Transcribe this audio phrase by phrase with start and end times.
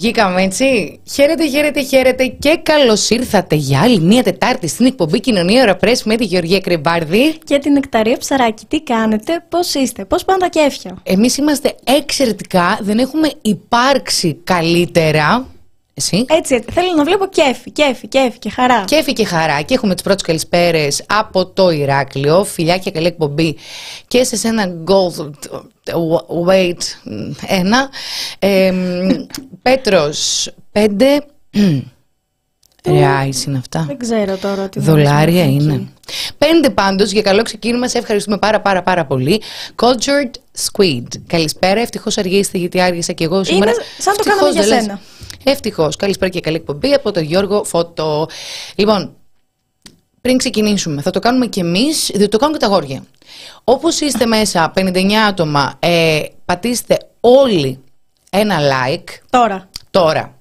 [0.00, 1.00] Βγήκαμε έτσι.
[1.12, 6.16] Χαίρετε, χαίρετε, χαίρετε και καλώς ήρθατε για άλλη μία Τετάρτη στην εκπομπή Κοινωνία Ωρα με
[6.16, 7.38] τη Γεωργία Κρυμπάρδη.
[7.44, 8.64] Και την Εκταρία Ψαράκη.
[8.68, 15.46] Τι κάνετε, πώς είστε, πώς πάνε τα κέφια; Εμείς είμαστε εξαιρετικά, δεν έχουμε υπάρξει καλύτερα.
[15.94, 18.84] Εσύ; Έτσι, θέλω να βλέπω κέφι, κέφι, κέφι και χαρά.
[18.86, 19.60] Κέφι και χαρά.
[19.62, 22.44] Και έχουμε τις πρώτες καλησπέρες από το Ηράκλειο.
[22.44, 23.56] Φιλιά και καλή εκπομπή.
[24.08, 25.30] Και σε ένα gold.
[26.46, 26.78] Wait.
[27.46, 27.90] Ένα.
[28.38, 28.72] Ε,
[29.62, 30.50] Πέτρος.
[30.72, 31.24] Πέντε.
[32.84, 33.84] Ρεάι είναι αυτά.
[33.86, 35.88] Δεν ξέρω τώρα τι Δολάρια είναι.
[36.38, 37.88] Πέντε πάντως για καλό ξεκίνημα.
[37.88, 39.42] Σε ευχαριστούμε πάρα πάρα πάρα πολύ.
[39.82, 41.06] Cultured Squid.
[41.26, 41.80] Καλησπέρα.
[41.80, 43.70] Ευτυχώς αργήσετε γιατί άργησα και εγώ σήμερα.
[43.70, 45.00] Είναι σαν το κάναμε για σένα.
[45.44, 45.96] Ευτυχώς.
[45.96, 48.28] Καλησπέρα και καλή εκπομπή από τον Γιώργο Φώτο.
[48.74, 49.16] Λοιπόν,
[50.20, 53.04] πριν ξεκινήσουμε, θα το κάνουμε κι εμείς, διότι το κάνουν και τα γόρια.
[53.64, 57.78] Όπως είστε μέσα, 59 άτομα, ε, πατήστε όλοι
[58.30, 59.08] ένα like.
[59.30, 59.68] Τώρα.
[59.90, 60.39] Τώρα.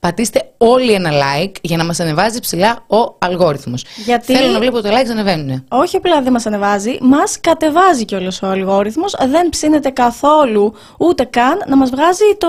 [0.00, 3.84] Πατήστε όλοι ένα like για να μας ανεβάζει ψηλά ο αλγόριθμος.
[4.04, 4.34] Γιατί...
[4.34, 5.64] Θέλω να βλέπω το like να ανεβαίνουν.
[5.68, 9.16] Όχι απλά δεν μας ανεβάζει, μας κατεβάζει κιόλας ο αλγόριθμος.
[9.28, 12.48] Δεν ψήνεται καθόλου ούτε καν να μας βγάζει, το,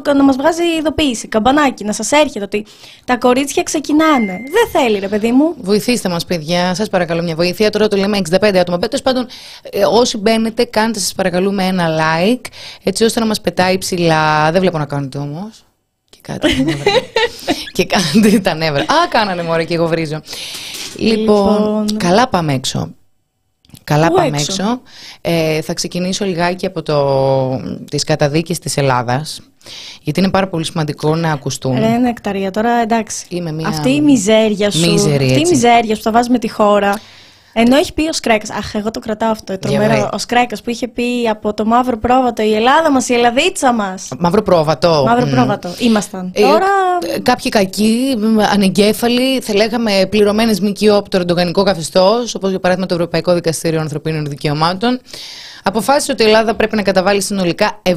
[0.00, 2.66] το, να μας βγάζει ειδοποίηση, καμπανάκι, να σας έρχεται ότι
[3.04, 4.32] τα κορίτσια ξεκινάνε.
[4.32, 5.54] Δεν θέλει, ρε παιδί μου.
[5.60, 7.70] Βοηθήστε μας, παιδιά, σας παρακαλώ μια βοήθεια.
[7.70, 8.78] Τώρα το λέμε 65 άτομα.
[8.78, 9.26] Τέλος πάντων,
[9.70, 12.44] ε, όσοι μπαίνετε, κάντε σας παρακαλούμε ένα like,
[12.82, 14.50] έτσι ώστε να μας πετάει ψηλά.
[14.52, 15.65] Δεν βλέπω να κάνετε όμως
[16.26, 16.64] κάτι
[17.72, 18.82] και κάντε τα νεύρα.
[18.82, 20.20] Α, κάνανε μωρέ και εγώ βρίζω.
[20.96, 22.94] Λοιπόν, λοιπόν, καλά πάμε έξω.
[23.84, 24.80] Καλά πάμε έξω;
[25.20, 27.60] Ε, θα ξεκινήσω λιγάκι από το,
[27.90, 29.40] τις καταδίκες της Ελλάδας.
[30.02, 31.78] Γιατί είναι πάρα πολύ σημαντικό να ακουστούν.
[31.78, 33.26] Ρε νεκταρία, τώρα εντάξει.
[33.28, 33.68] Είμαι μια...
[33.68, 37.00] Αυτή η μιζέρια σου, Μίζερη, αυτή η μιζέρια σου θα βάζει με τη χώρα.
[37.58, 38.50] Ενώ έχει πει ο Σκρέκας.
[38.50, 39.58] Αχ, εγώ το κρατάω αυτό.
[39.58, 40.08] Τρομερό.
[40.12, 44.08] Ο Σκρέκας που είχε πει από το μαύρο πρόβατο η Ελλάδα μας, η Ελλαδίτσα μας.
[44.18, 45.04] Μαύρο πρόβατο.
[45.06, 45.68] Μαύρο πρόβατο.
[45.78, 46.30] Ήμασταν.
[46.34, 46.66] Ε, Τώρα.
[47.14, 48.16] Ε, κάποιοι κακοί,
[48.52, 53.80] ανεγκέφαλοι, θα λέγαμε πληρωμένες ΜΚΟ από το ρεντογανικό καθεστώς, όπως για παράδειγμα το Ευρωπαϊκό Δικαστήριο
[53.80, 55.00] Ανθρωπίνων Δικαιωμάτων
[55.68, 57.92] αποφάσισε ότι η Ελλάδα πρέπει να καταβάλει συνολικά 70.000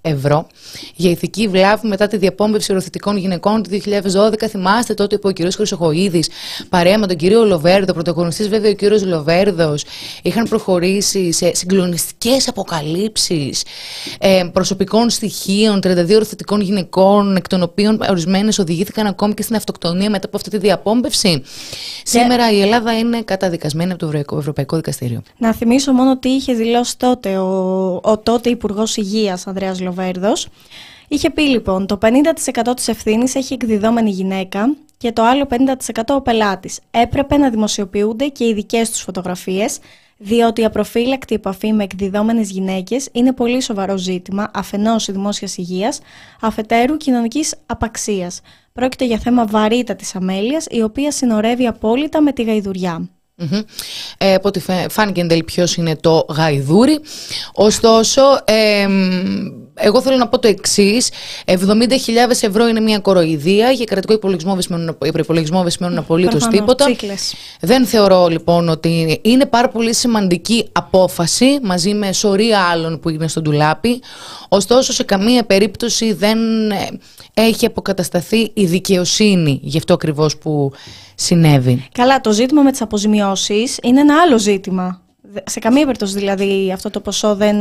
[0.00, 0.46] ευρώ
[0.94, 4.46] για ηθική βλάβη μετά τη διαπόμπευση οροθετικών γυναικών του 2012.
[4.48, 5.52] Θυμάστε τότε που ο κ.
[5.52, 6.30] Χρυσοχοίδης
[6.68, 8.82] παρέα με τον κύριο Λοβέρδο, πρωταγωνιστής βέβαια ο κ.
[9.02, 9.84] Λοβέρδος,
[10.22, 13.64] είχαν προχωρήσει σε συγκλονιστικές αποκαλύψεις
[14.18, 20.10] ε, προσωπικών στοιχείων 32 οροθετικών γυναικών, εκ των οποίων ορισμένες οδηγήθηκαν ακόμη και στην αυτοκτονία
[20.10, 21.42] μετά από αυτή τη διαπόμπευση.
[22.02, 25.22] Σήμερα η Ελλάδα είναι καταδικασμένη από το Ευρωπαϊκό Δικαστήριο.
[25.38, 30.48] Να θυμίσω μόνο ότι είχε δηλώσει τότε ο, ο τότε Υπουργός Υγείας Ανδρέας Λοβέρδος.
[31.08, 35.46] Είχε πει λοιπόν το 50% της ευθύνης έχει εκδιδόμενη γυναίκα και το άλλο
[35.94, 36.80] 50% ο πελάτης.
[36.90, 39.78] Έπρεπε να δημοσιοποιούνται και οι δικές τους φωτογραφίες,
[40.16, 46.00] διότι η απροφύλακτη επαφή με εκδιδόμενες γυναίκες είναι πολύ σοβαρό ζήτημα αφενός δημόσιας υγείας,
[46.40, 48.40] αφετέρου κοινωνικής απαξίας.
[48.72, 53.08] Πρόκειται για θέμα βαρύτατης αμέλειας, η οποία συνορεύει απόλυτα με τη γαϊδουριά.
[53.38, 53.64] Mm-hmm.
[54.18, 57.00] Ε, από ό,τι φάνηκε εν τέλει ποιος είναι το γαϊδούρι.
[57.52, 58.88] Ωστόσο, ε,
[59.78, 61.10] εγώ θέλω να πω το εξής.
[61.46, 61.56] 70.000
[62.40, 63.70] ευρώ είναι μια κοροϊδία.
[63.70, 66.86] Για κρατικό υπολογισμό δεν σημαίνουν απολύτως τίποτα.
[67.60, 73.28] Δεν θεωρώ λοιπόν ότι είναι πάρα πολύ σημαντική απόφαση μαζί με σωρία άλλων που είναι
[73.28, 74.02] στον τουλάπι.
[74.48, 76.88] Ωστόσο, σε καμία περίπτωση δεν ε,
[77.34, 80.72] έχει αποκατασταθεί η δικαιοσύνη γι' αυτό ακριβώς που
[81.14, 81.86] συνέβη.
[81.92, 85.00] Καλά, το ζήτημα με τις αποζημιώσεις είναι ένα άλλο ζήτημα.
[85.44, 87.56] Σε καμία περίπτωση δηλαδή αυτό το ποσό δεν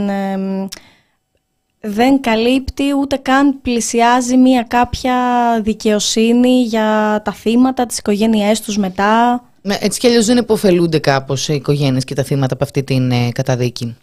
[1.87, 5.15] δεν καλύπτει ούτε καν πλησιάζει μια κάποια
[5.63, 9.43] δικαιοσύνη για τα θύματα, τις οικογένειές τους μετά.
[9.61, 13.11] Ναι, έτσι κι αλλιώς δεν υποφελούνται κάπως οι οικογένειες και τα θύματα από αυτή την
[13.11, 13.95] ε, καταδίκη.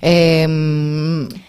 [0.00, 0.46] Ε,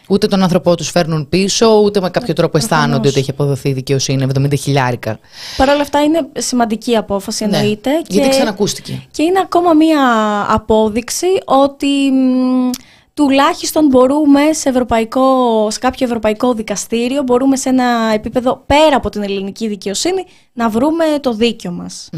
[0.07, 4.27] ούτε τον άνθρωπό τους φέρνουν πίσω, ούτε με κάποιο τρόπο αισθάνονται ότι έχει αποδοθεί δικαιοσύνη
[4.39, 5.19] 70 χιλιάρικα.
[5.57, 7.89] Παρ' όλα αυτά είναι σημαντική απόφαση ναι, εννοείται.
[8.01, 9.03] και, γιατί ξανακούστηκε.
[9.11, 10.01] Και είναι ακόμα μία
[10.49, 11.87] απόδειξη ότι
[13.17, 15.21] τουλάχιστον μπορούμε σε, ευρωπαϊκό,
[15.71, 21.05] σε κάποιο ευρωπαϊκό δικαστήριο, μπορούμε σε ένα επίπεδο πέρα από την ελληνική δικαιοσύνη να βρούμε
[21.21, 22.09] το δίκιο μας.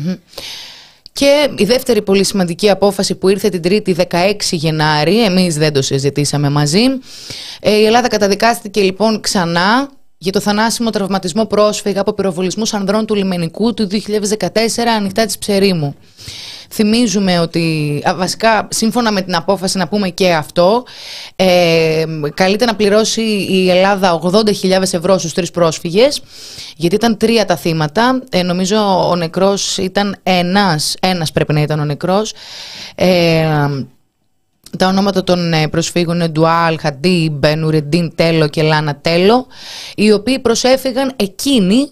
[1.12, 5.82] Και η δεύτερη πολύ σημαντική απόφαση που ήρθε την 3η 16 Γενάρη, εμείς δεν το
[5.82, 6.84] συζητήσαμε μαζί,
[7.62, 9.90] ε, η Ελλάδα καταδικάστηκε λοιπόν ξανά
[10.22, 14.50] για το θανάσιμο τραυματισμό πρόσφυγα από πυροβολισμούς ανδρών του λιμενικού του 2014
[14.98, 15.96] ανοιχτά της Ψερίμου.
[16.72, 20.84] Θυμίζουμε ότι, βασικά σύμφωνα με την απόφαση να πούμε και αυτό,
[21.36, 26.22] ε, καλείται να πληρώσει η Ελλάδα 80.000 ευρώ στους τρεις πρόσφυγες,
[26.76, 28.24] γιατί ήταν τρία τα θύματα.
[28.32, 32.34] Ε, νομίζω ο νεκρός ήταν ένας, ένας πρέπει να ήταν ο νεκρός.
[32.96, 33.48] Ε,
[34.78, 39.48] τα ονόματα των ε, προσφύγων Εντουάλ, Χαντίμπ, Νουρεντίν Τέλο και Λάνα Τέλο,
[39.96, 41.90] οι οποίοι προσέφηγαν εκείνοι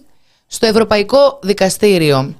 [0.48, 2.36] στο Ευρωπαϊκό Δικαστήριο.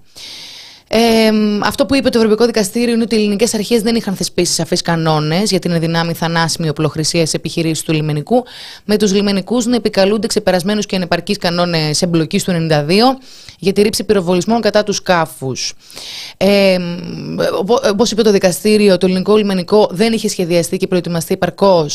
[0.88, 1.30] Ε,
[1.63, 4.81] αυτό που είπε το Ευρωπαϊκό Δικαστήριο είναι ότι οι ελληνικές αρχές δεν είχαν θεσπίσει σαφείς
[4.81, 8.44] κανόνες για την ενδυνάμει θανάσιμη οπλοχρησία σε επιχειρήσεις του λιμενικού,
[8.86, 13.18] με τους λιμενικούς να επικαλούνται ξεπερασμένους και ανεπαρκείς κανόνες εμπλοκής του 92
[13.60, 15.74] για τη ρήψη πυροβολισμών κατά τους σκάφους.
[16.38, 16.78] Ε,
[17.92, 21.86] Όπως είπε το δικαστήριο, το ελληνικό λιμενικό δεν είχε σχεδιαστεί και προετοιμαστεί παρκώ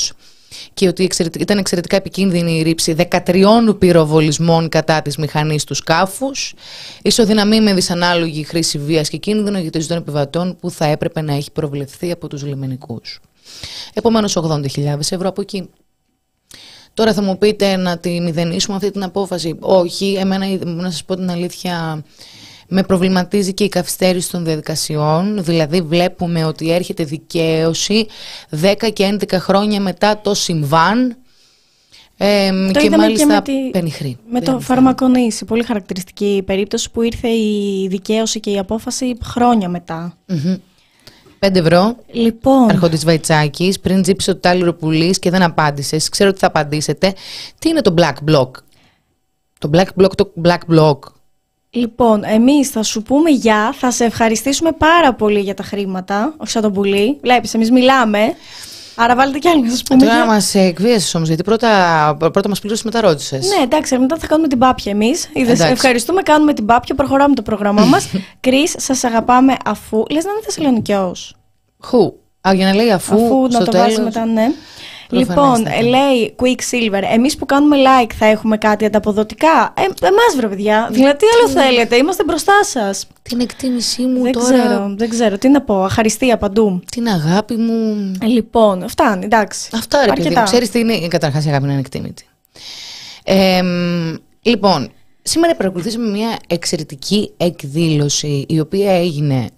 [0.74, 1.08] και ότι
[1.38, 2.94] ήταν εξαιρετικά επικίνδυνη η ρήψη
[3.26, 6.54] 13 πυροβολισμών κατά της μηχανής του σκάφους,
[7.02, 11.34] ισοδυναμή με δυσανάλογη χρήση βίας και κίνδυνο για τις των επιβατών που θα έπρεπε να
[11.34, 13.20] έχει προβλεφθεί από τους λιμενικούς.
[13.94, 15.68] Επομένως 80.000 ευρώ από εκεί.
[16.94, 19.56] Τώρα θα μου πείτε να τη μηδενίσουμε αυτή την απόφαση.
[19.60, 22.04] Όχι, εμένα να σας πω την αλήθεια
[22.74, 28.06] με προβληματίζει και η καθυστέρηση των διαδικασιών, δηλαδή βλέπουμε ότι έρχεται δικαίωση
[28.62, 31.16] 10 και 11 χρόνια μετά το συμβάν
[32.16, 34.18] ε, και μάλιστα και με, τη, πενιχρή.
[34.30, 40.16] Με το φαρμακονήσι, πολύ χαρακτηριστική περίπτωση που ήρθε η δικαίωση και η απόφαση χρόνια μετά.
[40.28, 40.58] Mm-hmm.
[41.46, 41.96] 5 ευρώ.
[42.12, 42.70] Λοιπόν.
[42.70, 46.08] Αρχόντης Βαϊτσάκης, πριν τζίψει το τάλιρο πουλής και δεν απάντησες.
[46.08, 47.14] Ξέρω ότι θα απαντήσετε.
[47.58, 48.50] Τι είναι το black block;
[49.58, 50.98] Το black block, το black block.
[51.74, 56.50] Λοιπόν, εμείς θα σου πούμε γεια, θα σε ευχαριστήσουμε πάρα πολύ για τα χρήματα, όχι
[56.50, 57.18] σαν τον πουλί.
[57.22, 58.18] Βλέπεις, εμείς μιλάμε.
[58.94, 60.04] Άρα βάλετε κι άλλοι να σας πούμε.
[60.04, 63.46] Τώρα μας εκβίασες όμως, γιατί πρώτα, πρώτα μας πλήρωσες μετά ρώτησες.
[63.46, 65.28] Ναι, εντάξει, μετά θα κάνουμε την πάπια εμείς.
[65.58, 68.08] Ευχαριστούμε, κάνουμε την πάπια, προχωράμε το πρόγραμμά μας.
[68.40, 70.02] Κρι, σας αγαπάμε αφού.
[70.10, 71.36] Λες να είναι Θεσσαλονικιός.
[71.78, 72.14] Χου;
[72.48, 73.14] Α, για να λέει αφού.
[73.14, 74.46] Αφού να το βάζει μετά, ναι.
[75.12, 79.74] Λοιπόν, λέει Quicksilver, εμείς που κάνουμε like θα έχουμε κάτι ανταποδοτικά.
[79.76, 80.88] Ε, Εμάς, βρε παιδιά.
[80.92, 83.06] Δηλαδή, τι άλλο θέλετε, είμαστε μπροστά σας.
[83.22, 84.46] Την εκτίμησή μου δεν τώρα.
[84.46, 85.82] Ξέρω, δεν ξέρω, τι να πω.
[85.82, 86.82] Αχαριστία παντού.
[86.90, 88.12] Την αγάπη μου.
[88.22, 89.70] Ε, λοιπόν, φτάνει, εντάξει.
[89.74, 90.42] Αυτά ρε παιδί μου.
[90.42, 91.08] Ξέρεις τι είναι.
[91.08, 92.24] Καταρχάς, η αγάπη είναι ανεκτήμητη.
[93.24, 93.62] Ε,
[94.42, 94.90] λοιπόν,
[95.24, 99.48] Σήμερα παρακολουθήσαμε μια εξαιρετική εκδήλωση η οποία έγινε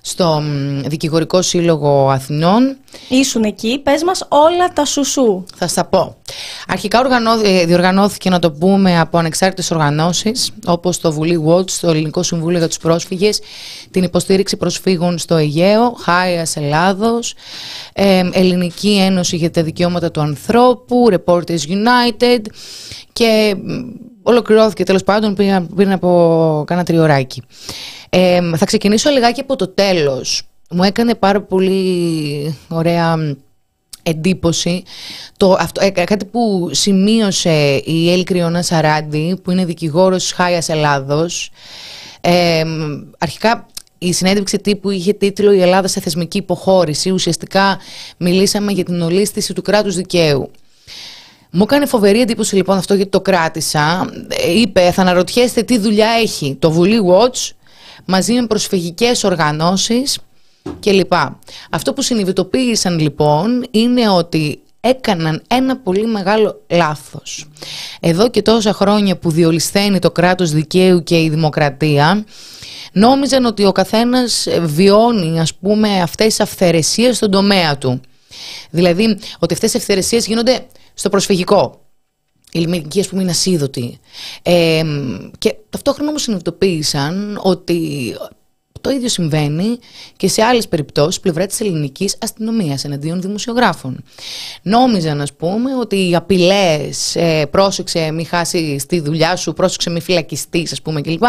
[0.00, 0.42] στο
[0.86, 2.76] Δικηγορικό Σύλλογο Αθηνών.
[3.08, 5.44] Ήσουν εκεί, πες μας όλα τα σουσού.
[5.56, 6.16] Θα στα πω.
[6.68, 7.02] Αρχικά
[7.44, 12.58] ε, διοργανώθηκε, να το πούμε, από ανεξάρτητες οργανώσεις, όπως το Βουλή Watch, το Ελληνικό Συμβούλιο
[12.58, 13.40] για τους Πρόσφυγες,
[13.90, 17.34] την υποστήριξη προσφύγων στο Αιγαίο, Χάιας Ελλάδος,
[17.92, 22.40] ε, Ελληνική Ένωση για τα Δικαιώματα του Ανθρώπου, Reporters United
[23.12, 23.56] και
[24.22, 25.34] ολοκληρώθηκε τέλος πάντων
[25.74, 27.42] πριν από κάνα τριωράκι.
[28.08, 30.42] Ε, θα ξεκινήσω λιγάκι από το τέλος.
[30.70, 33.36] Μου έκανε πάρα πολύ ωραία
[34.02, 34.82] εντύπωση
[35.36, 41.50] το, αυτό, ε, κάτι που σημείωσε η Έλλη Κρυώνα Σαράντη που είναι δικηγόρος Χάιας Ελλάδος
[42.20, 42.62] ε,
[43.18, 43.66] αρχικά
[43.98, 47.10] η συνέντευξη τύπου είχε τίτλο «Η Ελλάδα σε θεσμική υποχώρηση».
[47.10, 47.78] Ουσιαστικά
[48.16, 50.50] μιλήσαμε για την ολίσθηση του κράτους δικαίου.
[51.50, 54.10] Μου έκανε φοβερή εντύπωση λοιπόν αυτό γιατί το κράτησα.
[54.28, 57.50] Ε, είπε, θα αναρωτιέστε τι δουλειά έχει το Βουλή Watch
[58.04, 60.18] μαζί με προσφυγικές οργανώσεις
[60.80, 61.12] κλπ.
[61.70, 67.48] Αυτό που συνειδητοποίησαν λοιπόν είναι ότι έκαναν ένα πολύ μεγάλο λάθος.
[68.00, 72.24] Εδώ και τόσα χρόνια που διολυσθένει το κράτος δικαίου και η δημοκρατία,
[72.92, 78.00] νόμιζαν ότι ο καθένας βιώνει ας πούμε αυτές τις αυθαιρεσίες στον τομέα του.
[78.70, 81.84] Δηλαδή ότι αυτές οι αυθαιρεσίες γίνονται στο προσφυγικό.
[82.52, 83.98] Η λιμενική, ας πούμε, είναι ασίδωτη.
[84.42, 84.82] Ε,
[85.38, 88.14] και ταυτόχρονα όμως συνειδητοποίησαν ότι
[88.80, 89.78] το ίδιο συμβαίνει
[90.16, 94.04] και σε άλλες περιπτώσεις πλευρά της ελληνικής αστυνομίας εναντίον δημοσιογράφων.
[94.62, 100.00] Νόμιζαν, ας πούμε, ότι οι απειλές, ε, πρόσεξε μη χάσεις τη δουλειά σου, πρόσεξε μη
[100.00, 101.22] φυλακιστείς, ας πούμε κλπ.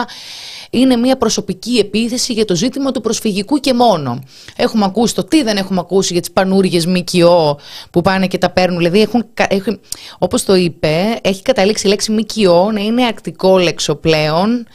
[0.69, 4.23] Είναι μια προσωπική επίθεση για το ζήτημα του προσφυγικού και μόνο.
[4.55, 7.59] Έχουμε ακούσει το τι δεν έχουμε ακούσει για τις πανούργιες ΜΚΟ
[7.91, 8.77] που πάνε και τα παίρνουν.
[8.77, 9.79] Δηλαδή, έχουν, έχουν,
[10.17, 14.67] όπως το είπε, έχει καταλήξει η λέξη ΜΚΟ να είναι ακτικό λέξο πλέον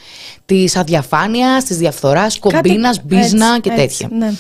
[0.47, 4.08] της αδιαφάνειας, της διαφθοράς, κομπίνα, μπίζνα και τέτοια.
[4.12, 4.32] Ναι.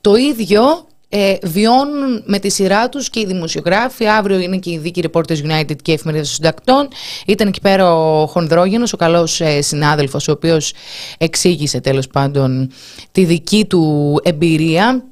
[0.00, 4.06] Το ίδιο ε, βιώνουν με τη σειρά τους και οι δημοσιογράφοι.
[4.06, 6.88] Αύριο είναι και η δίκη Reporters United και η Εφημερίδα των Συντακτών.
[7.26, 10.72] Ήταν εκεί πέρα ο Χονδρόγενος, ο καλός ε, συνάδελφος, ο οποίος
[11.18, 12.70] εξήγησε τέλος πάντων
[13.12, 15.04] τη δική του εμπειρία.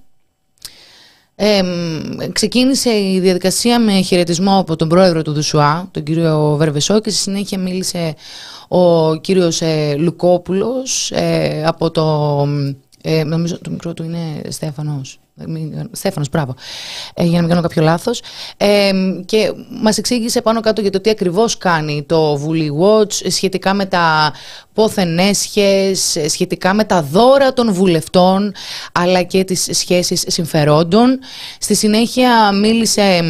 [1.42, 1.62] Ε,
[2.32, 7.18] ξεκίνησε η διαδικασία με χαιρετισμό από τον πρόεδρο του Δουσουά, τον κύριο Βερβεσό και στη
[7.18, 8.14] συνέχεια μίλησε
[8.68, 12.47] ο κύριος ε, Λουκόπουλος ε, από το,
[13.02, 15.18] ε, νομίζω το μικρό του είναι Στέφανος.
[15.92, 16.54] Στέφανος, μπράβο.
[17.14, 18.23] Ε, για να μην κάνω κάποιο λάθος.
[18.56, 18.90] Ε,
[19.25, 23.87] και μας εξήγησε πάνω κάτω για το τι ακριβώς κάνει το Βουλή Watch σχετικά με
[23.87, 24.32] τα
[24.80, 28.54] πόθεν έσχες, σχετικά με τα δώρα των βουλευτών,
[28.92, 31.18] αλλά και τις σχέσεις συμφερόντων.
[31.58, 33.20] Στη συνέχεια μίλησε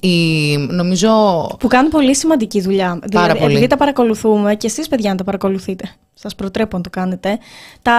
[0.00, 1.10] η, νομίζω...
[1.58, 2.86] Που κάνουν πολύ σημαντική δουλειά.
[2.86, 3.52] Πάρα δηλαδή, πολύ.
[3.52, 5.90] Επειδή τα παρακολουθούμε και εσείς παιδιά να τα παρακολουθείτε.
[6.14, 7.38] Σας προτρέπω να το κάνετε.
[7.82, 7.92] Τα,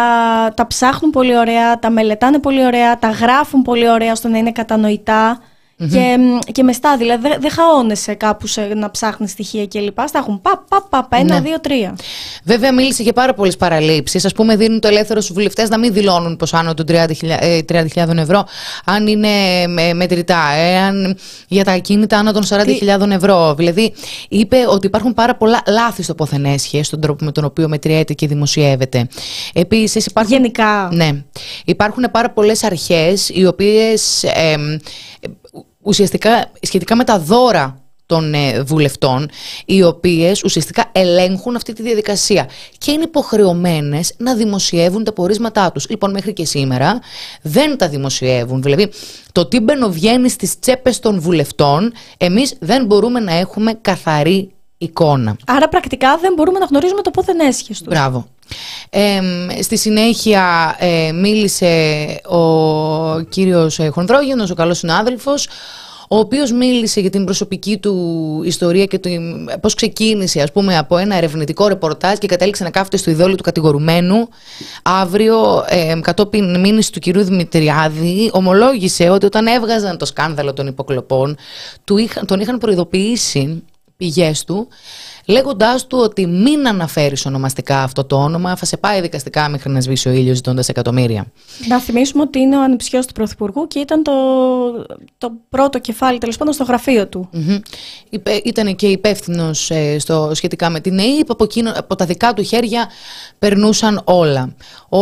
[0.56, 4.52] τα ψάχνουν πολύ ωραία, τα μελετάνε πολύ ωραία, τα γράφουν πολύ ωραία ώστε να είναι
[4.52, 5.40] κατανοητά.
[5.78, 6.18] Και,
[6.52, 9.98] και με στάδι, δηλαδή δεν δε χαώνεσαι κάπου σε, να ψάχνεις στοιχεία κλπ.
[10.08, 11.42] Στα έχουν πα, πα, πα, πα, ένα, ναι.
[11.42, 11.96] δύο, τρία.
[12.44, 14.26] Βέβαια, μίλησε για πάρα πολλές παραλήψεις.
[14.26, 17.06] Α πούμε, δίνουν το ελεύθερο στους βουλευτές να μην δηλώνουν πως άνω των 30.000
[17.68, 18.46] 30 ευρώ,
[18.86, 19.30] αν είναι
[19.94, 21.18] μετρητά, εάν
[21.48, 23.54] για τα ακίνητα άνω των 40.000 ευρώ.
[23.56, 23.94] Δηλαδή,
[24.30, 28.28] είπε ότι υπάρχουν πάρα πολλά λάθη στο ποθενέσχε, στον τρόπο με τον οποίο μετριέται και
[28.28, 29.08] δημοσιεύεται.
[29.54, 30.34] Επίσης, υπάρχουν.
[30.34, 30.90] Γενικά.
[30.92, 31.10] Ναι.
[31.66, 34.24] Υπάρχουν πάρα πολλές αρχές οι οποίες.
[34.24, 34.56] Ε,
[35.86, 39.30] ουσιαστικά σχετικά με τα δώρα των ε, βουλευτών,
[39.66, 45.90] οι οποίες ουσιαστικά ελέγχουν αυτή τη διαδικασία και είναι υποχρεωμένες να δημοσιεύουν τα πορίσματά τους.
[45.90, 47.00] Λοιπόν, μέχρι και σήμερα
[47.42, 48.62] δεν τα δημοσιεύουν.
[48.62, 48.90] Δηλαδή,
[49.32, 55.36] το τι μπαινοβγαίνει στις τσέπες των βουλευτών, εμείς δεν μπορούμε να έχουμε καθαρή εικόνα.
[55.46, 57.88] Άρα πρακτικά δεν μπορούμε να γνωρίζουμε το πόθεν έσχες τους.
[57.88, 58.28] Μπράβο.
[58.90, 59.22] Ε,
[59.62, 65.48] στη συνέχεια ε, μίλησε ο κύριος ε, Χονδρόγενος, ο καλός συνάδελφος,
[66.10, 69.10] ο οποίος μίλησε για την προσωπική του ιστορία και το,
[69.62, 73.44] πώς ξεκίνησε ας πούμε από ένα ερευνητικό ρεπορτάζ και κατέληξε να κάθεται στο ειδόλιο του
[73.44, 74.30] κατηγορουμένου.
[74.84, 81.38] Αύριο, ε, κατόπιν μήνυσης του κυρίου Δημητριάδη, ομολόγησε ότι όταν έβγαζαν το σκάνδαλο των υποκλοπών,
[81.84, 83.64] του τον είχαν προειδοποιήσει
[83.98, 84.68] πηγές του
[85.26, 89.82] λέγοντάς του ότι μην αναφέρεις ονομαστικά αυτό το όνομα, θα σε πάει δικαστικά μέχρι να
[89.82, 91.26] σβήσει ο ήλιος ζητώντας εκατομμύρια.
[91.68, 94.12] Να θυμίσουμε ότι είναι ο ανεψιό του Πρωθυπουργού και ήταν το,
[95.18, 97.30] το πρώτο κεφάλι τέλος πάντων στο γραφείο του.
[97.34, 97.60] Mm-hmm.
[98.44, 99.98] Ήταν και υπεύθυνος ε,
[100.32, 102.90] σχετικά με την ΕΕΠ, από, από τα δικά του χέρια
[103.40, 104.56] περνούσαν όλα.
[104.90, 105.00] Ο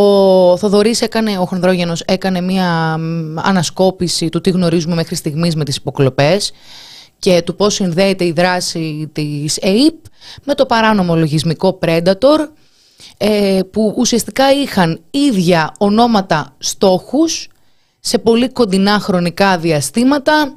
[0.56, 2.92] Θοδωρής έκανε, ο Χονδρόγενος έκανε μια
[3.34, 6.52] ανασκόπηση του τι γνωρίζουμε μέχρι στιγμής με τις υποκλοπές
[7.24, 9.94] και του πώς συνδέεται η δράση της ΑΕΠ
[10.44, 12.48] με το παράνομο λογισμικό Predator
[13.16, 17.48] ε, που ουσιαστικά είχαν ίδια ονόματα στόχους
[18.00, 20.54] σε πολύ κοντινά χρονικά διαστήματα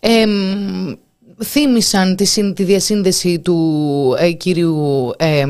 [0.00, 0.24] ε,
[1.44, 5.44] θύμισαν τη, τη διασύνδεση του ε, κύριου ε,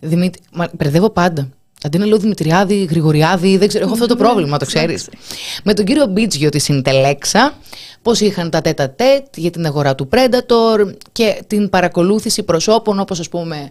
[0.00, 0.42] Δημήτρη...
[0.52, 0.68] Μα,
[1.12, 1.48] πάντα.
[1.84, 5.08] Αντί να λέω Δημητριάδη, Γρηγοριάδη, δεν ξέρω, έχω αυτό το πρόβλημα, το ξέρεις.
[5.64, 7.58] Με τον κύριο Μπίτζιο της συντελέξα,
[8.02, 13.20] πώς είχαν τα τέτα τέτ για την αγορά του Predator και την παρακολούθηση προσώπων όπως
[13.20, 13.68] ας πούμε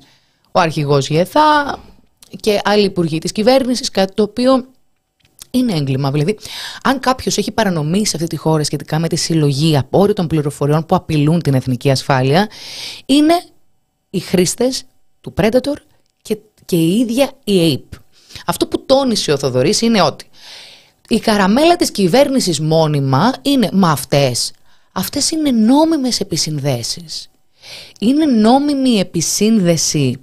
[0.52, 1.80] ο αρχηγός Γεθά
[2.40, 4.66] και άλλοι υπουργοί της κυβέρνησης, κάτι το οποίο
[5.52, 6.12] είναι έγκλημα.
[6.12, 6.38] Δηλαδή,
[6.84, 10.96] αν κάποιος έχει παρανομήσει σε αυτή τη χώρα σχετικά με τη συλλογή απόρριτων πληροφοριών που
[10.96, 12.50] απειλούν την εθνική ασφάλεια,
[13.06, 13.44] είναι
[14.10, 14.84] οι χρήστες
[15.22, 15.76] του Predator
[16.22, 17.98] και, και η ίδια η Ape.
[18.46, 20.26] Αυτό που τόνισε ο Θοδωρής είναι ότι
[21.08, 24.52] η καραμέλα της κυβέρνησης μόνιμα είναι «Μα αυτές,
[24.92, 27.30] αυτές είναι νόμιμες επισυνδέσεις».
[28.00, 30.20] Είναι νόμιμη επισύνδεση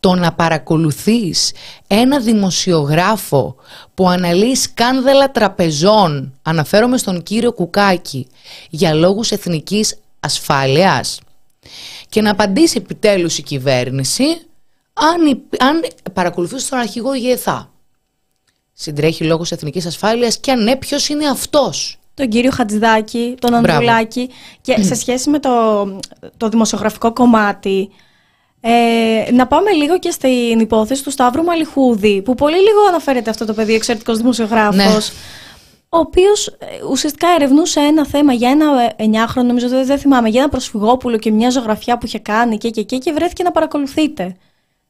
[0.00, 1.52] το να παρακολουθείς
[1.86, 3.56] ένα δημοσιογράφο
[3.94, 8.26] που αναλύει σκάνδαλα τραπεζών, αναφέρομαι στον κύριο Κουκάκη,
[8.70, 11.20] για λόγους εθνικής ασφάλειας
[12.08, 14.24] και να απαντήσει επιτέλους η κυβέρνηση
[14.94, 17.68] αν, αν παρακολουθείς τον αρχηγό ΓΕΘΑ
[18.72, 24.30] συντρέχει λόγος εθνικής ασφάλειας και αν ναι, ποιος είναι αυτός; Τον κύριο Χατζηδάκη, τον Ανδρουλάκη
[24.60, 25.84] και σε σχέση με το,
[26.36, 27.90] το δημοσιογραφικό κομμάτι
[28.60, 33.44] ε, να πάμε λίγο και στην υπόθεση του Σταύρου Μαλιχούδη που πολύ λίγο αναφέρεται αυτό
[33.44, 35.16] το παιδί, εξαιρετικός δημοσιογράφος ναι.
[35.88, 36.56] ο οποίος ε,
[36.90, 41.30] ουσιαστικά ερευνούσε ένα θέμα για ένα εννιάχρονο, νομίζω δεν, δεν θυμάμαι, για ένα προσφυγόπουλο και
[41.30, 44.36] μια ζωγραφιά που είχε κάνει και, και, και, και βρέθηκε να παρακολουθείτε.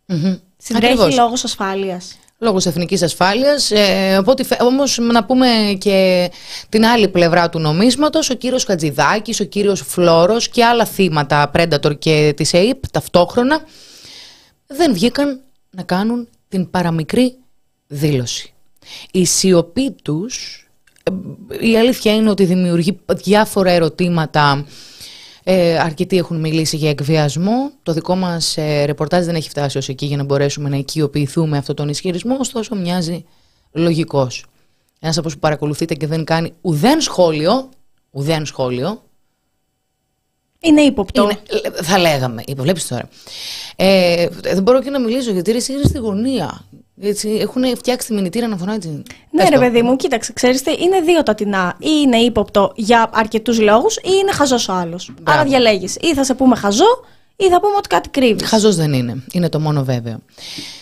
[0.08, 0.40] Mm-hmm.
[0.56, 2.18] Συντρέχει λόγος ασφάλειας.
[2.38, 3.70] Λόγω εθνικής ασφάλειας.
[3.70, 4.22] Ε,
[4.60, 6.30] Όμως να πούμε και
[6.68, 11.98] την άλλη πλευρά του νομίσματος, ο κύριος Χατζηδάκης, ο κύριος Φλόρο και άλλα θύματα Predator
[11.98, 13.60] και της ΑΕΠ ταυτόχρονα
[14.66, 17.36] δεν βγήκαν να κάνουν την παραμικρή
[17.86, 18.52] δήλωση.
[19.10, 20.66] Η σιωπή τους,
[21.02, 24.66] ε, η αλήθεια είναι ότι δημιουργεί διάφορα ερωτήματα
[25.44, 27.70] ε, αρκετοί έχουν μιλήσει για εκβιασμό.
[27.82, 31.56] Το δικό μας ε, ρεπορτάζ δεν έχει φτάσει ως εκεί για να μπορέσουμε να οικειοποιηθούμε
[31.56, 33.24] αυτόν τον ισχυρισμό, ωστόσο μοιάζει
[33.72, 34.44] λογικός.
[35.00, 37.68] Ένας από όσους παρακολουθείτε και δεν κάνει ουδέν σχόλιο,
[38.10, 39.02] ουδέν σχόλιο.
[40.60, 41.22] Είναι ύποπτο.
[41.22, 41.40] Είναι,
[41.82, 42.42] θα λέγαμε.
[42.56, 43.08] Βλέπεις τώρα.
[43.76, 46.64] Ε, δεν μπορώ και να μιλήσω γιατί είσαι στη γωνία.
[47.00, 48.88] Έτσι, έχουν φτιάξει τη μηνυτήρα να φωνάζει.
[48.88, 49.02] Ναι,
[49.40, 49.60] Πες ρε το.
[49.60, 51.76] παιδί μου, κοίταξε, ξέρεις τι, είναι δύο τα τεινά.
[51.78, 55.12] Ή είναι ύποπτο για αρκετούς λόγους, ή είναι χαζός ο άλλος.
[55.22, 55.96] Άρα διαλέγεις.
[56.00, 57.04] Ή θα σε πούμε χαζό,
[57.36, 58.48] ή θα πούμε ότι κάτι κρύβεις.
[58.48, 59.24] Χαζός δεν είναι.
[59.32, 60.18] Είναι το μόνο βέβαιο.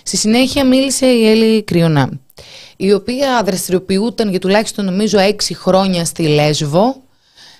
[0.03, 2.11] Στη συνέχεια μίλησε η Έλλη Κρυονά,
[2.77, 7.03] η οποία δραστηριοποιούταν για τουλάχιστον νομίζω έξι χρόνια στη Λέσβο,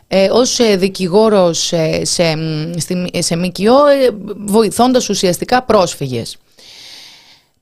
[0.09, 6.37] ε, ως ε, δικηγόρος ε, σε, μ, στη, σε ΜΚΟ, ε, βοηθώντας ουσιαστικά πρόσφυγες.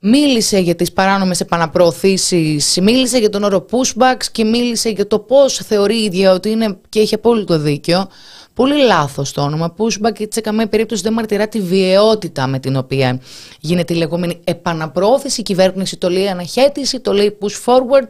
[0.02, 5.54] Μίλησε για τις παράνομες επαναπροωθήσεις, μίλησε για τον όρο pushbacks και μίλησε για το πώς
[5.54, 8.08] θεωρεί η ίδια ότι είναι και έχει απόλυτο δίκιο.
[8.54, 12.76] Πολύ λάθος το όνομα pushback γιατί σε καμία περίπτωση δεν μαρτυρά τη βιαιότητα με την
[12.76, 13.20] οποία
[13.60, 15.40] γίνεται η λεγόμενη επαναπροώθηση.
[15.40, 18.08] Η κυβέρνηση το λέει αναχέτηση, το λέει push forward.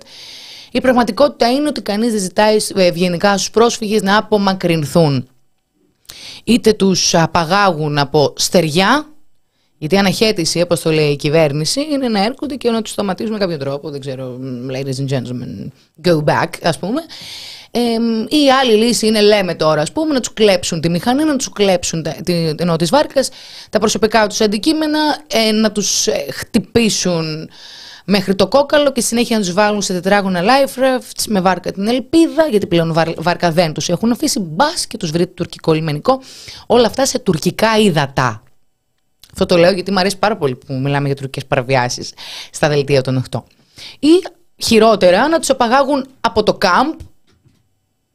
[0.72, 5.28] Η πραγματικότητα είναι ότι κανείς δεν ζητάει ε, ευγενικά στους πρόσφυγες να απομακρυνθούν.
[6.44, 9.06] Είτε τους απαγάγουν από στεριά,
[9.80, 13.32] γιατί η αναχέτηση, όπως το λέει η κυβέρνηση, είναι να έρχονται και να τους σταματήσουν
[13.32, 13.90] με κάποιο τρόπο.
[13.90, 14.38] Δεν ξέρω,
[14.72, 15.70] ladies and gentlemen,
[16.08, 17.00] go back, ας πούμε.
[17.70, 17.80] Ε,
[18.36, 21.48] η άλλη λύση είναι, λέμε τώρα, ας πούμε, να τους κλέψουν τη μηχανή, να τους
[21.48, 23.28] κλέψουν τα, τη, ενώ της βάρκας,
[23.70, 27.50] τα προσωπικά τους αντικείμενα, ε, να τους χτυπήσουν
[28.04, 31.88] μέχρι το κόκαλο και συνέχεια να τους βάλουν σε τετράγωνα life rafts με βάρκα την
[31.88, 34.40] ελπίδα, γιατί πλέον βάρ- βάρκα δεν τους έχουν αφήσει.
[34.40, 36.20] Μπας και τους βρει το τουρκικό λιμενικό.
[36.66, 38.42] Όλα αυτά σε τουρκικά ύδατα.
[39.32, 42.12] Αυτό το λέω γιατί μου αρέσει πάρα πολύ που μιλάμε για τουρκικές παραβιάσεις
[42.50, 43.42] στα δελτία των 8.
[43.98, 44.08] Ή
[44.56, 46.92] χειρότερα να τους απαγάγουν από το κάμπ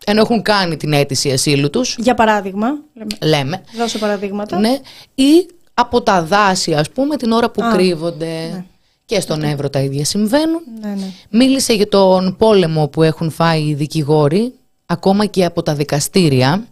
[0.05, 4.59] ενώ έχουν κάνει την αίτηση ασύλου τους, Για παράδειγμα, λέμε, λέμε, δώσε παραδείγματα.
[4.59, 4.79] ναι,
[5.15, 8.65] ή από τα δάση ας πούμε την ώρα που Α, κρύβονται
[9.05, 10.61] και στον Εύρο τα ίδια συμβαίνουν.
[10.81, 11.11] ναι, ναι.
[11.29, 14.53] Μίλησε για τον πόλεμο που έχουν φάει οι δικηγόροι,
[14.85, 16.67] ακόμα και από τα δικαστήρια,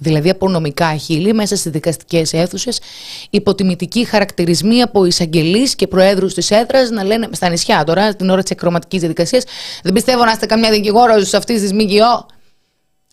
[0.00, 2.80] δηλαδή από νομικά χείλη μέσα στις δικαστικές αίθουσες,
[3.30, 8.42] υποτιμητικοί χαρακτηρισμοί από εισαγγελείς και προέδρους της έδρας να λένε στα νησιά τώρα, την ώρα
[8.42, 9.44] της εκκροματικής διαδικασίας,
[9.82, 12.26] δεν πιστεύω να είστε καμιά δικηγόρος αυτής της ΜΚΟ.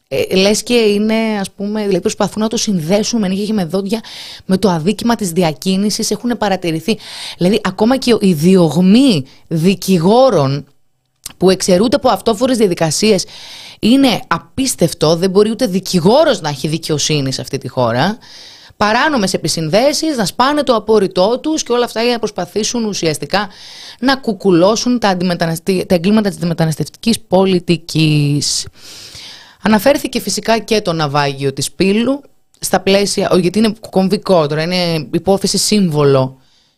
[0.10, 3.66] Ε, λες και είναι ας πούμε, δηλαδή προσπαθούν να το συνδέσουν με νύχια και με
[3.66, 4.02] δόντια
[4.46, 6.98] με το αδίκημα της διακίνησης έχουν παρατηρηθεί.
[7.38, 10.66] Δηλαδή ακόμα και οι διωγμοί δικηγόρων
[11.38, 13.26] που εξαιρούνται από αυτόφορες διαδικασίες
[13.80, 18.18] είναι απίστευτο, δεν μπορεί ούτε δικηγόρος να έχει δικαιοσύνη σε αυτή τη χώρα.
[18.78, 23.50] Παράνομες επισυνδέσεις, να σπάνε το απόρριτό τους και όλα αυτά για να προσπαθήσουν ουσιαστικά
[24.00, 28.68] να κουκουλώσουν τα, αντιμεταναστη- τα εγκλήματα της μεταναστευτικής πολιτικής.
[29.62, 32.22] Αναφέρθηκε φυσικά και το ναυάγιο της Πύλου
[32.60, 36.38] στα πλαίσια, ο- γιατί είναι κομβικό τώρα, είναι υπόθεση σύμβολο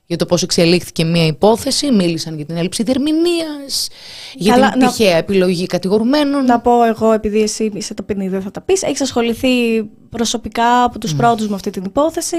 [0.09, 3.87] για το πώς εξελίχθηκε μια υπόθεση, μίλησαν για την έλλειψη διερμηνίας,
[4.35, 6.45] για Καλά, την να- τυχαία επιλογή κατηγορουμένων.
[6.45, 10.99] Να πω εγώ, επειδή εσύ είσαι ταπεινή, δεν θα τα πεις, έχεις ασχοληθεί προσωπικά από
[10.99, 12.37] τους πρώτους με αυτή την υπόθεση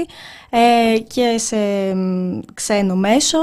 [0.49, 1.55] ε, και σε
[1.95, 3.37] μ, ξένο μέσο.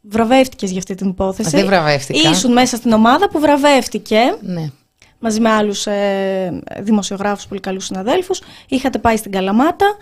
[0.00, 1.50] Βραβεύτηκες για αυτή την υπόθεση.
[1.50, 2.30] Δεν βραβεύτηκα.
[2.30, 4.70] Ήσουν μέσα στην ομάδα που βραβεύτηκε Ναι.
[5.18, 8.40] μαζί με άλλους ε, δημοσιογράφους, πολύ καλούς συναδέλφους.
[8.68, 9.96] Είχατε πάει στην Καλαμάτα.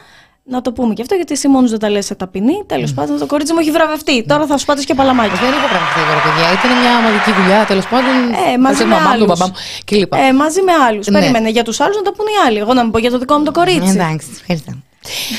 [0.52, 2.62] Να το πούμε και αυτό, γιατί εσύ μόνος δεν τα λες σε ταπεινή.
[2.66, 4.24] Τέλος πάντων, το κορίτσι μου έχει βραβευτεί.
[4.26, 5.34] Τώρα θα σου πάτες και παλαμάκι.
[5.44, 6.46] Δεν έχω βραβευτεί εγώ, ρε παιδιά.
[6.58, 8.14] Ήταν μια ομαδική δουλειά, τέλος πάντων.
[8.52, 9.26] Ε, μαζί Χωρίς με μαμά μου, τον άλλους.
[9.38, 10.12] μπαμπά μου κλπ.
[10.14, 11.06] Ε, μαζί με άλλους.
[11.06, 11.18] Ναι.
[11.18, 12.58] Περίμενε για τους άλλους να τα πούνε οι άλλοι.
[12.58, 13.90] Εγώ να μην πω για το δικό μου το κορίτσι.
[13.90, 14.72] Εντάξει, ευχαριστώ.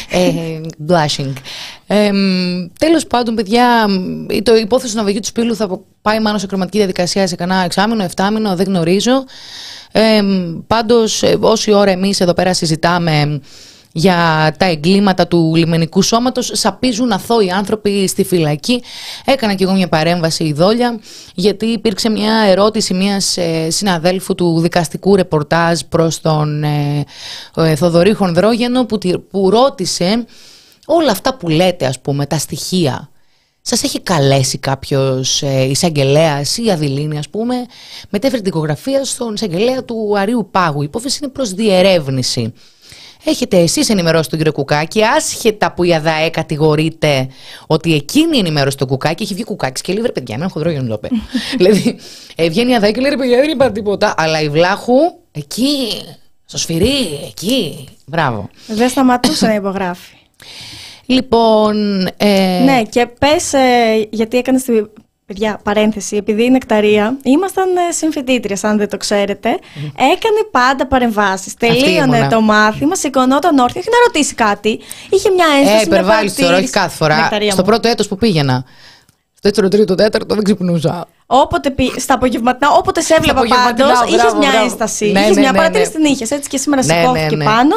[0.09, 1.33] ε, blushing.
[1.87, 2.11] Ε,
[2.79, 6.77] Τέλος πάντων, παιδιά, μ, το υπόθεση του ναυαγιού του Σπύλου θα πάει μάλλον σε κροματική
[6.77, 9.23] διαδικασία σε κανένα εξάμηνο, εφτάμηνο, δεν γνωρίζω.
[9.91, 10.21] Ε,
[10.67, 13.41] Πάντως, όση ώρα εμείς εδώ πέρα συζητάμε
[13.93, 18.83] για τα εγκλήματα του λιμενικού σώματος σαπίζουν αθώοι άνθρωποι στη φυλακή.
[19.25, 20.99] Έκανα και εγώ μια παρέμβαση η Δόλια
[21.35, 27.05] γιατί υπήρξε μια ερώτηση μιας ε, συναδέλφου του δικαστικού ρεπορτάζ προς τον ε,
[27.55, 30.25] ε, Θοδωρή Χονδρόγενο που, τη- που ρώτησε
[30.85, 33.09] όλα αυτά που λέτε ας πούμε, τα στοιχεία.
[33.61, 37.55] Σας έχει καλέσει κάποιος ε, εισαγγελέας ή αδειλήνη ας πούμε
[38.09, 40.81] μετέφερε την δικογραφία στον εισαγγελέα του Αρίου Πάγου.
[40.81, 42.53] Η υπόθεση είναι προς διερεύνηση.
[43.23, 47.27] Έχετε εσείς ενημερώσει τον κύριο Κουκάκη, άσχετα που η ΑΔΑΕ κατηγορείται
[47.67, 50.69] ότι εκείνη ενημέρωσε τον Κουκάκη, έχει βγει Κουκάκης και λέει ρε παιδιά, με ένα χοντρό
[50.69, 51.09] για να το πει.
[51.57, 51.99] δηλαδή,
[52.35, 54.13] ε, βγαίνει η ΑΔΑΕ και λέει ρε παιδιά, δεν είπα τίποτα.
[54.17, 54.97] Αλλά η Βλάχου,
[55.31, 55.91] εκεί,
[56.45, 57.87] στο σφυρί, εκεί.
[58.05, 58.49] Μπράβο.
[58.67, 60.15] Δεν σταματούσε να υπογράφει.
[61.05, 63.53] Λοιπόν, ε, Ναι, και πες,
[64.09, 64.89] γιατί έκανες την.
[65.33, 69.49] Παιδιά, παρένθεση, επειδή είναι νεκταρία, ήμασταν ε, συμφοιτήτριες, αν δεν το ξέρετε.
[70.13, 71.53] Έκανε πάντα παρεμβάσεις.
[71.55, 72.27] Τελείωνε ήμουνα.
[72.27, 74.79] το μάθημα, σηκωνόταν όρθιο, όχι να ρωτήσει κάτι.
[75.09, 75.69] Είχε μια ένσταση.
[75.71, 76.71] ε, μια υπερβάλλεις τώρα, όχι παρατήρηση.
[76.73, 77.15] κάθε φορά.
[77.15, 77.67] Νεκταρία Στο μου.
[77.67, 78.63] πρώτο έτος που πήγαινα.
[79.33, 81.07] Στο δεύτερο, τρίτο, τέταρτο δεν ξυπνούσα.
[81.25, 84.65] Όποτε πη, στα απογευματινά, όποτε σε έβλεπα απογευματινά, πάντως, είχες μπράβο, μια μπράβο.
[84.65, 85.11] ένσταση.
[85.11, 85.97] Ναι, είχες ναι, μια ναι, παρατήρηση ναι.
[86.03, 86.35] την είχε.
[86.35, 87.51] Έτσι και σήμερα Ναι, σηκώθηκε ναι, ναι.
[87.51, 87.75] πάνω.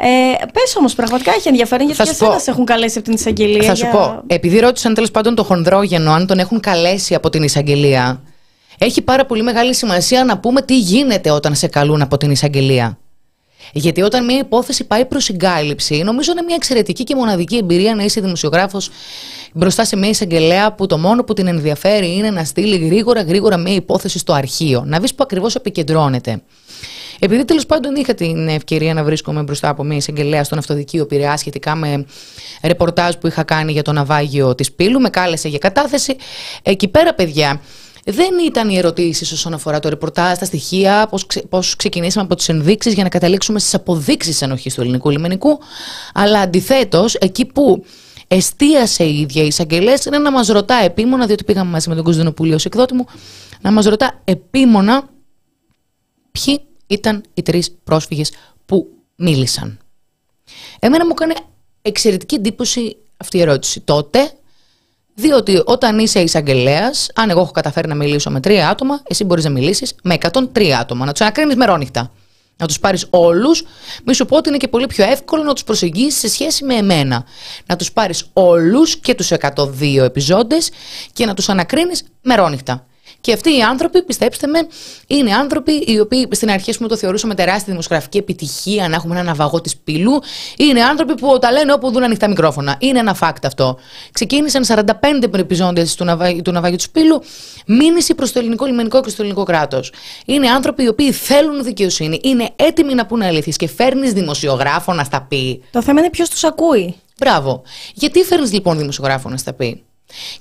[0.00, 0.06] Ε,
[0.52, 3.62] Πες όμως, πραγματικά έχει ενδιαφέρον γιατί και εσένα σε έχουν καλέσει από την εισαγγελία.
[3.62, 3.92] Θα σου για...
[3.92, 8.22] πω, επειδή ρώτησαν τέλος πάντων τον Χονδρόγενο αν τον έχουν καλέσει από την εισαγγελία,
[8.78, 12.98] έχει πάρα πολύ μεγάλη σημασία να πούμε τι γίνεται όταν σε καλούν από την εισαγγελία.
[13.72, 18.02] Γιατί όταν μια υπόθεση πάει προς συγκάλυψη, νομίζω είναι μια εξαιρετική και μοναδική εμπειρία να
[18.02, 18.90] είσαι δημοσιογράφος
[19.52, 23.56] μπροστά σε μια εισαγγελέα που το μόνο που την ενδιαφέρει είναι να στείλει γρήγορα γρήγορα
[23.56, 24.82] μια υπόθεση στο αρχείο.
[24.86, 26.42] Να δεις που ακριβώς επικεντρώνεται.
[27.18, 31.36] Επειδή τέλος πάντων είχα την ευκαιρία να βρίσκομαι μπροστά από μια εισαγγελέα στον αυτοδικείο Πειραιά
[31.36, 32.04] σχετικά με
[32.62, 36.16] ρεπορτάζ που είχα κάνει για το ναυάγιο της Πύλου, με κάλεσε για κατάθεση.
[36.62, 37.60] Εκεί πέρα, παιδιά,
[38.04, 42.48] δεν ήταν οι ερωτήσεις όσον αφορά το ρεπορτάζ, τα στοιχεία, πώς πώς ξεκινήσαμε από τις
[42.48, 45.58] ενδείξεις για να καταλήξουμε στις αποδείξεις ενοχής του ελληνικού λιμενικού.
[46.14, 47.84] Αλλά αντιθέτως, εκεί που
[48.28, 52.04] εστίασε η ίδια η εισαγγελέα είναι να μας ρωτά επίμονα, διότι πήγαμε μαζί με τον
[52.04, 53.06] Κωνσταντινοπούλιο ως εκδότη μου,
[53.60, 55.08] να μας ρωτά επίμονα
[56.30, 58.32] ποιοι ήταν οι τρεις πρόσφυγες
[58.66, 59.78] που μίλησαν.
[60.78, 61.34] Εμένα μου έκανε
[61.82, 63.80] εξαιρετική εντύπωση αυτή η ερώτηση.
[63.80, 64.32] Τότε
[65.14, 69.44] διότι όταν είσαι εισαγγελέας, αν εγώ έχω καταφέρει να μιλήσω με τρία άτομα, εσύ μπορείς
[69.44, 72.12] να μιλήσεις με 103 άτομα, να τους ανακρίνεις μερόνυχτα.
[72.56, 73.64] Να τους πάρεις όλους,
[74.04, 76.74] μη σου πω ότι είναι και πολύ πιο εύκολο να τους προσεγγίσεις σε σχέση με
[76.74, 77.24] εμένα.
[77.66, 80.70] Να τους πάρεις όλους και τους 102 επιζώντες
[81.12, 82.86] και να τους ανακρίνεις μερόνυχτα.
[83.28, 84.66] Και αυτοί οι άνθρωποι, πιστέψτε με,
[85.06, 89.30] είναι άνθρωποι οι οποίοι στην αρχή μου το θεωρούσαμε τεράστια δημοσιογραφική επιτυχία να έχουμε ένα
[89.30, 90.20] ναυαγό της πύλου.
[90.56, 92.76] Είναι άνθρωποι που τα λένε όπου δουν ανοιχτά μικρόφωνα.
[92.78, 93.78] Είναι ένα fact αυτό.
[94.12, 96.42] Ξεκίνησαν 45 επιζώντες του, ναυα...
[96.42, 97.22] του ναυαγιού της πύλου,
[97.66, 99.92] μήνυση προς το ελληνικό λιμενικό και στο ελληνικό κράτος.
[100.26, 105.04] Είναι άνθρωποι οι οποίοι θέλουν δικαιοσύνη, είναι έτοιμοι να πούνε αλήθειες και φέρνεις δημοσιογράφο να
[105.04, 105.62] στα πει.
[105.70, 106.94] Το θέμα είναι ποιος τους ακούει.
[107.18, 107.62] Μπράβο.
[107.94, 109.82] Γιατί φέρνεις λοιπόν δημοσιογράφο να στα πει;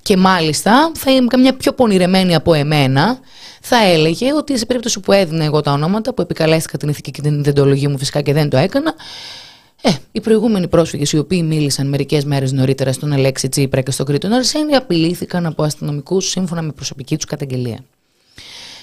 [0.02, 3.20] Και μάλιστα θα είμαι καμιά πιο πονηρεμένη από εμένα
[3.62, 7.22] θα έλεγε ότι σε περίπτωση που έδινε εγώ τα ονόματα που επικαλέστηκα την ηθική και
[7.22, 8.94] την ιδεντολογία μου φυσικά και δεν το έκανα
[9.82, 14.06] ε, οι προηγούμενοι πρόσφυγες οι οποίοι μίλησαν μερικές μέρες νωρίτερα στον Αλέξη Τσίπρα και στον
[14.06, 17.80] Κρήτον Αρσένη απειλήθηκαν από αστυνομικούς σύμφωνα με προσωπική τους καταγγελία.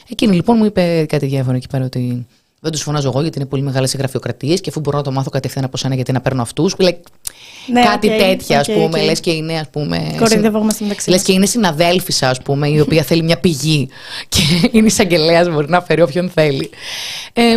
[0.09, 2.27] Εκείνη λοιπόν μου είπε κάτι διάφορο εκεί πέρα ότι
[2.65, 5.13] δεν τους φωνάζω εγώ γιατί είναι πολύ μεγάλες οι γραφειοκρατίες και αφού μπορώ να το
[5.13, 6.77] μάθω κατευθείαν από σένα γιατί να παίρνω αυτούς.
[6.77, 9.01] Ναι, κάτι okay, τέτοια, ας πούμε.
[9.01, 9.05] Okay.
[9.05, 10.15] Λες και είναι, ας πούμε.
[10.19, 13.89] Κοροϊδευόμαστε μεταξύ Λες και είναι συναδέλφισσα, ας πούμε, η οποία θέλει μια πηγή.
[14.29, 14.41] Και
[14.79, 16.71] είναι εισαγγελέας, μπορεί να φέρει όποιον θέλει.
[17.33, 17.55] Ε,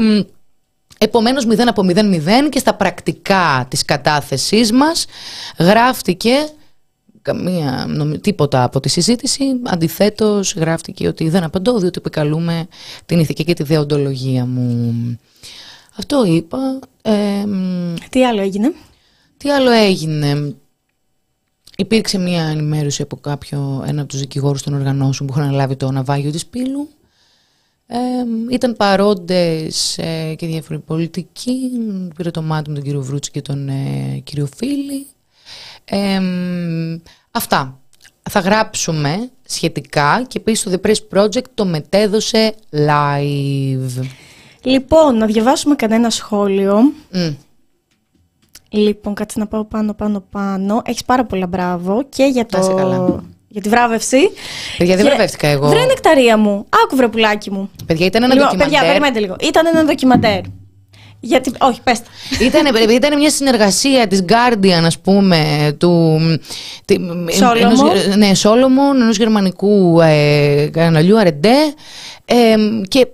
[1.00, 5.06] Επομένως 0 από 0-0 και στα πρακτικά της κατάθεσής μας
[5.58, 6.32] γράφτηκε
[7.28, 7.88] καμία,
[8.22, 9.44] τίποτα από τη συζήτηση.
[9.64, 12.68] Αντιθέτως, γράφτηκε ότι δεν απαντώ, διότι επικαλούμε
[13.06, 15.20] την ηθική και τη δεοντολογία μου.
[15.98, 16.80] Αυτό είπα.
[18.10, 18.74] τι άλλο έγινε;
[19.38, 20.56] Τι άλλο έγινε;
[21.80, 25.92] Υπήρξε μια ενημέρωση από κάποιο, ένα από τους δικηγόρους των οργανώσεων που είχαν λάβει το
[25.92, 26.90] ναυάγιο της Πύλου.
[28.52, 31.72] ήταν παρόντες ε, και διάφοροι πολιτικοί.
[32.16, 35.08] Πήρε το μάτι με τον κύριο Βρούτση και τον ε, κύριο Φίλη.
[37.32, 37.80] Αυτά.
[38.30, 44.06] Θα γράψουμε σχετικά και επίσης το The Press Project το μετέδωσε live.
[44.62, 46.80] Λοιπόν, να διαβάσουμε κανένα σχόλιο.
[48.70, 50.82] Λοιπόν, κάτσε να πάω πάνω, πάνω, πάνω.
[50.86, 52.74] Έχεις πάρα πολλά μπράβο και για το.
[52.76, 53.24] Καλά.
[53.48, 54.18] Για τη βράβευση.
[54.78, 55.68] Παιδιά, δεν βραβεύτηκα εγώ.
[55.68, 56.66] Βρε νεκταρία μου.
[56.84, 57.70] Άκου βρε πουλάκι μου.
[57.86, 58.80] Παιδιά, ήταν ένα λοιπόν, ντοκιμαντέρ.
[58.80, 59.36] Παιδιά, περιμένετε λίγο.
[59.42, 60.42] Ήταν ένα ντοκιμαντέρ.
[61.28, 62.02] Γιατί, όχι, πες
[62.42, 66.20] ήταν, ήταν μια συνεργασία της Guardian, ας πούμε, του...
[67.32, 67.94] Σόλομο.
[68.18, 71.74] ναι, Σόλομον, ενός γερμανικού ε, καναλιού Αρεντέ
[72.26, 72.56] ε,
[72.88, 73.08] και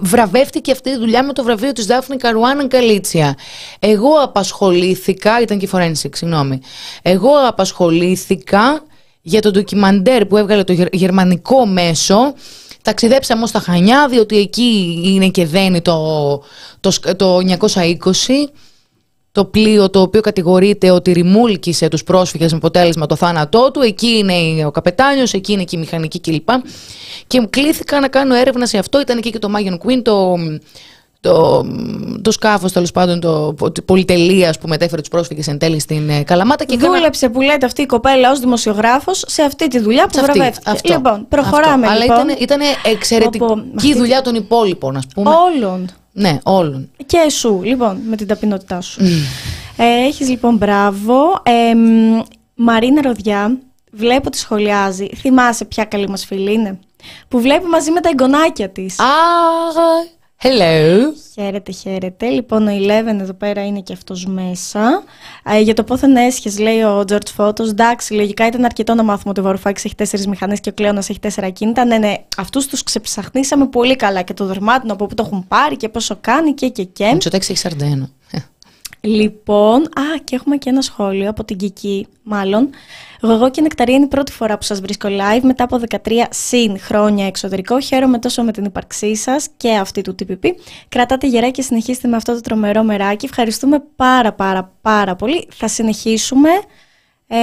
[0.00, 3.34] βραβεύτηκε αυτή η δουλειά με το βραβείο της Δάφνη Καρουάνα Καλίτσια.
[3.78, 6.60] Εγώ απασχολήθηκα, ήταν και forensic, συγγνώμη.
[7.02, 8.82] Εγώ απασχολήθηκα
[9.22, 12.34] για το ντοκιμαντέρ που έβγαλε το γερμανικό μέσο.
[12.82, 16.42] Ταξιδέψαμε όμως στα Χανιά, διότι εκεί είναι και δένει το,
[16.80, 18.10] το, το 920
[19.32, 23.80] το πλοίο το οποίο κατηγορείται ότι ρημούλκησε τους πρόσφυγες με αποτέλεσμα το θάνατό του.
[23.80, 26.48] Εκεί είναι ο καπετάνιος, εκεί είναι και η μηχανική κλπ.
[27.26, 29.00] Και μου κλήθηκα να κάνω έρευνα σε αυτό.
[29.00, 30.36] Ήταν εκεί και το Mayan Queen, το,
[31.22, 31.66] το,
[32.22, 33.54] το σκάφος τέλος πάντων, το
[33.84, 36.64] πολυτελεία που μετέφερε τους πρόσφυγες εν τέλει στην ε, Καλαμάτα.
[36.64, 40.70] Και Δούλεψε που λέτε αυτή η κοπέλα ως δημοσιογράφος σε αυτή τη δουλειά που βραβεύτηκε.
[40.70, 42.00] Αυτό, λοιπόν, προχωράμε αυτό.
[42.00, 42.18] Λοιπόν.
[42.18, 42.60] Αλλά ήταν,
[42.92, 45.30] εξαιρετική δουλειά των υπόλοιπων, ας πούμε.
[45.30, 45.88] Όλων.
[46.12, 46.90] Ναι, όλων.
[47.06, 49.02] Και σου, λοιπόν, με την ταπεινότητά σου.
[49.76, 51.14] ε, έχεις λοιπόν μπράβο.
[51.42, 51.74] Ε,
[52.54, 53.58] Μαρίνα Ροδιά,
[53.90, 55.06] βλέπω τη σχολιάζει.
[55.16, 56.78] Θυμάσαι ποια καλή μας φίλη είναι;
[57.28, 58.98] Που βλέπει μαζί με τα εγγονάκια της.
[58.98, 59.04] Α,
[60.42, 61.12] hello.
[61.34, 62.28] Χαίρετε, χαίρετε.
[62.28, 65.02] Λοιπόν, ο Eleven εδώ πέρα είναι και αυτός μέσα.
[65.44, 67.68] Ε, για το πόθεν έσχες, λέει ο George Photos.
[67.68, 71.08] Εντάξει, λογικά ήταν αρκετό να μάθουμε ότι ο Βαρουφάκης έχει τέσσερις μηχανές και ο Κλέονας
[71.08, 71.84] έχει τέσσερα κίνητα.
[71.84, 74.22] Ναι, ναι, αυτούς τους ξεψαχνίσαμε πολύ καλά.
[74.22, 77.10] Και το δερμάτινο από πού το έχουν πάρει και πόσο κάνει και και και.
[77.12, 78.08] Μητσοτέξι έχει 41.
[79.04, 82.70] Λοιπόν, α, και έχουμε και ένα σχόλιο από την Κική, μάλλον.
[83.22, 85.96] Εγώ και η Νεκταρία είναι η πρώτη φορά που σας βρίσκω live μετά από 13
[86.30, 87.80] συν χρόνια εξωτερικό.
[87.80, 90.46] Χαίρομαι τόσο με την ύπαρξή σας και αυτή του TPP.
[90.88, 93.24] Κρατάτε γερά και συνεχίστε με αυτό το τρομερό μεράκι.
[93.24, 95.48] Ευχαριστούμε πάρα πάρα πάρα πολύ.
[95.50, 96.48] Θα συνεχίσουμε.
[97.26, 97.36] Ε,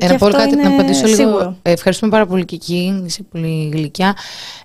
[0.00, 1.56] ε, να πω κάτι, να απαντήσω λίγο.
[1.62, 3.02] Ε, ευχαριστούμε πάρα πολύ, Κική.
[3.06, 4.16] Είσαι πολύ γλυκιά.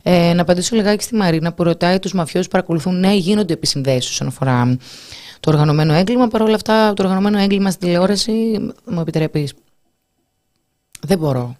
[0.03, 2.99] Ε, να απαντήσω λιγάκι στη Μαρίνα που ρωτάει τους μαφιού που παρακολουθούν.
[2.99, 4.77] Ναι, γίνονται επισυνδέσεις όσον αφορά
[5.39, 6.27] το οργανωμένο έγκλημα.
[6.27, 8.31] Παρ' όλα αυτά, το οργανωμένο έγκλημα στην τηλεόραση,
[8.85, 9.49] μου επιτρέπει.
[11.01, 11.57] Δεν μπορώ.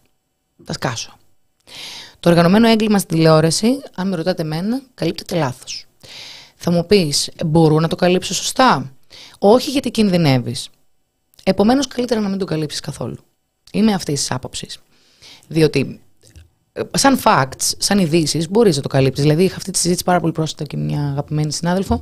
[0.64, 1.18] Θα σκάσω.
[2.20, 5.86] Το οργανωμένο έγκλημα στην τηλεόραση, αν με ρωτάτε εμένα, καλύπτεται λάθος.
[6.56, 8.92] Θα μου πεις, μπορώ να το καλύψω σωστά;
[9.40, 10.70] Όχι γιατί κινδυνεύεις.
[11.44, 13.18] Επομένως, καλύτερα να μην το καλύψεις καθόλου.
[13.72, 14.80] Είμαι αυτής της άποψης.
[15.48, 16.00] Διότι,
[16.74, 19.24] ε, σαν facts, σαν ειδήσεις, μπορείς να το καλύψεις.
[19.24, 22.02] Δηλαδή, είχα αυτή τη συζήτηση πάρα πολύ πρόσφατα και μια αγαπημένη συνάδελφο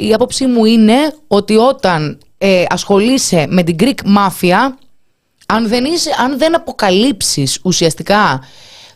[0.00, 4.72] η άποψή μου είναι ότι όταν ε, ασχολείσαι με την Greek Mafia,
[5.46, 8.42] αν δεν, είσαι, αν δεν αποκαλύψεις ουσιαστικά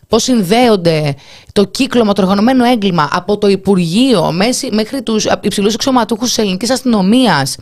[0.07, 1.15] πώς συνδέονται
[1.53, 4.31] το κύκλωμα, το οργανωμένο έγκλημα από το Υπουργείο
[4.71, 7.55] μέχρι τους υψηλούς εξωματούχους της ελληνικής αστυνομίας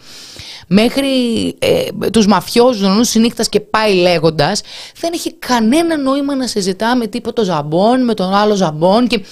[0.67, 1.10] μέχρι
[1.60, 4.62] ε, τους μαφιόζους, νονούς συνύχτας και πάει λέγοντας,
[4.99, 9.23] δεν έχει κανένα νόημα να συζητάμε τίποτα ζαμπόν με τον άλλο ζαμπόν και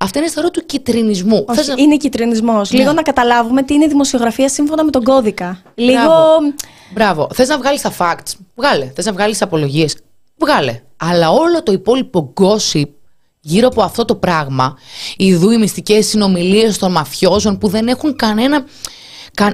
[0.00, 1.44] αυτά είναι σταρό του κυτρινισμού.
[1.48, 2.70] Όχι, είναι κυτρινισμός.
[2.70, 2.78] Ναι.
[2.78, 5.62] Λίγο να καταλάβουμε τι είναι δημοσιογραφία σύμφωνα με τον κώδικα.
[5.74, 6.00] Λίγο...
[6.00, 6.54] Μπράβο.
[6.92, 7.28] Μπράβο.
[7.34, 8.92] Θες να βγάλεις τα facts, βγάλε.
[8.94, 9.96] Θες να βγάλεις απολογίες,
[10.36, 10.82] βγάλε.
[10.96, 12.88] Αλλά όλο το υπόλοιπο gossip
[13.40, 14.78] γύρω από αυτό το πράγμα,
[15.16, 18.64] ειδού οι μυστικές συνομιλίες των μαφιόζων που δεν έχουν κανένα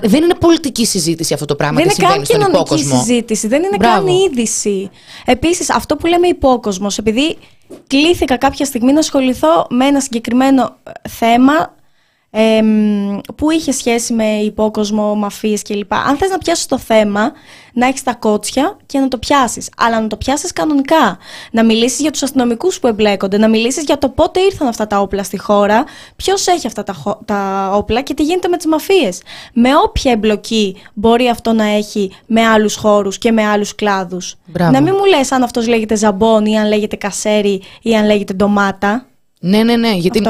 [0.02, 2.76] δεν είναι πολιτική συζήτηση αυτό το πράγμα δεν και συμβαίνει στον υπόκοσμο.
[2.76, 4.06] Δεν είναι καν συζήτηση, δεν είναι Μπράβο.
[4.06, 4.90] καν είδηση.
[5.24, 7.36] Επίσης, αυτό που λέμε υπόκοσμος, επειδή
[7.86, 10.76] κλήθηκα κάποια στιγμή να ασχοληθώ με ένα συγκεκριμένο
[11.08, 11.74] θέμα
[13.36, 15.94] που είχε σχέση με υπόκοσμο, μαφίες κλπ.
[15.94, 17.32] Αν θες να πιάσεις το θέμα,
[17.72, 19.70] να έχεις τα κότσια και να το πιάσεις.
[19.76, 21.18] Αλλά να το πιάσεις κανονικά.
[21.50, 25.00] Να μιλήσεις για τους αστυνομικούς που εμπλέκονται, να μιλήσεις για το πότε ήρθαν αυτά τα
[25.00, 25.84] όπλα στη χώρα,
[26.16, 29.22] ποιος έχει αυτά τα, τα όπλα και τι γίνεται με τις μαφίες.
[29.52, 34.34] Με όποια εμπλοκή μπορεί αυτό να έχει με άλλους χώρους και με άλλους κλάδους.
[34.72, 38.32] Να μην μου λες αν αυτός λέγεται ζαμπόν ή αν λέγεται κασέρι ή αν λέγεται
[38.32, 39.06] ντομάτα.
[39.44, 39.94] Ναι, ναι, ναι.
[39.94, 40.22] Γιατί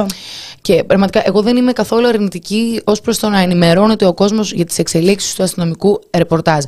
[0.61, 4.65] και πραγματικά εγώ δεν είμαι καθόλου αρνητική ως προς το να ενημερώνεται ο κόσμος για
[4.65, 6.65] τις εξελίξεις του αστυνομικού ρεπορτάζ.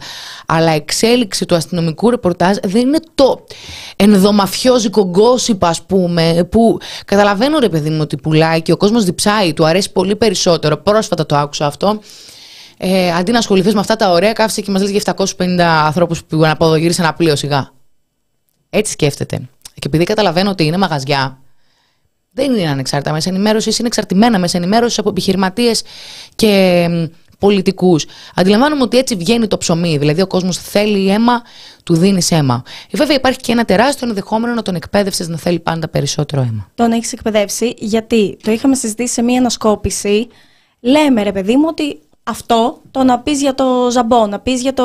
[0.46, 3.44] Αλλά εξέλιξη του αστυνομικού ρεπορτάζ δεν είναι το
[3.96, 9.52] ενδομαφιόζικο γκόσυπ, ας πούμε, που καταλαβαίνω ρε παιδί μου ότι πουλάει και ο κόσμος διψάει,
[9.52, 10.76] του αρέσει πολύ περισσότερο.
[10.76, 12.00] Πρόσφατα το άκουσα αυτό.
[12.78, 16.20] Ε, αντί να ασχοληθείς με αυτά τα ωραία, κάθισε και μας λες για 750 ανθρώπους
[16.20, 17.72] που πήγαν από εδώ γύρισαν ένα πλοίο σιγά.
[18.70, 19.48] Έτσι σκέφτεται.
[19.74, 21.38] Και επειδή καταλαβαίνω ότι είναι μαγαζιά,
[22.34, 25.82] δεν είναι ανεξάρτητα μέσα ενημέρωσης, είναι εξαρτημένα μέσα ενημέρωσης από επιχειρηματίες
[26.34, 26.86] και
[27.38, 28.06] πολιτικούς.
[28.34, 29.98] Αντιλαμβάνομαι ότι έτσι βγαίνει το ψωμί.
[29.98, 31.42] Δηλαδή, ο κόσμος θέλει αίμα,
[31.84, 32.62] του δίνεις αίμα.
[32.90, 36.68] Ε, βέβαια, υπάρχει και ένα τεράστιο ενδεχόμενο να τον εκπαίδευσες να θέλει πάντα περισσότερο αίμα.
[36.74, 40.28] Τον έχεις εκπαιδεύσει, γιατί το είχαμε συζητήσει σε μία ανασκόπηση.
[40.80, 44.74] Λέμε, ρε παιδί μου, ότι αυτό το να πεις για το ζαμπό, να πεις για
[44.74, 44.84] το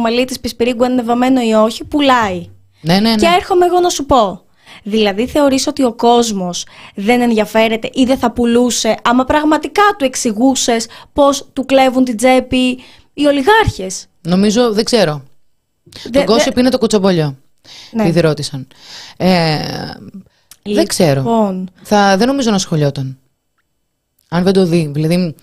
[0.00, 2.48] μαλλί της Πισπυρίγκου αν είναι βαμμένο ή όχι, πουλάει.
[2.80, 3.14] Ναι, ναι, ναι.
[3.14, 4.44] Και έρχομαι εγώ να σου πω.
[4.82, 10.86] Δηλαδή θεωρείς ότι ο κόσμος δεν ενδιαφέρεται ή δεν θα πουλούσε άμα πραγματικά του εξηγούσες
[11.12, 12.78] πώς του κλέβουν την τσέπη
[13.14, 15.22] οι ολιγάρχες; Νομίζω, δεν ξέρω.
[16.10, 17.36] το gossip είναι το κουτσομπολιό.
[17.90, 18.08] Ναι.
[18.08, 18.66] Ήδη ρώτησαν.
[19.16, 19.58] Ε,
[20.62, 21.20] δεν ξέρω.
[21.20, 21.70] Λοιπόν.
[21.82, 23.18] Θα, δεν νομίζω να σχολιόταν.
[24.28, 24.90] Αν δεν το δει.
[24.94, 25.34] Δηλαδή,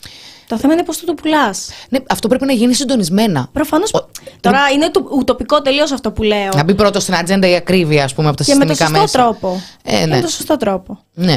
[0.50, 1.70] το θέμα είναι πώς το, το πουλάς.
[1.90, 3.50] Ναι, αυτό πρέπει να γίνει συντονισμένα.
[3.52, 3.92] Προφανώς.
[4.40, 6.50] Τώρα είναι το ουτοπικό τελείως αυτό που λέω.
[6.56, 8.92] Να μπει πρώτος στην ατζέντα η ακρίβεια, ας πούμε, από τα και συστημικά μέσα.
[8.92, 9.62] Και με τον σωστό τρόπο.
[9.84, 10.16] Ε, ναι.
[10.16, 11.00] Με τον σωστό τρόπο.
[11.14, 11.36] Ναι.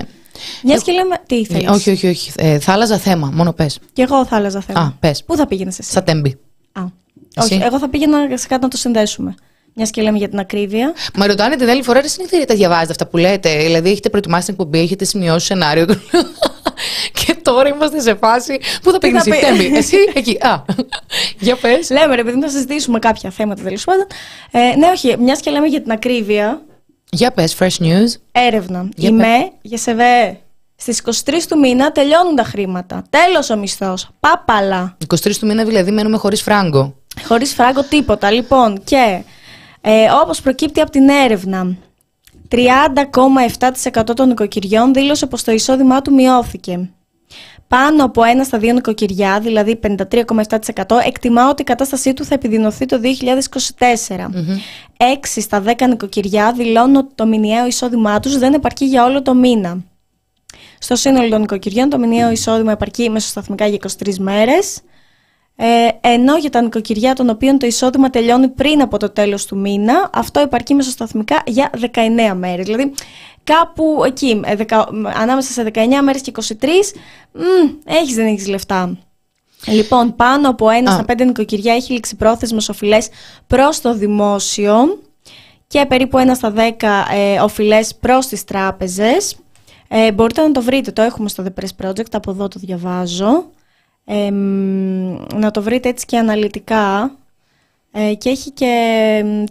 [0.62, 1.16] Μιας και λέμε.
[1.26, 1.70] Τι ήθελε.
[1.70, 2.32] Όχι, όχι, όχι.
[2.36, 3.78] Ε, θα άλλαζα θέμα, μόνο πες.
[3.92, 4.80] Και εγώ θα άλλαζα θέμα.
[4.80, 5.24] Α, πες.
[5.24, 6.38] Πού θα πήγαινες εσύ; Στα τέμπη.
[6.72, 6.82] Α.
[7.36, 9.34] Όχι, εγώ θα πήγαινα σε κάτι να το συνδέσουμε.
[9.74, 10.92] Μιας και λέμε για την ακρίβεια.
[11.14, 13.56] Μα ρωτάνε την άλλη φορά, ρε συνήθεια τα διαβάζετε αυτά που λέτε.
[13.56, 15.86] Δηλαδή, έχετε προετοιμάσει την εκπομπή, έχετε σημειώσει σενάριο.
[17.12, 18.60] Και τώρα είμαστε σε φάση.
[18.82, 20.38] Πού θα πήγαινε εσύ, Τέμπη, εσύ εκεί.
[20.40, 20.64] Α,
[21.38, 21.90] για πες.
[21.90, 24.06] Λέμε, ρε παιδί, να συζητήσουμε κάποια θέματα τέλος πάντων.
[24.50, 26.62] Ε, ναι, όχι, μιας και λέμε για την ακρίβεια.
[27.10, 28.08] Για πες, fresh news.
[28.32, 28.88] Έρευνα.
[28.96, 30.38] Για Είμαι για ΣΕΒΕ.
[30.76, 33.04] Στις 23 του μήνα τελειώνουν τα χρήματα.
[33.10, 34.08] Τέλος ο μισθός.
[34.20, 34.96] Πάπαλα.
[35.14, 36.94] 23 του μήνα δηλαδή μένουμε χωρίς φράγκο.
[37.24, 38.30] Χωρίς φράγκο τίποτα.
[38.30, 39.22] Λοιπόν, και
[39.80, 41.76] ε, όπως προκύπτει από την έρευνα,
[42.52, 46.90] 30,7% των νοικοκυριών δήλωσε πως το εισόδημά του μειώθηκε.
[47.68, 50.58] Πάνω από ένα στα δύο νοικοκυριά, δηλαδή 53,7%,
[51.06, 54.16] εκτιμά ότι η κατάστασή του θα επιδεινωθεί το 2024.
[54.16, 54.58] Mm-hmm.
[54.98, 59.34] 6 στα 10 νοικοκυριά δηλώνουν ότι το μηνιαίο εισόδημά τους δεν επαρκεί για όλο το
[59.34, 59.84] μήνα.
[60.78, 64.80] Στο σύνολο των νοικοκυριών το μηνιαίο εισόδημα επαρκεί μεσοσταθμικά για 23 μέρες
[65.56, 69.58] Ε, ενώ για τα νοικοκυριά των οποίων το εισόδημα τελειώνει πριν από το τέλος του
[69.58, 72.66] μήνα, αυτό υπαρκεί μεσοσταθμικά για 19 μέρες.
[72.66, 72.92] Δηλαδή
[73.44, 76.92] κάπου εκεί, ε, δεκα, ανάμεσα σε 19 μέρες και 23,
[77.32, 77.40] μ,
[77.84, 78.96] έχεις δεν έχεις λεφτά.
[79.66, 83.08] Λοιπόν, πάνω από ένα στα πέντε νοικοκυριά έχει ληξιπρόθεσμες οφειλές
[83.46, 84.98] προς το δημόσιο
[85.66, 89.36] και περίπου ένα στα δέκα ε, οφειλές προς τις τράπεζες.
[89.88, 93.44] Ε, μπορείτε να το βρείτε, το έχουμε στο The Press Project, από εδώ το διαβάζω.
[94.04, 94.30] Ε,
[95.34, 97.16] να το βρείτε έτσι και αναλυτικά.
[97.94, 98.74] Ε, και έχει και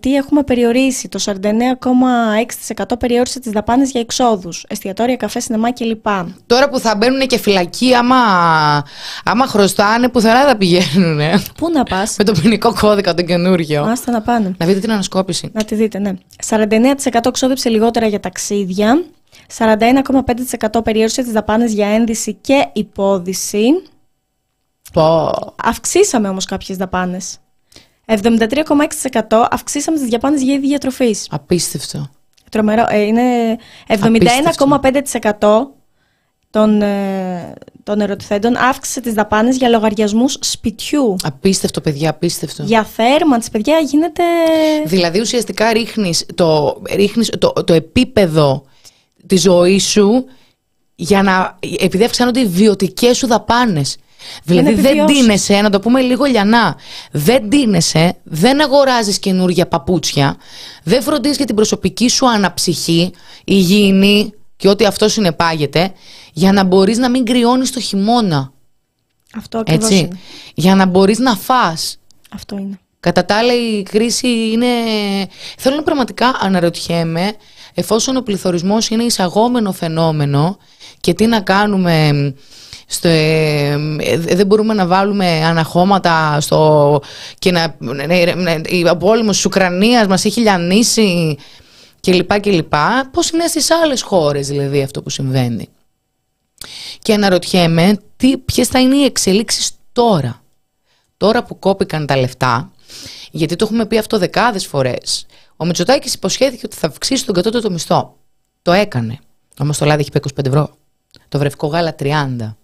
[0.02, 1.08] τι έχουμε περιορίσει.
[1.08, 6.06] Το 49,6% περιόρισε τις δαπάνες για εξόδους, εστιατόρια, καφέ, σινεμά κλπ.
[6.46, 8.16] Τώρα που θα μπαίνουν και φυλακή, άμα,
[9.24, 11.20] άμα χρωστάνε, πουθενά θα πηγαίνουν.
[11.58, 13.84] Πού να πας; Με το ποινικό κώδικα το καινούργιο.
[13.84, 14.56] Άστα να πάνε.
[14.58, 15.50] Να δείτε την ανασκόπηση.
[15.54, 16.14] Να τη δείτε, ναι.
[16.50, 19.04] 49% ξόδεψε λιγότερα για ταξίδια.
[19.58, 23.64] 41,5% περιόρισε τις δαπάνες για ένδυση και υπόδηση.
[24.94, 25.32] Πω.
[25.64, 27.38] Αυξήσαμε όμως κάποιες δαπάνες.
[28.06, 31.28] 73,6% αυξήσαμε τις δαπάνες για είδη διατροφής.
[31.30, 32.10] Απίστευτο.
[32.50, 32.86] Τρομερό.
[32.90, 35.72] Ε, είναι 71,5%
[36.50, 41.16] των, ε, των ερωτηθέντων αύξησε τις δαπάνες για λογαριασμούς σπιτιού.
[41.24, 42.64] Απίστευτο, παιδιά, απίστευτο.
[42.64, 44.24] Για θέρμανση, παιδιά, γίνεται...
[44.86, 48.66] Δηλαδή ουσιαστικά ρίχνεις το, ρίχνεις το, το επίπεδο
[49.28, 50.26] της ζωής σου
[50.96, 53.98] για να, επειδή αυξάνονται οι βιωτικές σου δαπάνες.
[54.44, 55.18] Δηλαδή δεν επιβιώσεις.
[55.18, 56.76] ντύνεσαι, να το πούμε λίγο λιανά.
[57.12, 60.38] Δεν ντύνεσαι, δεν αγοράζεις καινούργια παπούτσια,
[60.84, 63.12] δεν φροντίζεις για την προσωπική σου αναψυχή,
[63.44, 65.94] υγιεινή και ό,τι αυτό συνεπάγεται,
[66.34, 68.54] για να μπορείς να μην κρυώνεις το χειμώνα.
[69.36, 69.98] Αυτό ακριβώς Έτσι.
[69.98, 70.20] είναι.
[70.54, 72.00] Για να μπορείς να φας.
[72.32, 72.80] Αυτό είναι.
[73.00, 74.68] Κατά τα άλλα η κρίση είναι...
[75.58, 77.34] Θέλω να πραγματικά αναρωτιέμαι
[77.74, 80.58] εφόσον ο πληθωρισμός είναι εισαγόμενο φαινόμενο
[81.00, 82.10] και τι να κάνουμε
[82.92, 87.02] στο, ε, ε, δεν μπορούμε να βάλουμε αναχώματα στο,
[87.40, 91.38] και να, ναι, ναι, ναι, ο πόλεμος της Ουκρανίας μας έχει λιανίσει
[92.00, 93.10] και λοιπά και λοιπά.
[93.14, 95.70] Πώς είναι στις άλλες χώρες δηλαδή αυτό που συμβαίνει;
[97.02, 100.42] Και αναρωτιέμαι τι, ποιες θα είναι οι εξελίξεις τώρα;
[101.18, 102.72] Τώρα που κόπηκαν τα λεφτά,
[103.32, 105.26] γιατί το έχουμε πει αυτό δεκάδες φορές,
[105.58, 108.18] ο Μητσοτάκης υποσχέθηκε ότι θα αυξήσει τον κατώτατο μισθό.
[108.62, 109.20] Το έκανε.
[109.60, 110.70] Όμως το λάδι έχει πει 25 ευρώ.
[111.30, 112.56] Το βρεφικό γάλα 30.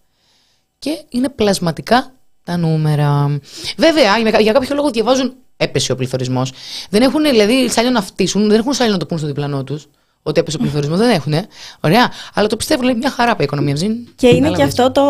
[0.79, 2.11] Και είναι πλασματικά
[2.43, 3.39] τα νούμερα.
[3.77, 6.51] Βέβαια, για- για κάποιο λόγο διαβάζουν έπεσε ο πληθωρισμός.
[6.89, 9.87] Δεν έχουν δηλαδή σάλιο να φτύσουν, δεν έχουν σάλιο να το πούν στο διπλανό τους.
[10.27, 10.95] Ότι έπεσε ο πληθωρισμό.
[10.95, 11.33] δεν έχουν.
[11.81, 12.11] Ωραία.
[12.33, 13.75] Αλλά το πιστεύω, λέει μια χαρά πάει η οικονομία.
[13.75, 13.91] Ζήν.
[14.15, 14.79] Και είναι και Κατάλαβες.
[14.79, 15.01] αυτό το.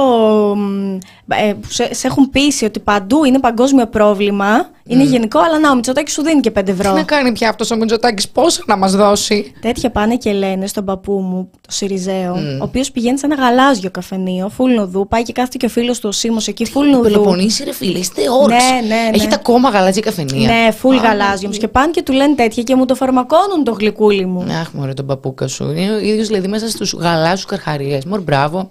[0.55, 4.69] μ, ε, που σε, σε έχουν πείσει ότι παντού είναι παγκόσμιο πρόβλημα.
[4.89, 6.91] Είναι γενικό, αλλά να, ο Μητσοτάκης σου δίνει και 5 Τι ευρώ.
[6.93, 10.85] να κάνει πια αυτός ο Μητσοτάκης, πόσα να μας δώσει; Τέτοια πάνε και λένε στον
[10.85, 12.59] παππού μου, το Σιριζέο, Mm.
[12.59, 15.07] ο οποίος πηγαίνει σε ένα γαλάζιο καφενείο, φουλ νουδού.
[15.07, 17.01] Πάει και κάθεται και ο φίλος του ο Σίμω εκεί, φουλ νουδού.
[17.01, 18.53] Πελοποννήσι, ρε φίλε, είστε όρξ.
[18.63, 19.09] Ναι, ναι, ναι.
[19.13, 20.47] Έχετε ακόμα γαλάζια καφενεία.
[20.51, 21.45] Ναι, φουλ γαλάζιο.
[21.47, 24.45] όμως Και πάνε και του λένε τέτοια και μου το φαρμακώνουν το γλυκούλι μου.
[24.61, 25.71] Αχ, μωρέ τον παππούκα σου.
[25.71, 28.05] Είναι ο ίδιος δηλαδή μέσα στους γαλάζιους καρχαρίες.
[28.05, 28.69] Μωρ, μπράβο.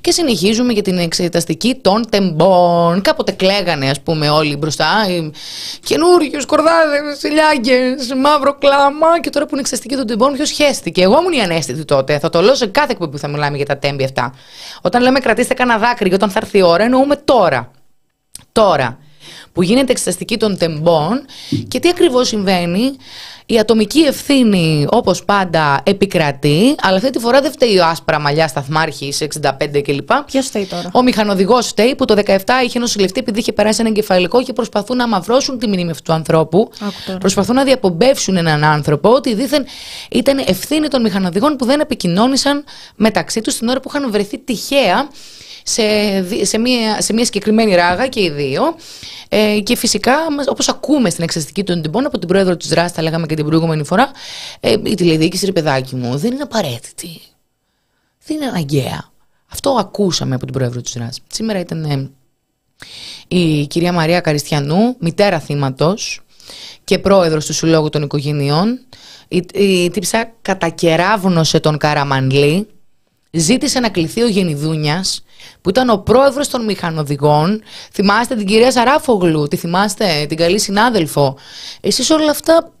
[0.00, 3.02] Και συνεχίζουμε για την εξεταστική των τεμπών.
[3.02, 4.86] Κάποτε κλαίγανε, ας πούμε, όλοι μπροστά.
[5.80, 9.20] Καινούριου κορδάδες, ηλιάγκε, μαύρο κλάμα.
[9.20, 11.02] Και τώρα που είναι εξεταστική των τεμπών, ποιος χέστηκε.
[11.02, 12.18] Εγώ ήμουν η ανέστητη τότε.
[12.18, 14.34] Θα το λέω σε κάθε εκπομπή που θα μιλάμε για τα τέμπη αυτά.
[14.82, 17.70] Όταν λέμε κρατήστε κανένα δάκρυ, και όταν θα έρθει η ώρα, εννοούμε τώρα.
[18.52, 18.98] Τώρα
[19.52, 21.24] που γίνεται εξεταστική των τεμπών
[21.68, 22.96] και τι ακριβώς συμβαίνει.
[23.50, 28.48] Η ατομική ευθύνη όπως πάντα επικρατεί, αλλά αυτή τη φορά δεν φταίει ο άσπρα μαλλιά
[28.48, 30.12] σταθμάρχης 65 κλπ.
[30.26, 33.88] Ποιος φταίει τώρα; Ο μηχανοδηγός φταίει που το 17 είχε νοσηλευτεί επειδή είχε περάσει ένα
[33.88, 36.70] εγκεφαλικό και προσπαθούν να αμαυρώσουν τη μνήμη αυτού του ανθρώπου.
[36.80, 37.18] Άκου τώρα.
[37.18, 39.64] Προσπαθούν να διαπομπεύσουν έναν άνθρωπο ότι δήθεν
[40.10, 42.64] ήταν ευθύνη των μηχανοδηγών που δεν επικοινώνησαν
[42.96, 45.08] μεταξύ τους την ώρα που είχαν βρεθεί τυχαία
[45.68, 45.82] σε,
[46.20, 48.62] δι- σε, μια, σε μια συγκεκριμένη ράγα και οι δύο.
[49.28, 50.14] Ε, και φυσικά,
[50.48, 53.44] όπως ακούμε στην εξαστική των τυπών από την πρόεδρο της ΡΑΣ, τα λέγαμε και την
[53.44, 54.10] προηγούμενη φορά,
[54.60, 57.20] ε, η τηλεδιοίκηση, ρε παιδάκι μου, δεν είναι απαραίτητη.
[58.26, 59.10] Δεν είναι αναγκαία.
[59.52, 61.20] Αυτό ακούσαμε από την πρόεδρο της ΡΑΣ.
[61.32, 62.10] Σήμερα ήταν ε,
[63.28, 66.20] η κυρία Μαρία Καριστιανού, μητέρα θύματος
[66.84, 68.80] και πρόεδρος του Συλλόγου των Οικογενειών.
[69.28, 72.68] Η, η τύψα κατακεράβνωσε τον Καραμανλή,
[73.30, 75.24] ζήτησε να κληθεί ο Γενιδούνιας,
[75.60, 77.62] που ήταν ο πρόεδρος των μηχανοδηγών.
[77.92, 81.36] Θυμάστε την κυρία Σαράφογλου, τη θυμάστε, την καλή συνάδελφο.
[81.80, 82.72] Εσείς όλα αυτά,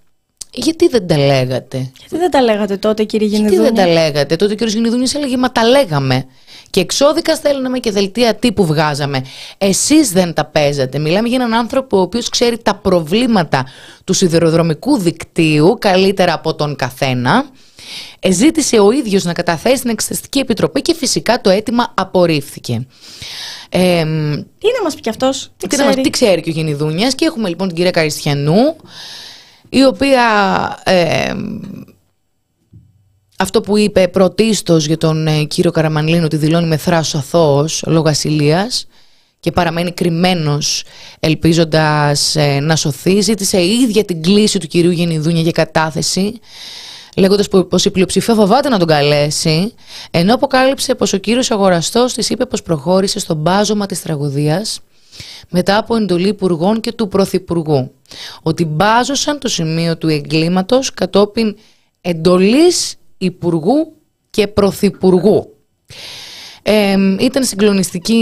[0.50, 3.62] γιατί δεν τα λέγατε; Γιατί δεν τα λέγατε τότε, κύριε Τι Γενιδούνια.
[3.62, 4.68] δεν τα λέγατε; Τότε ο κ.
[4.68, 6.26] Γενιδούνης έλεγε Μα τα λέγαμε.
[6.70, 9.24] Και εξώδικα στέλναμε και δελτία τύπου βγάζαμε.
[9.58, 10.98] Εσείς δεν τα παίζατε.
[10.98, 13.66] Μιλάμε για έναν άνθρωπο ο οποίος ξέρει τα προβλήματα
[14.04, 17.44] του σιδηροδρομικού δικτύου καλύτερα από τον καθένα.
[18.30, 22.86] Ζήτησε ο ίδιος να καταθέσει στην Εξεταστική Επιτροπή και φυσικά το αίτημα απορρίφθηκε.
[23.68, 24.04] Ε,
[24.58, 26.52] Τι να μας πει κι αυτός, τι τι, να μας- ξέρει; τι ξέρει και ο
[26.52, 28.76] Γενιδούνιας και έχουμε λοιπόν την κυρία Καριστιανού
[29.68, 30.22] η οποία
[30.84, 31.32] ε,
[33.38, 38.08] αυτό που είπε πρωτίστως για τον ε, κύριο Καραμανλίνο ότι δηλώνει με θράσος αθώος λόγω
[38.08, 38.86] ασυλίας
[39.40, 40.84] και παραμένει κρυμμένος
[41.20, 46.38] ελπίζοντας ε, να σωθεί ζήτησε η ίδια την κλίση του κυρίου Γενιδούνια για κατάθεση
[47.18, 49.72] λέγοντας που- πως η πλειοψηφία φοβάται να τον καλέσει
[50.10, 54.80] ενώ αποκάλυψε πως ο κύριος αγοραστός της είπε πως προχώρησε στο μπάζωμα της τραγωδίας
[55.48, 57.92] μετά από εντολή υπουργών και του Πρωθυπουργού
[58.42, 61.56] ότι μπάζωσαν το σημείο του εγκλήματος κατόπιν
[62.00, 63.92] εντολής Υπουργού
[64.30, 65.54] και Πρωθυπουργού.
[66.62, 68.14] Ε, ήταν συγκλονιστική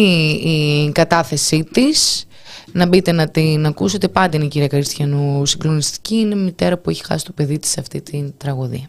[0.45, 2.25] η κατάθεσή της.
[2.73, 4.09] Να μπείτε να την ακούσετε.
[4.09, 6.17] Πάντα είναι η κυρία Καριστιανού συγκλονιστική.
[6.17, 8.89] Είναι η μητέρα που έχει χάσει το παιδί της σε αυτή την τραγωδία.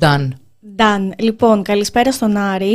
[0.00, 0.28] Done.
[0.74, 2.74] Νταν, λοιπόν, καλησπέρα στον Άρη.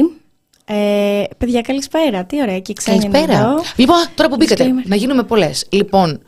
[0.66, 2.26] Ε, παιδιά, καλησπέρα.
[2.26, 3.40] Τι ωραία, και ξένοι είναι Καλησπέρα.
[3.40, 3.62] εδώ.
[3.76, 4.86] Λοιπόν, τώρα που μπήκατε, Disclaimer.
[4.88, 5.66] να γίνουμε πολλές.
[5.70, 6.22] Λοιπόν,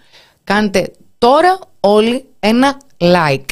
[0.44, 3.46] κάντε τώρα όλοι ένα like.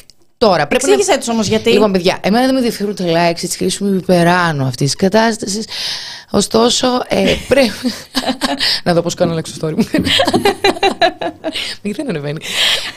[0.43, 0.67] Τώρα.
[0.67, 0.93] Πρέπει να...
[0.93, 1.69] Εξήγησέ τους όμως γιατί.
[1.71, 5.65] Λοιπόν, παιδιά, εμένα δεν με ενδιαφέρουν τα likes, έτσι χρήσιμο υπεράνω αυτής της κατάστασης.
[6.31, 7.93] Ωστόσο, ε, πρέπει.
[8.83, 9.85] να δω πώς κάνω like στο story μου.
[11.81, 12.39] Γιατί δεν ανεβαίνει.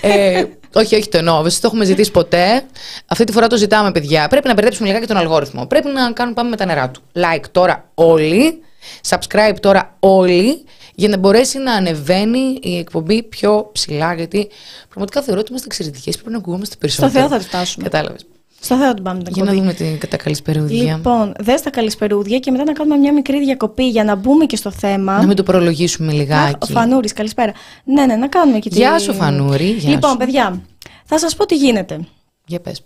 [0.01, 1.43] ε, όχι, όχι, το εννοώ.
[1.43, 2.65] Δεν το έχουμε ζητήσει ποτέ.
[3.07, 4.29] Αυτή τη φορά το ζητάμε, παιδιά.
[4.29, 5.67] Πρέπει να μπερδέψουμε λιγάκι τον αλγόριθμο.
[5.67, 7.03] Πρέπει να κάνουμε πάμε με τα νερά του.
[7.15, 8.63] Like τώρα όλοι.
[9.09, 10.65] Subscribe τώρα όλοι.
[10.99, 14.15] Για να μπορέσει να ανεβαίνει η εκπομπή πιο ψηλά.
[14.15, 14.49] Γιατί
[14.89, 16.15] πραγματικά θεωρώ ότι είμαστε εξαιρετικές.
[16.17, 17.13] Πρέπει να ακουγόμαστε Στο περισσότερο.
[17.13, 17.85] Θεό θα τη φτάσουμε.
[17.85, 18.27] Κατάλαβες.
[18.61, 19.75] Στο Θεό την πάμε την Για να εκπομπή.
[19.83, 20.97] δούμε την, τα καλησπερούδια.
[20.97, 24.57] Λοιπόν, δες τα καλησπερούδια και μετά να κάνουμε μια μικρή διακοπή για να μπούμε και
[24.57, 25.19] στο θέμα.
[25.19, 26.73] Να μην το προλογίσουμε Αχ, Ο λιγάκι.
[26.73, 27.53] Φανούρης, καλησπέρα.
[27.85, 28.77] Ναι, ναι, να κάνουμε και τη...
[28.77, 30.17] Γεια σου, Φανούρη, γεια λοιπόν, σου.
[30.17, 30.63] παιδιά,
[31.05, 32.01] θα σας πω τι γίνεται.
[32.47, 32.83] Για πες.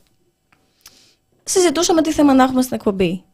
[1.45, 3.25] Συζητούσαμε τι θέμα να έχουμε στην εκπομπή.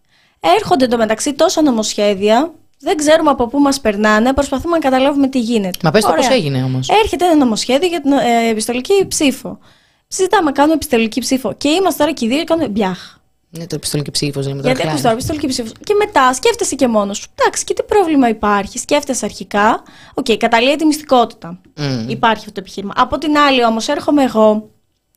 [0.59, 5.79] Έρχονται εντωμεταξύ τόσα νομοσχέδια, δεν ξέρουμε από πού μας περνάνε, προσπαθούμε να καταλάβουμε τι γίνεται.
[5.83, 6.29] Μα πες το Ωραία.
[6.29, 6.89] πώς έγινε όμως.
[6.89, 9.59] Έρχεται ένα νομοσχέδιο για την ε, επιστολική ψήφο.
[10.09, 11.53] Συζητάμε, κάνουμε επιστολική ψήφο.
[11.53, 13.17] Και είμαστε τώρα και οι δύο και κάνουμε μπιάχ.
[13.51, 14.69] Ναι, το επιστολική ψήφος λέμε τώρα.
[14.75, 15.03] Γιατί ακούς χλάρι.
[15.03, 15.73] τώρα επιστολική ψήφος.
[15.85, 17.27] Και μετά σκέφτεσαι και μόνος σου.
[17.35, 18.79] Εντάξει, και τι πρόβλημα υπάρχει.
[18.79, 19.83] Σκέφτεσαι αρχικά.
[20.15, 21.61] Οκ, καταλύει τη μυστικότητα.
[21.77, 22.09] Μμμ.
[22.09, 22.93] Υπάρχει αυτό το επιχείρημα.
[22.97, 24.71] Από την άλλη όμως έρχομαι εγώ,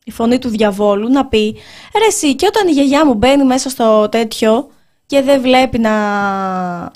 [0.04, 1.56] η φωνή του διαβόλου, να πει
[1.98, 4.70] ρε εσύ, και όταν η γιαγιά μου μπαίνει μέσα στο τέτοιο
[5.10, 5.90] και δεν βλέπει να,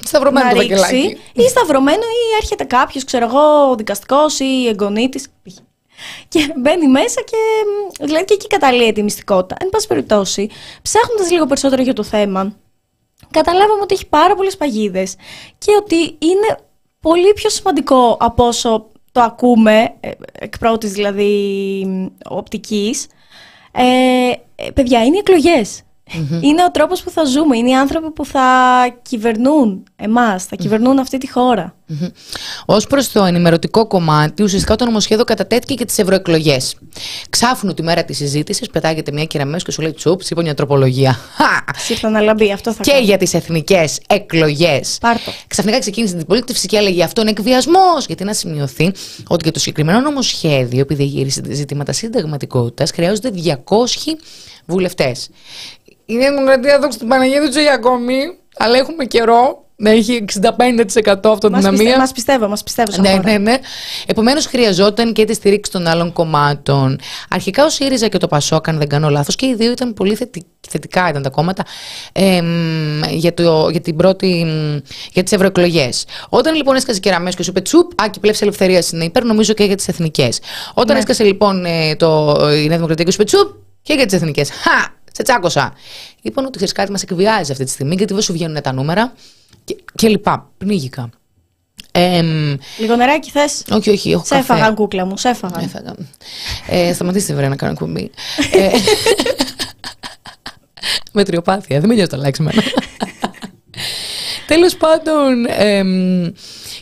[0.05, 1.19] Σταυρωμένο να το ρίξει, φακελάκι.
[1.33, 5.25] ή σταυρωμένο ή έρχεται κάποιος, ξέρω εγώ, δικαστικός ή εγγονή τη.
[6.29, 7.37] Και μπαίνει μέσα και.
[8.01, 9.57] μ, Δηλαδή και εκεί καταλύεται η μυστικότητα.
[9.61, 10.51] Εν πάση περιπτώσει,
[10.83, 12.57] ψάχνοντας λίγο περισσότερο για το θέμα,
[13.31, 15.15] καταλάβαμε ότι έχει πάρα πολλές παγίδες
[15.59, 16.59] και ότι είναι
[17.01, 21.33] πολύ πιο σημαντικό από όσο το ακούμε, ε, εκ πρώτης δηλαδή
[21.87, 23.07] μ, οπτικής.
[23.73, 25.23] Ε, ε, παιδιά, είναι οι
[26.13, 28.43] εκλογες Είναι ο τρόπος που θα ζούμε, είναι οι άνθρωποι που θα
[29.03, 31.75] κυβερνούν εμάς, θα κυβερνούν αυτή τη χώρα.
[32.67, 36.75] Ω προς το ενημερωτικό κομμάτι, ουσιαστικά το νομοσχέδιο κατατέθηκε και τις ευρωεκλογές.
[37.31, 41.13] Ξάφνου τη μέρα της συζήτησης, πετάγεται μια κεραμέως και σου λέει τσουπ, είπα μια τροπολογία.
[41.35, 41.79] Χα!
[41.79, 43.05] Σύρθα να λαμπεί, αυτό θα Και κάνω.
[43.05, 44.99] για τις εθνικές εκλογές.
[45.01, 45.33] Πάρ' το.
[45.47, 48.07] Ξαφνικά ξεκίνησε την πολίτευση και έλεγε αυτό είναι εκβιασμός.
[48.07, 48.85] Γιατί να σημειωθεί
[49.29, 54.17] ότι για το συγκεκριμένο νομοσχέδιο, επειδή γύρισε ζητήματα συνταγματικότητας, χρειάζονται 200
[54.67, 55.29] βουλευτές.
[56.07, 58.15] Η Νέα Δημοκρατία δόξα την Παναγία δεν τζοεί ακόμη,
[58.57, 61.73] αλλά έχουμε καιρό να έχει 65% Μας, αυτοδυναμία.
[61.85, 63.23] πιστε, μας πιστεύω, μας πιστεύω σαν Ναι, χώρα.
[63.33, 63.55] ναι, ναι.
[64.07, 66.99] Επομένως, χρειαζόταν και τη στήριξη των άλλων κομμάτων.
[67.31, 70.15] Αρχικά ο ΣΥΡΙΖΑ και το ΠΑΣΟΚ, αν δεν κάνω λάθος, και οι δύο ήταν πολύ
[70.15, 71.65] θετι- θετικά ήταν τα κόμματα
[72.13, 74.77] εμ, για, το, για, την πρώτη, μ,
[75.13, 76.05] για τις ευρωεκλογές.
[76.29, 79.53] Όταν λοιπόν έσκασε κεραμές και σου είπε τσουπ, α, και πλεύση ελευθερίας είναι υπέρ, νομίζω
[79.53, 80.39] και για τις εθνικές.
[80.75, 80.99] Όταν Ναι.
[80.99, 83.49] έσκασε λοιπόν ε, το, η Νέα Δημοκρατία και σου είπε τσουπ,
[83.83, 84.51] και για τις εθνικές.
[84.51, 85.03] Χα!
[85.17, 85.73] Σε τσάκωσα.
[86.23, 89.13] Είπαν ότι ξέρεις κάτι, μας εκβιάζει αυτή τη στιγμή, γιατί δεν σου βγαίνουν τα νούμερα
[89.65, 90.51] και, και λοιπά.
[90.59, 91.11] Πνίγηκα.
[91.93, 94.53] Εμ, Λίγο νεράκι θες; όχι, όχι, έχω Σε καφέ.
[94.55, 95.61] έφαγα, κούκλα μου, σε έφαγα.
[95.63, 95.95] Έφαγα.
[96.69, 98.11] Ε, σταματήστε βρε να κάνω εκπομπή.
[98.53, 98.69] ε,
[101.13, 102.63] μετριοπάθεια, δεν με νοιάζει το αλλάξει εμένα.
[104.47, 106.31] Τέλος πάντων, εμ,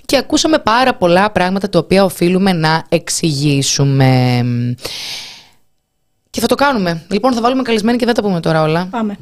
[0.06, 4.42] και ακούσαμε πάρα πολλά πράγματα τα οποία οφείλουμε να εξηγήσουμε.
[6.32, 7.02] Και θα το κάνουμε.
[7.08, 8.86] Λοιπόν, θα βάλουμε καλεσμένοι και δεν τα πούμε τώρα όλα.
[8.90, 9.16] Πάμε.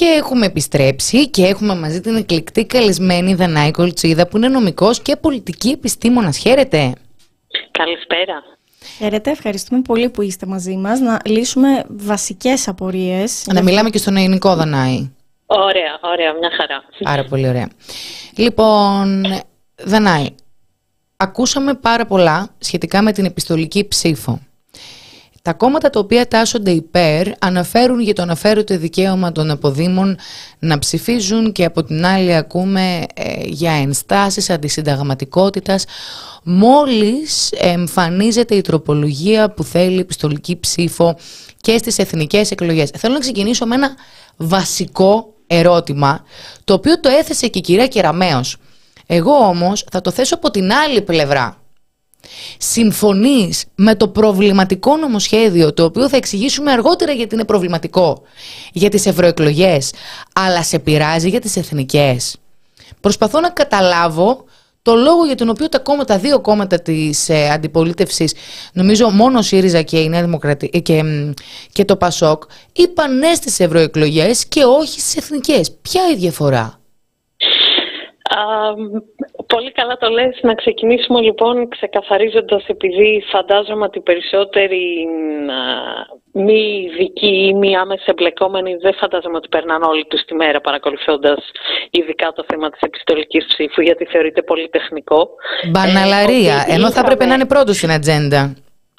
[0.00, 5.16] Και έχουμε επιστρέψει και έχουμε μαζί την εκλεκτή καλεσμένη Δανάη Κολτσίδα που είναι νομικός και
[5.16, 6.38] πολιτική επιστήμονας.
[6.38, 6.92] Χαίρετε.
[7.70, 8.42] Καλησπέρα.
[8.98, 13.46] Χαίρετε, ευχαριστούμε πολύ που είστε μαζί μας να λύσουμε βασικές απορίες.
[13.52, 15.10] Να μιλάμε και στον ελληνικό Δανάη.
[15.46, 16.82] Ωραία, ωραία, μια χαρά.
[17.04, 17.68] Άρα πολύ ωραία.
[18.36, 19.24] Λοιπόν,
[19.84, 20.26] Δανάη,
[21.16, 24.40] ακούσαμε πάρα πολλά σχετικά με την επιστολική ψήφο.
[25.42, 30.18] Τα κόμματα τα οποία τάσσονται υπέρ αναφέρουν για το αναφέρονται δικαίωμα των αποδήμων
[30.58, 35.84] να ψηφίζουν και από την άλλη ακούμε ε, για ενστάσεις αντισυνταγματικότητας
[36.42, 41.16] μόλις εμφανίζεται η τροπολογία που θέλει επιστολική ψήφο
[41.60, 42.90] και στις εθνικές εκλογές.
[42.96, 43.94] Θέλω να ξεκινήσω με ένα
[44.36, 46.24] βασικό ερώτημα
[46.64, 48.56] το οποίο το έθεσε και η κυρία Κεραμέως.
[49.06, 51.59] Εγώ όμως θα το θέσω από την άλλη πλευρά.
[52.58, 58.22] Συμφωνείς με το προβληματικό νομοσχέδιο το οποίο θα εξηγήσουμε αργότερα γιατί είναι προβληματικό
[58.72, 59.92] για τις ευρωεκλογές,
[60.32, 62.36] αλλά σε πειράζει για τις εθνικές.
[63.00, 64.44] Προσπαθώ να καταλάβω
[64.82, 68.34] το λόγο για τον οποίο τα κόμματα, δύο κόμματα της ε, αντιπολίτευσης,
[68.72, 71.02] νομίζω μόνο ο ΣΥΡΙΖΑ και, η Νέα Δημοκρατία, ε, και,
[71.72, 72.42] και το ΠΑΣΟΚ,
[72.72, 75.72] είπαν ναι στις ευρωεκλογές και όχι στις εθνικές.
[75.82, 76.80] Ποια η διαφορά;
[79.46, 80.38] Πολύ καλά το λες.
[80.42, 85.06] Να ξεκινήσουμε λοιπόν ξεκαθαρίζοντας επειδή φαντάζομαι ότι οι περισσότεροι
[86.32, 91.38] μη ειδικοί ή μη άμεσα εμπλεκόμενοι δεν φαντάζομαι ότι περνάνε όλη τους τη μέρα παρακολουθώντας
[91.90, 95.28] ειδικά το θέμα της επιστολικής ψήφου γιατί θεωρείται πολύ τεχνικό.
[95.70, 98.54] Μπαναλαρία, ε, ενώ θα έπρεπε να είναι πρώτος στην ατζέντα.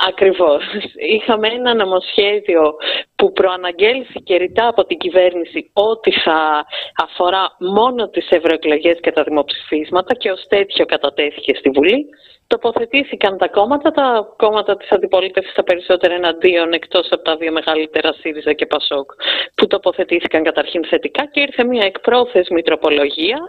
[0.07, 0.63] Ακριβώς.
[0.95, 2.73] Είχαμε ένα νομοσχέδιο
[3.15, 10.13] που προαναγγέλθηκε ρητά από την κυβέρνηση ότι θα αφορά μόνο τις ευρωεκλογές και τα δημοψηφίσματα
[10.15, 12.05] και ως τέτοιο κατατέθηκε στη Βουλή
[12.53, 18.13] τοποθετήθηκαν τα κόμματα, τα κόμματα της αντιπολίτευσης τα περισσότερα εναντίον εκτός από τα δύο μεγαλύτερα
[18.13, 19.11] ΣΥΡΙΖΑ και ΠΑΣΟΚ
[19.55, 23.39] που τοποθετήθηκαν καταρχήν θετικά και ήρθε μια εκπρόθεσμη τροπολογία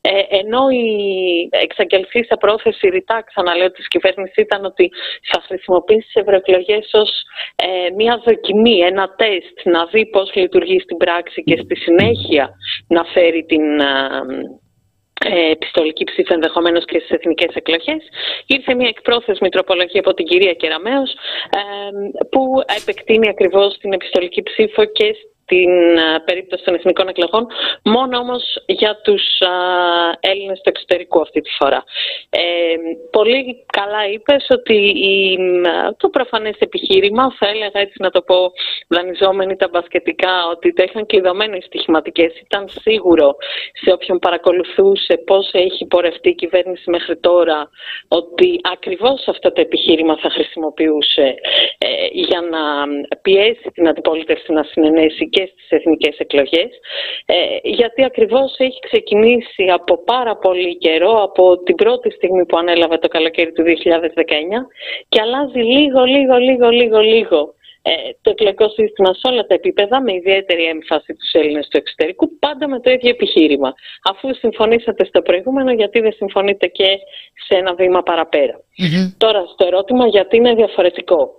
[0.00, 0.88] ε, ενώ η
[1.50, 4.90] εξαγγελθήσα πρόθεση ρητά ξαναλέω της κυβέρνησης ήταν ότι
[5.30, 7.10] θα χρησιμοποιήσει τις ευρωεκλογές ως
[7.56, 12.50] ε, μια δοκιμή, ένα τεστ να δει πώς λειτουργεί στην πράξη και στη συνέχεια
[12.88, 14.63] να φέρει την ε, ε,
[15.50, 18.02] επιστολική ψήφο ενδεχομένως και στις εθνικές εκλογές.
[18.46, 21.02] Ήρθε μια εκπρόθεσμη τροπολογία από την κυρία Κεραμέο,
[22.30, 22.42] που
[22.80, 25.70] επεκτείνει ακριβώς την επιστολική ψήφο και στην
[26.24, 27.46] περίπτωση των εθνικών εκλογών,
[27.84, 29.22] μόνο όμως για τους
[30.20, 31.84] Έλληνες του εξωτερικού αυτή τη φορά.
[32.30, 32.40] Ε,
[33.10, 34.76] πολύ καλά είπες ότι
[35.12, 35.38] η,
[35.96, 38.52] το προφανές επιχείρημα, θα έλεγα έτσι να το πω
[38.88, 42.40] δανειζόμενοι τα μπασκετικά, ότι τα είχαν κλειδωμένοι οι στοιχηματικές.
[42.40, 43.36] Ήταν σίγουρο
[43.82, 47.68] σε όποιον παρακολουθούσε πώς έχει πορευτεί η κυβέρνηση μέχρι τώρα,
[48.08, 51.34] ότι ακριβώς αυτό το επιχείρημα θα χρησιμοποιούσε
[51.78, 52.62] ε, για να
[53.22, 56.70] πιέσει την αντιπολίτευση να συνενέσει και στις εθνικές εκλογές
[57.26, 62.98] ε, γιατί ακριβώς έχει ξεκινήσει από πάρα πολύ καιρό από την πρώτη στιγμή που ανέλαβε
[62.98, 63.72] το καλοκαίρι του 2019
[65.08, 67.54] και αλλάζει λίγο, λίγο, λίγο, λίγο, λίγο
[67.86, 72.38] ε, το εκλογικό σύστημα σε όλα τα επίπεδα με ιδιαίτερη έμφαση τους Έλληνες του εξωτερικού
[72.38, 73.74] πάντα με το ίδιο επιχείρημα.
[74.10, 76.88] Αφού συμφωνήσατε στο προηγούμενο γιατί δεν συμφωνείτε και
[77.46, 78.02] σε ένα βήμα
[79.18, 81.30] Τώρα στο ερώτημα γιατί είναι διαφορετικό.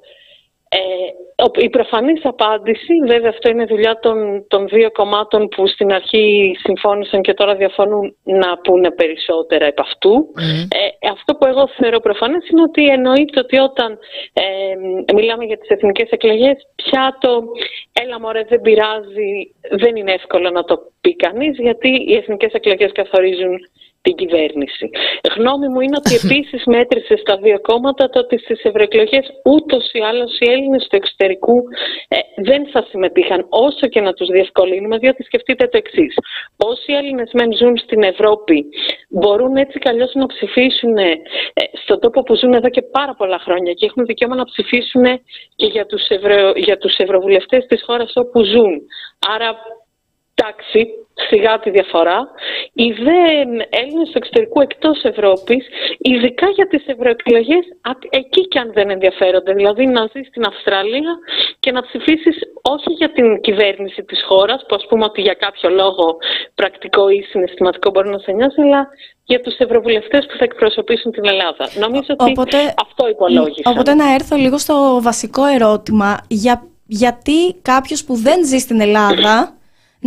[0.76, 6.56] Ε, η προφανής απάντηση, βέβαια αυτό είναι δουλειά των, των δύο κομμάτων που στην αρχή
[6.64, 10.14] συμφώνησαν και τώρα διαφωνούν να πούνε περισσότερα επ' αυτού.
[10.80, 13.98] Ε, αυτό που εγώ θεωρώ προφανές είναι ότι εννοείται ότι όταν
[14.34, 17.44] ε, μιλάμε για τις εθνικές εκλογές πια το
[18.02, 19.32] έλα μωρέ δεν πειράζει,
[19.70, 23.60] δεν είναι εύκολο να το πει κανείς γιατί οι εθνικές εκλογές καθορίζουν
[24.06, 24.86] την κυβέρνηση.
[25.36, 30.00] Γνώμη μου είναι ότι επίσης μέτρησε στα δύο κόμματα το ότι στις ευρωεκλογές ούτως ή
[30.10, 31.58] άλλως οι Έλληνες του εξωτερικού
[32.08, 32.18] ε,
[32.50, 36.14] δεν θα συμμετείχαν όσο και να τους διευκολύνουμε διότι σκεφτείτε το εξής.
[36.72, 38.66] Όσοι Έλληνες μεν ζουν στην Ευρώπη
[39.10, 41.12] μπορούν έτσι καλώς να ψηφίσουν ε,
[41.84, 45.04] στον τόπο που ζουν εδώ και πάρα πολλά χρόνια και έχουν δικαίωμα να ψηφίσουν
[45.56, 46.52] και για τους, ευρω...
[46.56, 48.74] για τους ευρωβουλευτές της χώρας όπου ζουν.
[49.36, 49.50] Άρα
[50.36, 50.80] εντάξει,
[51.30, 52.20] σιγά τη διαφορά.
[52.74, 53.20] Οι δε
[53.70, 55.68] Έλληνες του εξωτερικού εκτός Ευρώπης,
[55.98, 57.66] ειδικά για τις ευρωεκλογές,
[58.10, 59.54] εκεί και αν δεν ενδιαφέρονται.
[59.54, 61.14] Δηλαδή να ζεις στην Αυστραλία
[61.60, 65.70] και να ψηφίσεις όχι για την κυβέρνηση της χώρας, που ας πούμε ότι για κάποιο
[65.70, 66.18] λόγο
[66.56, 68.88] πρακτικό ή συναισθηματικό μπορεί να σε νοιάζει, αλλά
[69.24, 71.70] για τους ευρωβουλευτές που θα εκπροσωπήσουν την Ελλάδα.
[71.80, 72.34] Νομίζω ότι
[72.86, 73.70] αυτό υπολόγισα.
[73.72, 76.18] Οπότε να έρθω λίγο στο βασικό ερώτημα.
[76.28, 79.56] Για, γιατί κάποιος που δεν ζει στην Ελλάδα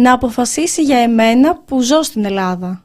[0.01, 2.82] να αποφασίσει για εμένα που ζω στην Ελλάδα.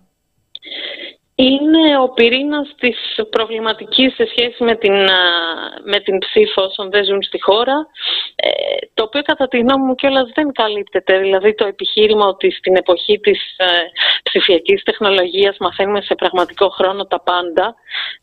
[1.36, 2.98] Είναι ο πυρήνας της
[3.30, 4.94] προβληματικής σε σχέση με την,
[5.84, 7.88] με την ψήφο όσων δεν ζουν στη χώρα.
[8.36, 8.50] Ε,
[8.94, 11.18] το το οποίο κατά τη γνώμη μου κιόλας δεν καλύπτεται.
[11.18, 13.66] Δηλαδή το επιχείρημα ότι στην εποχή της ε,
[14.24, 17.76] ψηφιακής τεχνολογίας μαθαίνουμε σε πραγματικό χρόνο τα πάντα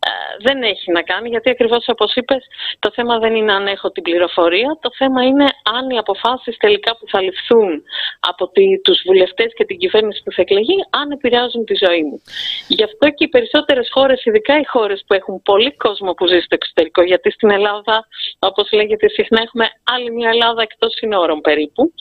[0.07, 0.11] ε,
[0.47, 2.43] δεν έχει να κάνει γιατί ακριβώς όπως είπες
[2.79, 5.47] το θέμα δεν είναι αν έχω την πληροφορία, το θέμα είναι
[5.77, 7.83] αν οι αποφάσεις τελικά που θα ληφθούν
[8.21, 12.23] από τη, τους βουλευτές και την κυβέρνηση που θα εκλεγεί αν επηρεάζουν τη ζωή μου.
[12.69, 16.39] Γι' αυτό και οι περισσότερες χώρες, ειδικά οι χώρες που έχουν πολύ κόσμο που ζει
[16.39, 18.07] στο εξωτερικό, γιατί στην Ελλάδα
[18.39, 21.93] όπως λέγεται συχνά έχουμε άλλη μια Ελλάδα εκτός συνόρων περίπου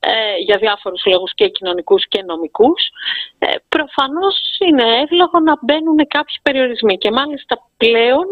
[0.00, 2.80] ε, για διάφορους λόγους και κοινωνικούς και νομικούς
[3.38, 4.36] ε, προφανώς
[4.66, 8.26] είναι εύλογο να μπαίνουν κάποιοι περιορισμοί και μάλιστα πλέον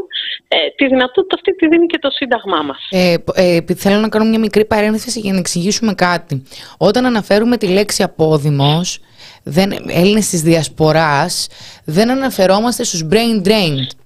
[0.49, 2.89] ε, τη δυνατότητα αυτή τη δίνει και το Σύνταγμά μας.
[2.91, 6.43] Ε, ε, θέλω να κάνω μια μικρή παρένθεση για να εξηγήσουμε κάτι.
[6.79, 9.14] Όταν αναφέρουμε τη λέξη απόδημος δεν,
[9.87, 11.47] Έλληνες της Διασποράς
[11.85, 14.05] δεν αναφερόμαστε στους brain drained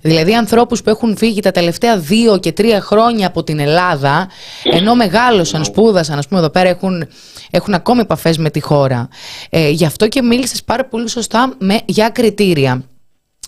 [0.00, 4.28] Δηλαδή ανθρώπους που έχουν φύγει τα τελευταία δύο και τρία χρόνια από την Ελλάδα
[4.72, 7.08] ενώ μεγάλωσαν, σπούδασαν, ας πούμε εδώ πέρα έχουν,
[7.50, 9.08] έχουν ακόμη επαφές με τη χώρα.
[9.50, 12.84] Ε, γι' αυτό και μίλησες πάρα πολύ σωστά με, για κριτήρια.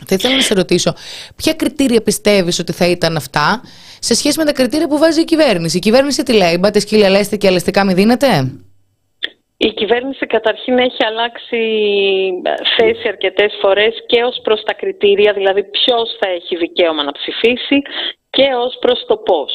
[0.07, 0.95] Θα ήθελα να σε ρωτήσω,
[1.37, 3.61] ποια κριτήρια πιστεύεις ότι θα ήταν αυτά
[3.99, 7.11] σε σχέση με τα κριτήρια που βάζει η κυβέρνηση; Η κυβέρνηση τι λέει, μπάτε σκύλια
[7.11, 8.53] λέστε και αλεστικά μη δίνετε.
[9.61, 11.59] Η κυβέρνηση καταρχήν έχει αλλάξει
[12.43, 17.13] ε, θέση αρκετές φορές και ως προς τα κριτήρια, δηλαδή ποιος θα έχει δικαίωμα να
[17.13, 17.83] ψηφίσει
[18.31, 19.53] και ως προς το πώς.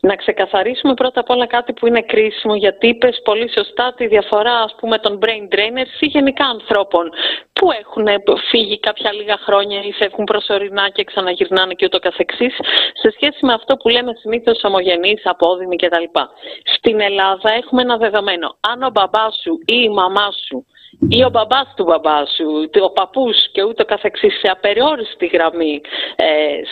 [0.00, 4.54] Να ξεκαθαρίσουμε πρώτα απ' όλα κάτι που είναι κρίσιμο, γιατί είπες πολύ σωστά τη διαφορά
[4.58, 7.10] ας πούμε των brain drainers ή γενικά ανθρώπων
[7.52, 8.06] που έχουν
[8.50, 12.54] φύγει κάποια λίγα χρόνια ή φεύγουν προσωρινά και ξαναγυρνάνε και ούτω καθεξής,
[13.02, 16.04] σε σχέση με αυτό που λέμε συνήθως ομογενείς, απόδημοι κτλ.
[16.64, 18.56] Στην Ελλάδα έχουμε ένα δεδομένο.
[18.60, 20.66] Αν ο μπαμπάς σου ή η μαμά σου
[21.08, 25.80] ή ο μπαμπάς του μπαμπάς σου, ο παππούς και ούτω καθεξής σε απεριόριστη γραμμή
[26.16, 26.26] ε,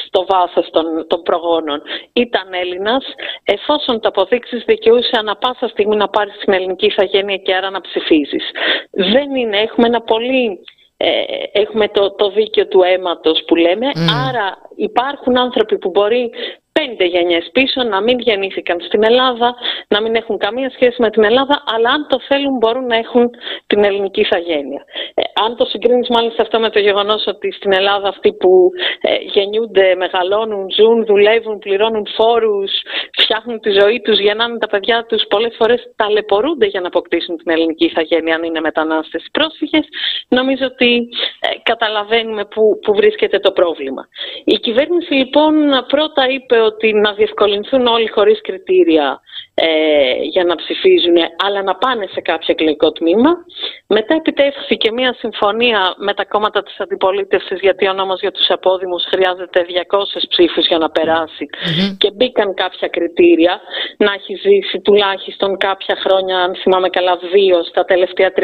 [0.07, 1.83] στο βάθος των, των προγόνων.
[2.13, 3.05] Ήταν Έλληνας,
[3.45, 7.81] εφόσον το αποδείξεις δικαιούσε ανα πάσα στιγμή να πάρεις την ελληνική ηθαγένεια και άρα να
[7.81, 8.45] ψηφίζεις.
[8.91, 10.61] Δεν είναι, έχουμε ένα πολύ
[11.03, 11.23] ε,
[11.53, 13.87] έχουμε το, το δίκαιο του αίματος που λέμε,
[14.29, 16.31] άρα υπάρχουν άνθρωποι που μπορεί
[16.73, 19.55] πέντε γενιές πίσω να μην γεννήθηκαν στην Ελλάδα,
[19.89, 23.31] να μην έχουν καμία σχέση με την Ελλάδα, αλλά αν το θέλουν μπορούν να έχουν
[23.67, 24.85] την ελληνική ηθαγένεια.
[25.15, 29.15] Ε, αν το συγκρίνεις μάλιστα αυτό με το γεγονός ότι στην Ελλάδα αυτοί που ε,
[29.35, 32.73] γεννιούνται, μεγαλώνουν, ζουν, δουλεύουν, πληρώνουν φόρους,
[33.19, 37.53] φτιάχνουν τη ζωή τους, γεννάνε τα παιδιά τους, πολλές φορές ταλαιπωρούνται για να αποκτήσουν την
[37.53, 39.85] ελληνική ηθαγένεια αν είναι μετανάστες ή πρόσφυγες,
[40.29, 41.09] νομίζω ότι
[41.41, 44.09] ε, καταλαβαίνουμε που, που βρίσκεται το πρόβλημα.
[44.45, 45.55] Η κυβέρνηση λοιπόν
[45.89, 49.21] πρώτα είπε ότι να διευκολυνθούν όλοι χωρίς κριτήρια
[49.67, 53.33] ε, για να ψηφίζουν, αλλά να πάνε σε κάποιο εκλογικό τμήμα.
[53.87, 59.03] Μετά επιτεύχθηκε μια συμφωνία με τα κόμματα της αντιπολίτευσης, γιατί ο νόμος για τους απόδημους
[59.13, 61.47] χρειάζεται 200 ψήφους για να περασει
[61.99, 63.61] και μπήκαν κάποια κριτήρια
[63.97, 68.43] να έχει ζήσει τουλάχιστον κάποια χρόνια, αν θυμάμαι καλά, δύο στα τελευταία 35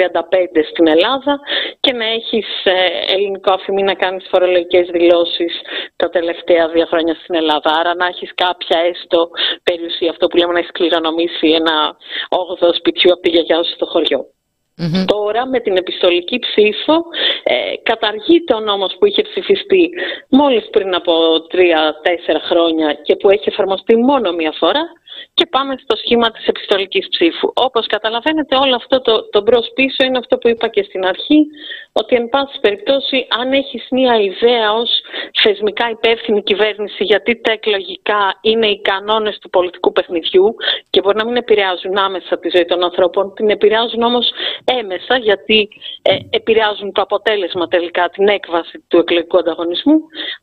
[0.70, 1.40] στην Ελλάδα
[1.80, 5.52] και να έχεις ε, ελληνικό αφημί να κάνεις φορολογικές δηλώσεις
[5.96, 7.70] τα τελευταία δύο χρόνια στην Ελλάδα.
[7.80, 9.30] Άρα να έχεις κάποια έστω
[9.62, 10.72] περιουσία, αυτό που λέμε να έχεις
[11.06, 11.96] κληρονομήσει ένα
[12.28, 14.26] όγδοο σπιτιού από τη γιαγιά σου στο χωριο
[15.06, 16.94] Τώρα με την επιστολική ψήφο
[17.42, 19.90] ε, καταργείται ο νόμος που είχε ψηφιστεί
[20.28, 24.82] μόλις πριν από τρία-τέσσερα χρόνια και που έχει εφαρμοστεί μόνο μία φορά
[25.38, 27.48] και πάμε στο σχήμα της επιστολικής ψήφου.
[27.54, 31.40] Όπως καταλαβαίνετε όλο αυτό το, το μπρος πίσω είναι αυτό που είπα και στην αρχή,
[31.92, 34.90] ότι εν πάση περιπτώσει αν έχεις μία ιδέα ως
[35.42, 40.54] θεσμικά υπεύθυνη κυβέρνηση γιατί τα εκλογικά είναι οι κανόνες του πολιτικού παιχνιδιού
[40.90, 44.30] και μπορεί να μην επηρεάζουν άμεσα τη ζωή των ανθρώπων, την επηρεάζουν όμως
[44.80, 45.68] έμεσα γιατί
[46.02, 49.96] ε, επηρεάζουν το αποτέλεσμα τελικά, την έκβαση του εκλογικού ανταγωνισμού.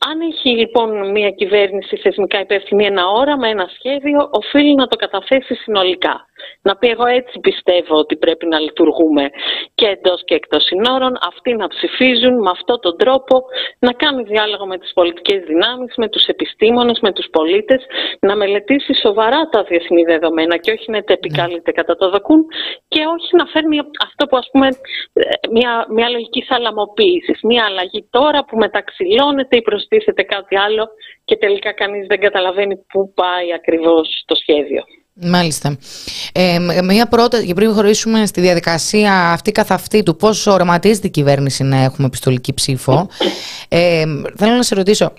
[0.10, 5.56] Αν έχει λοιπόν μία κυβέρνηση θεσμικά υπεύθυνη ένα όραμα, ένα σχέδιο, οφείλει να το καταθέσει
[5.56, 6.28] συνολικά.
[6.62, 9.30] Να πει εγώ έτσι πιστεύω ότι πρέπει να λειτουργούμε
[9.76, 13.44] και εντός και εκτός συνόρων, αυτοί να ψηφίζουν με αυτόν τον τρόπο,
[13.80, 17.86] να κάνει διάλογο με τις πολιτικές δυνάμεις, με τους επιστήμονες, με τους πολίτες,
[18.20, 22.46] να μελετήσει σοβαρά τα διεθνή δεδομένα και όχι να τα επικαλείται κατά το δοκούν
[22.88, 24.68] και όχι να φέρνει αυτό που ας πούμε
[25.52, 30.88] μια, μια λογική θαλαμοποίησης, μια αλλαγή τώρα που μεταξυλώνεται ή προστίθεται κάτι άλλο
[31.26, 34.84] και τελικά κανείς δεν καταλαβαίνει πού πάει ακριβώς το σχέδιο.
[35.14, 35.78] Μάλιστα.
[36.32, 41.10] Ε, μια πρόταση, και πριν χωρίσουμε στη διαδικασία αυτή καθ' αυτή του πώς οραματίζεται η
[41.10, 43.08] κυβέρνηση να έχουμε επιστολική ψήφο,
[43.68, 44.04] ε,
[44.38, 45.14] θέλω να σε ρωτήσω,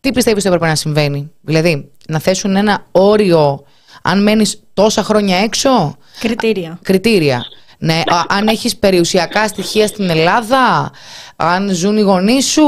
[0.00, 3.64] τι πιστεύεις ότι έπρεπε να συμβαίνει, δηλαδή να θέσουν ένα όριο
[4.02, 6.78] αν μένεις τόσα χρόνια έξω; Κριτήρια.
[6.82, 7.44] Κριτήρια.
[7.78, 10.90] Ναι, αν έχεις περιουσιακά στοιχεία στην Ελλάδα,
[11.36, 12.64] αν ζουν οι γονείς σου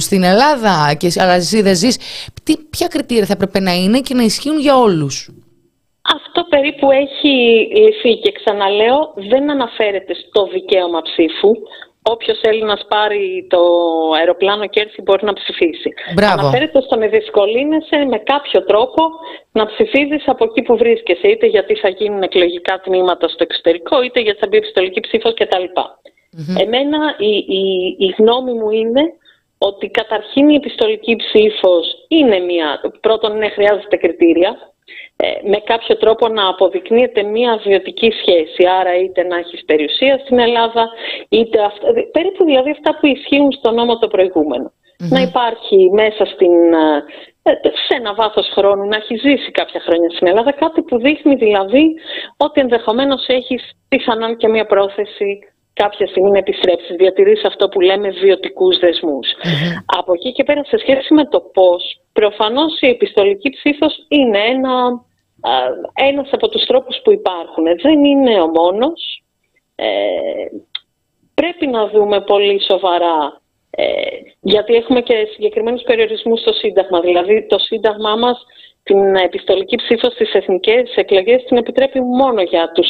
[0.00, 1.96] στην Ελλάδα, και, αλλά εσύ δεν ζεις,
[2.42, 5.28] τι, ποια κριτήρια θα έπρεπε να είναι και να ισχύουν για όλους;
[6.14, 7.34] Αυτό περίπου έχει
[7.82, 11.52] λυθεί και ξαναλέω δεν αναφέρεται στο δικαίωμα ψήφου.
[12.04, 13.60] Όποιος θέλει να σπάρει το
[14.18, 15.90] αεροπλάνο και έρθει μπορεί να ψηφίσει.
[16.14, 16.40] Μπράβο.
[16.40, 19.02] Αναφέρεται στο να διευκολύνεσαι με κάποιο τρόπο
[19.52, 21.28] να ψηφίζεις από εκεί που βρίσκεσαι.
[21.28, 25.64] Είτε γιατί θα γίνουν εκλογικά τμήματα στο εξωτερικό, είτε γιατί θα μπει επιστολική ψήφος κτλ.
[26.64, 27.62] Εμένα η, η,
[27.98, 29.02] η γνώμη μου είναι
[29.58, 34.71] ότι καταρχήν η επιστολική ψήφος είναι μία, πρώτον είναι χρειάζεται κριτήρια, ε,
[35.42, 38.62] με κάποιο τρόπο να αποδεικνύεται μια βιωτική σχέση.
[38.80, 40.88] Άρα είτε να έχεις περιουσία στην Ελλάδα,
[41.28, 46.54] είτε αυτά, περίπου δηλαδή αυτά που ισχύουν στο νόμο το προηγουμενο Να υπάρχει μέσα στην,
[47.42, 47.52] ε,
[47.86, 51.94] σε ένα βάθος χρόνου, να έχει ζήσει κάποια χρόνια στην Ελλάδα, κάτι που δείχνει δηλαδή
[52.36, 55.38] ότι ενδεχομένως έχεις πιθανόν και μια πρόθεση
[55.74, 58.78] κάποια στιγμή να επιστρέψεις, διατηρείς αυτό που λέμε βιωτικούς
[59.86, 65.04] Από εκεί και πέρα σε σχέση με το πώς, προφανώς η επιστολική ψήφος είναι ένα,
[65.94, 67.64] ένας από τους τρόπους που υπάρχουν.
[67.82, 69.22] Δεν είναι ο μόνος.
[69.74, 69.86] Ε,
[71.34, 73.40] πρέπει να δούμε πολύ σοβαρά
[73.70, 73.84] ε,
[74.40, 77.00] γιατί έχουμε και συγκεκριμένους περιορισμούς στο Σύνταγμα.
[77.00, 78.46] Δηλαδή το Σύνταγμά μας
[78.82, 82.88] την επιστολική ψήφο στις εθνικές εκλογές την επιτρέπει μόνο για τους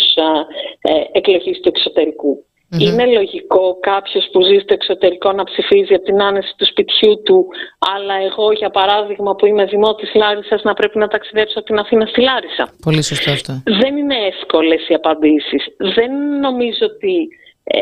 [0.80, 2.44] ε, εκλογείς του εξωτερικού.
[2.78, 7.46] Είναι λογικό κάποιος που ζει στο εξωτερικό να ψηφίζει από την άνεση του σπιτιού του,
[7.94, 12.06] αλλά εγώ, για παράδειγμα, που είμαι δημότης Λάρισας, να πρέπει να ταξιδέψω από την Αθήνα
[12.06, 12.74] στη Λάρισα.
[12.82, 13.62] Πολύ σωστό αυτό.
[13.64, 15.62] Δεν είναι εύκολες οι απαντήσεις.
[15.76, 16.10] Δεν
[16.40, 17.28] νομίζω ότι
[17.64, 17.80] ε,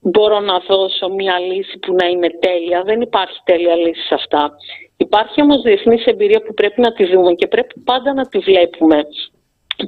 [0.00, 2.82] μπορώ να δώσω μια λύση που να είναι τέλεια.
[2.82, 4.50] Δεν υπάρχει τέλεια λύση σε αυτά.
[4.96, 9.06] Υπάρχει όμως διεθνής εμπειρία που πρέπει να τη δούμε και πρέπει πάντα να τη βλέπουμε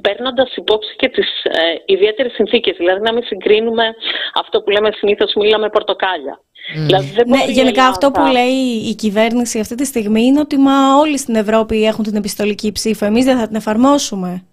[0.01, 2.75] παίρνοντας υπόψη και τις ε, ιδιαίτερες συνθήκες.
[2.77, 3.95] Δηλαδή, να μην συγκρίνουμε
[4.33, 6.41] αυτό που λέμε συνήθως μήλα με πορτοκάλια.
[6.85, 8.57] Δηλαδή, δεν ναι, γενικά αυτό που λέει
[8.91, 13.05] η κυβέρνηση αυτή τη στιγμή είναι ότι μα όλοι στην Ευρώπη έχουν την επιστολική ψήφο.
[13.05, 14.43] Εμείς δεν θα την εφαρμόσουμε.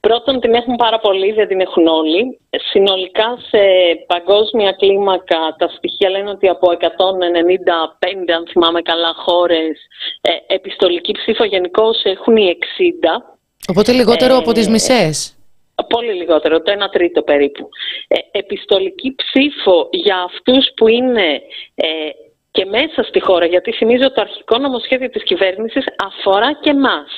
[0.00, 2.40] Πρώτον, την έχουν πάρα πολύ, δεν την έχουν όλοι.
[2.70, 3.58] Συνολικά, σε
[4.06, 9.78] παγκόσμια κλίμακα, τα στοιχεία λένε ότι από 195, αν θυμάμαι καλά, χώρες,
[10.20, 13.38] ε, επιστολική ψήφο γενικώς έχουν οι 60.
[13.68, 15.34] Οπότε λιγότερο από τις ε, μισές.
[15.88, 17.68] Πολύ λιγότερο, το 1 τρίτο περίπου.
[18.08, 21.42] Ε, επιστολική ψήφο για αυτούς που είναι
[21.74, 21.86] ε,
[22.52, 27.10] και μέσα στη χώρα, γιατί θυμίζω το αρχικό νομοσχέδιο της κυβέρνησης αφορά και μας.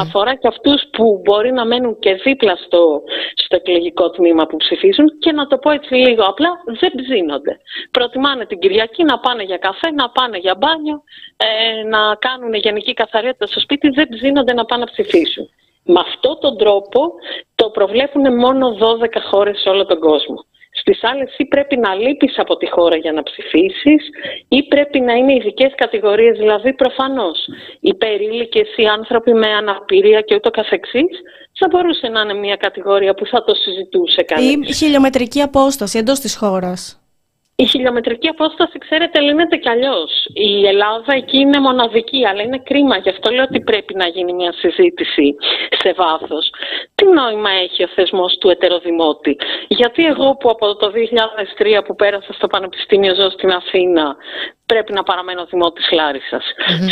[0.00, 3.02] Αφορά και αυτούς που μπορεί να μένουν και δίπλα στο,
[3.34, 7.58] στο εκλογικό τμήμα που ψηφίζουν και να το πω έτσι λίγο απλά, δεν ψήνονται.
[7.90, 11.02] Προτιμάνε την Κυριακή να πάνε για καφέ, να πάνε για μπάνιο,
[11.36, 15.48] ε, να κάνουν γενική καθαριότητα στο σπίτι, δεν ψήνονται να πάνε να ψηφίσουν.
[15.86, 17.00] Με αυτόν τον τρόπο
[17.54, 20.36] το προβλέπουν μόνο 12 χώρες σε όλο τον κόσμο.
[20.80, 24.02] Στις άλλες ή πρέπει να λείπεις από τη χώρα για να ψηφίσεις
[24.48, 27.38] ή πρέπει να είναι ειδικές κατηγορίες, δηλαδή προφανώς
[27.80, 31.20] οι περίλικες, οι άνθρωποι με αναπηρία και ούτω καθεξής
[31.58, 34.68] θα μπορούσε να είναι μια κατηγορία που θα το συζητούσε κανείς.
[34.68, 37.05] Ή χιλιομετρική απόσταση εντός της χώρας.
[37.58, 40.10] Η χιλιομετρική απόσταση, ξέρετε, λύνεται κι αλλιώς.
[40.32, 42.96] Η Ελλάδα εκεί είναι μοναδική, αλλά είναι κρίμα.
[42.96, 45.36] Γι' αυτό λέω ότι πρέπει να γίνει μια συζήτηση
[45.82, 46.52] σε βάθος.
[46.94, 49.36] Τι νόημα έχει ο θεσμός του ετεροδημότη;
[49.68, 50.92] Γιατί εγώ που από το
[51.58, 54.16] 2003 που πέρασα στο Πανεπιστήμιο ζω στην Αθήνα,
[54.66, 56.44] πρέπει να παραμένω δημότης Λάρισσας.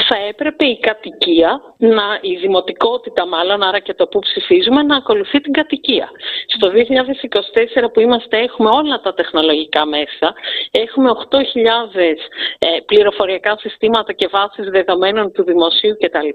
[0.08, 5.40] Θα έπρεπε η κατοικία, να, η δημοτικότητα μάλλον, άρα και το που ψηφίζουμε, να ακολουθεί
[5.40, 6.10] την κατοικία.
[6.46, 10.34] Στο 2024 που είμαστε έχουμε όλα τα τεχνολογικά μέσα,
[10.70, 11.38] έχουμε 8.000
[12.58, 16.28] ε, πληροφοριακά συστήματα και βάσεις δεδομένων του δημοσίου κτλ.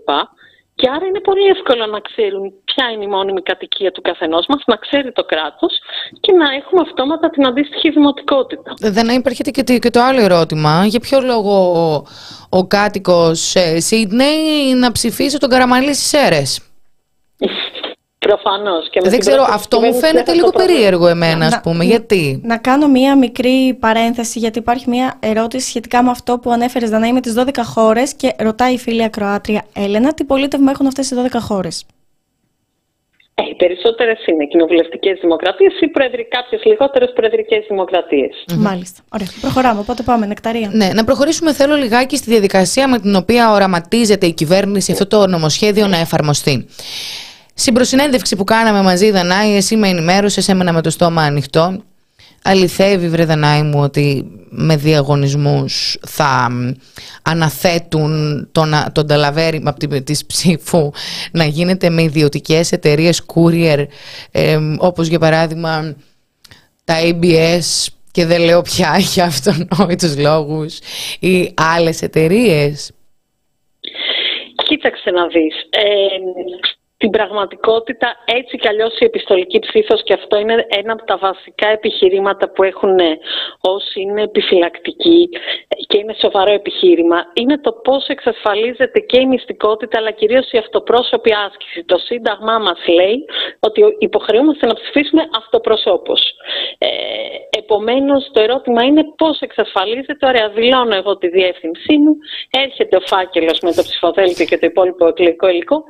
[0.79, 4.61] Και άρα είναι πολύ εύκολο να ξέρουν ποια είναι η μόνιμη κατοικία του καθενός μας,
[4.65, 5.73] να ξέρει το κράτος
[6.19, 8.73] και να έχουμε αυτόματα την αντίστοιχη δημοτικότητα.
[8.79, 9.43] Δεν υπάρχει
[9.79, 10.85] και το άλλο ερώτημα.
[10.85, 12.03] Για ποιο λόγο ο,
[12.49, 15.93] ο κάτοικος ε, Σίδνεϊ να ψηφίσει τον Καραμαλή
[18.19, 19.09] στις αίρες.
[19.09, 21.83] Δεν ξέρω, αυτό μου φαίνεται λίγο περίεργο εμένα, ας πούμε.
[21.83, 26.89] γιατί; Να κάνω μία μικρή παρένθεση, γιατί υπάρχει μία ερώτηση σχετικά με αυτό που ανέφερες,
[26.89, 31.11] Δανάη, με τις 12 χώρες και ρωτάει η φίλη Ακροάτρια Έλενα τι πολίτευμα έχουν αυτές
[31.11, 31.85] οι 12 χώρες;
[33.35, 35.87] Ε, οι περισσότερες είναι κοινοβουλευτικές δημοκρατίες ή
[36.29, 38.45] κάποιες λιγότερες προεδρικές δημοκρατίες.
[38.57, 39.01] Μάλιστα.
[39.13, 39.27] Ωραία.
[39.41, 39.79] Προχωράμε.
[39.79, 40.69] Οπότε πάμε, νεκταρία.
[40.73, 45.27] Ναι, να προχωρήσουμε θέλω λιγάκι στη διαδικασία με την οποία οραματίζεται η κυβέρνηση αυτό το
[45.27, 46.67] νομοσχέδιο να εφαρμοστεί.
[47.59, 51.83] Στην προσυνέντευξη που κάναμε μαζί, Δανάη, εσύ με ενημέρωσες, έμενα με το στόμα ανοιχτό.
[52.43, 56.49] Αληθεύει, βρε Δανάη μου, ότι με διαγωνισμούς θα
[57.23, 60.91] αναθέτουν τον, τον ταλαβέρι από της ψήφου
[61.31, 63.85] να γίνεται με ιδιωτικές εταιρείες courier,
[64.31, 65.95] ε, όπως για παράδειγμα
[66.83, 70.79] τα ABS και δεν λέω πια για αυτονόητους λόγους
[71.19, 72.91] ή άλλες εταιρείες.
[74.65, 75.55] Κοίταξε να δεις.
[75.69, 81.17] Ε, την πραγματικότητα έτσι κι αλλιώς η επιστολική ψήφος και αυτό είναι ένα από τα
[81.17, 82.97] βασικά επιχειρήματα που έχουν
[83.61, 85.29] όσοι είναι επιφυλακτικοί
[85.87, 91.31] και είναι σοβαρό επιχείρημα είναι το πώς εξασφαλίζεται και η μυστικότητα αλλά κυρίως η αυτοπρόσωπη
[91.47, 91.83] άσκηση.
[91.83, 93.25] Το Σύνταγμά μας λέει
[93.59, 96.21] ότι υποχρεούμαστε να ψηφίσουμε αυτοπροσώπως.
[96.77, 96.87] Ε,
[97.59, 102.13] επομένως το ερώτημα είναι πώς εξασφαλίζεται, ωραία δηλώνω εγώ τη διεύθυνσή μου,
[102.63, 105.83] έρχεται ο φάκελος με το ψηφοδέλτιο και το υπόλοιπο εκλογικό υλικό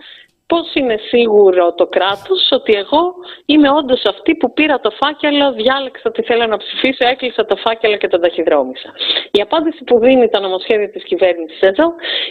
[0.51, 3.03] πώς είναι σίγουρο το κράτος ότι εγώ
[3.45, 7.97] είμαι όντως αυτή που πήρα το φάκελο, διάλεξα τι θέλω να ψηφίσω, έκλεισα το φάκελο
[7.97, 8.89] και τον ταχυδρόμησα.
[9.31, 11.87] Η απάντηση που δίνει το νομοσχέδιο της κυβέρνησης εδώ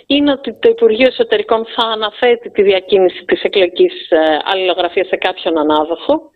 [0.06, 5.58] είναι ότι το Υπουργείο Εσωτερικών θα αναθέτει τη διακίνηση της εκλογικής ε, αλληλογραφίας σε κάποιον
[5.58, 6.30] ανάδοχο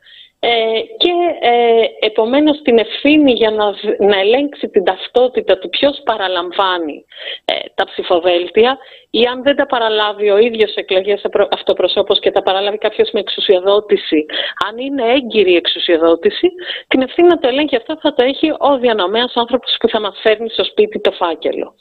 [0.44, 3.64] ε, και ε, επομένως την ευθύνη για να,
[4.06, 7.04] να ελέγξει την ταυτότητα του ποιος παραλαμβάνει
[7.44, 8.78] ε, τα ψηφοδέλτια
[9.10, 14.24] ή αν δεν τα παραλάβει ο ίδιος εκλογές αυτοπροσώπος και τα παραλάβει κάποιος με εξουσιοδότηση,
[14.66, 16.48] αν είναι έγκυρη εξουσιοδότηση,
[16.88, 17.76] την ευθύνη να το ελέγχει.
[17.76, 21.74] Αυτό θα το έχει ο διανομέας άνθρωπος που θα μας φέρνει στο σπίτι το φάκελο.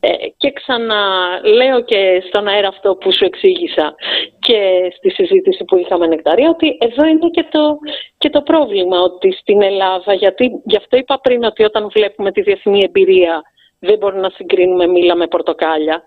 [0.00, 3.94] Ε, και ξαναλέω και στον αέρα αυτό που σου εξήγησα
[4.46, 7.78] και στη συζήτηση που είχαμε νεκταρία, ότι εδώ είναι και το,
[8.18, 12.40] και το πρόβλημα, ότι στην Ελλάδα, γιατί γι' αυτό είπα πριν ότι όταν βλέπουμε τη
[12.42, 13.42] διεθνή εμπειρία
[13.78, 16.02] δεν μπορούμε να συγκρίνουμε μήλα με πορτοκάλια.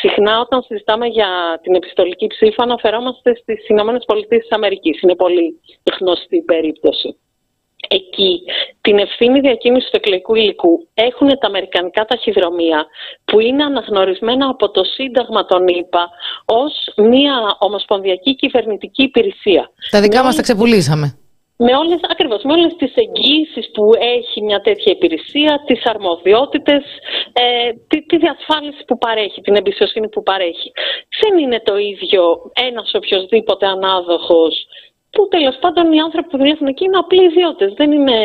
[0.00, 5.00] Συχνά όταν συζητάμε για την επιστολική ψήφα αναφερόμαστε στις Ηνωμένες Πολιτείες της Αμερικής.
[5.02, 5.60] Είναι πολύ
[5.98, 7.16] γνωστή περίπτωση.
[7.88, 8.42] Εκεί
[8.80, 12.86] την ευθύνη διακίνησης του εκλογικού υλικού έχουν τα αμερικανικά ταχυδρομεία
[13.24, 16.10] που είναι αναγνωρισμένα από το Σύνταγμα των ΗΠΑ
[16.44, 19.70] ως μια ομοσπονδιακή κυβερνητική υπηρεσία.
[19.90, 21.18] Τα δικά μας τα ξεπουλήσαμε
[21.58, 26.84] με όλες, ακριβώς, με όλες τις εγγύησεις που έχει μια τέτοια υπηρεσία, τις αρμοδιότητες,
[27.32, 30.72] ε, τη, τη διασφάλιση που παρέχει, την εμπιστοσύνη που παρέχει.
[31.20, 32.22] Δεν είναι το ίδιο
[32.68, 34.54] ένας οποιοδήποτε ανάδοχος
[35.16, 38.16] που τέλος πάντων οι άνθρωποι που δουλεύουν εκεί είναι απλοί ιδιώτες, δεν είναι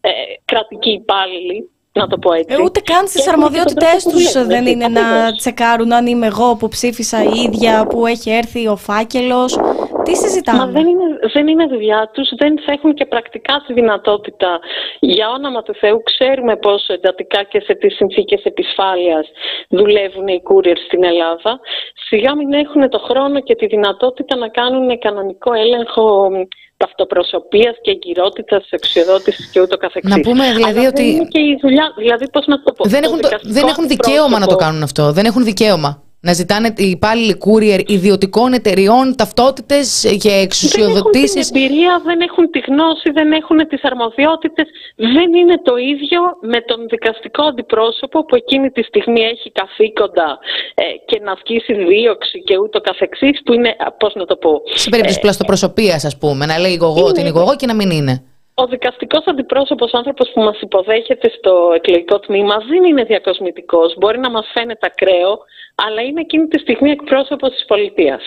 [0.00, 0.10] ε,
[0.44, 1.68] κρατικοί υπάλληλοι.
[1.96, 2.56] Να το πω έτσι.
[2.58, 7.22] Ε, ούτε καν στις αρμοδιότητές τους δεν είναι να τσεκάρουν αν είμαι εγώ που ψήφισα
[7.22, 9.58] η ίδια, που έχει έρθει ο φάκελος.
[10.04, 13.72] Τι συζητάμε; Μα δεν είναι, δεν είναι δουλειά τους, δεν θα έχουν και πρακτικά τη
[13.72, 14.60] δυνατότητα.
[15.00, 19.26] Για όνομα του Θεού, ξέρουμε πόσο εντατικά και σε τι συνθήκες επισφάλειας
[19.68, 21.60] δουλεύουν οι couriers στην Ελλάδα.
[22.08, 26.30] Σιγά μην έχουν το χρόνο και τη δυνατότητα να κάνουν κανονικό έλεγχο
[26.76, 30.14] ταυτοπροσωπείας και εγκυρότητας, εξουσιοδότησης και ούτω καθεξής.
[30.14, 31.02] Να πούμε δηλαδή Αλλά ότι.
[31.02, 32.84] Δεν είναι και η δουλειά, δηλαδή πώς να το πω.
[32.84, 35.12] Δεν έχουν, δεν έχουν δικαίωμα να το κάνουν αυτό.
[35.12, 39.86] Δεν έχουν δικαίωμα να ζητάνε οι υπάλληλοι courier ιδιωτικών εταιριών ταυτότητες
[40.22, 44.66] και εξουσιοδοτήσεις; Δεν έχουν την εμπειρία, δεν έχουν τη γνώση, δεν έχουν τις αρμοδιότητες.
[44.96, 50.38] Δεν είναι το ίδιο με τον δικαστικό αντιπρόσωπο που εκείνη τη στιγμή έχει καθήκοντα
[50.74, 54.62] ε, και να ασκήσει δίωξη και ούτω καθεξής, που είναι, πώς να το πω.
[54.74, 57.90] Σε περίπτωση ε, πλαστοπροσωπία, ας πούμε, να λέει εγώ ότι είναι εγώ και να μην
[57.90, 58.14] είναι.
[58.56, 63.94] Ο δικαστικός αντιπρόσωπος άνθρωπος που μας υποδέχεται στο εκλογικό τμήμα δεν είναι διακοσμητικός.
[63.98, 65.38] Μπορεί να μας φαίνεται ακραίο,
[65.74, 68.22] αλλά είναι εκείνη τη στιγμή εκπρόσωπος της πολιτείας.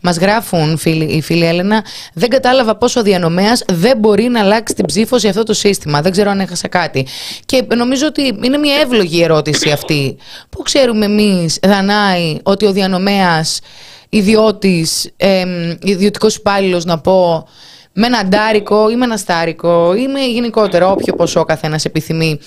[0.00, 1.84] Μας γράφουν φίλοι, η φίλη Έλενα,
[2.14, 6.00] δεν κατάλαβα πόσο ο διανομέας δεν μπορεί να αλλάξει την ψήφο σε αυτό το σύστημα.
[6.02, 7.06] Δεν ξέρω αν έχασα κάτι.
[7.46, 10.16] Και νομίζω ότι είναι μια εύλογη ερώτηση αυτή.
[10.50, 13.60] Πού ξέρουμε εμείς, Δανάη, ότι ο διανομέας
[14.08, 15.44] ιδιώτης, ε,
[15.82, 17.48] ιδιωτικός υπάλληλος να πω,
[17.92, 22.38] με ένα ντάρικο ή με ένα στάρικο ή με γενικότερα όποιο ποσό ο καθένας επιθυμεί,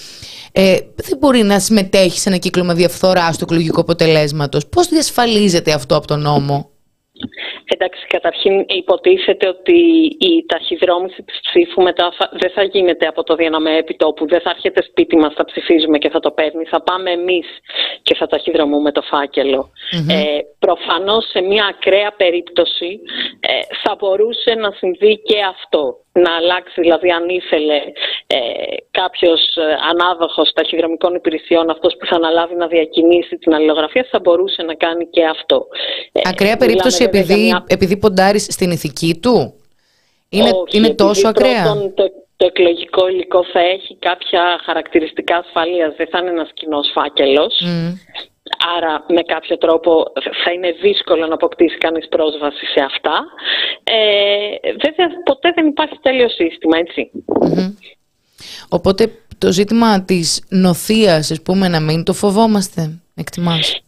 [0.51, 4.67] ε, δεν μπορεί να συμμετέχει σε ένα κύκλο διαφθοράς του εκλογικού αποτελέσματος.
[4.67, 6.71] Πώς διασφαλίζεται αυτό από τον νόμο;
[7.73, 9.79] Εντάξει, καταρχήν υποτίθεται ότι
[10.19, 14.81] η ταχυδρόμηση της ψήφου μετά δεν θα γίνεται από το διανομέα επιτόπου, δεν θα έρχεται
[14.81, 17.47] σπίτι μας, θα ψηφίζουμε και θα το παίρνει, θα πάμε εμείς
[18.01, 19.69] και θα ταχυδρομούμε το φάκελο.
[20.09, 22.99] Ε, προφανώς σε μια ακραία περίπτωση
[23.39, 23.49] ε,
[23.83, 27.75] θα μπορούσε να συμβεί και αυτό να αλλάξει, δηλαδή αν ήθελε
[28.27, 28.37] ε,
[28.91, 34.63] κάποιος ε, ανάδοχος ταχυδρομικών υπηρεσιών, αυτός που θα αναλάβει να διακινήσει την αλληλογραφία, θα μπορούσε
[34.63, 35.67] να κάνει και αυτό.
[36.11, 37.65] Ε, Ακραία περίπτωση επειδή, μια...
[37.67, 39.53] επειδή ποντάρεις στην ηθική του;
[40.29, 42.03] Είναι, Όχι, είναι τόσο ακραία; Πρώτον, το,
[42.37, 47.53] το εκλογικό υλικό θα έχει κάποια χαρακτηριστικά ασφαλείας, δεν θα είναι ένας κοινός φάκελος.
[48.77, 50.03] Άρα με κάποιο τρόπο
[50.43, 53.25] θα είναι δύσκολο να αποκτήσει κανείς πρόσβαση σε αυτά.
[53.83, 56.77] Ε, βέβαια ποτέ δεν υπάρχει τέλειο σύστημα,
[58.69, 63.81] Οπότε το ζήτημα της νοθείας, ας πούμε, να μην το φοβόμαστε, εκτιμάς;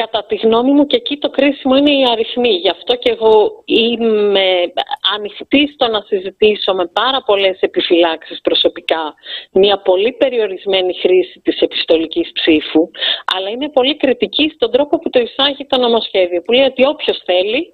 [0.00, 2.54] Κατά τη γνώμη μου και εκεί το κρίσιμο είναι οι αριθμοί.
[2.54, 4.72] Γι' αυτό και εγώ είμαι
[5.14, 9.14] ανοιχτή στο να συζητήσω με πάρα πολλές επιφυλάξεις προσωπικά
[9.52, 12.90] μια πολύ περιορισμένη χρήση της επιστολικής ψήφου,
[13.36, 17.22] αλλά είναι πολύ κριτική στον τρόπο που το εισάγει το νομοσχέδιο, που λέει ότι όποιος
[17.24, 17.72] θέλει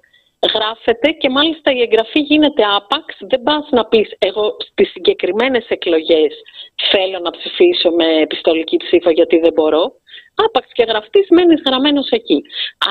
[0.53, 3.17] γράφεται και μάλιστα η εγγραφή γίνεται άπαξ.
[3.19, 6.33] Δεν πας να πεις εγώ στις συγκεκριμένες εκλογές
[6.91, 9.93] θέλω να ψηφίσω με επιστολική ψήφο γιατί δεν μπορώ.
[10.35, 12.41] Άπαξ και γραφτής μένεις γραμμένος εκεί.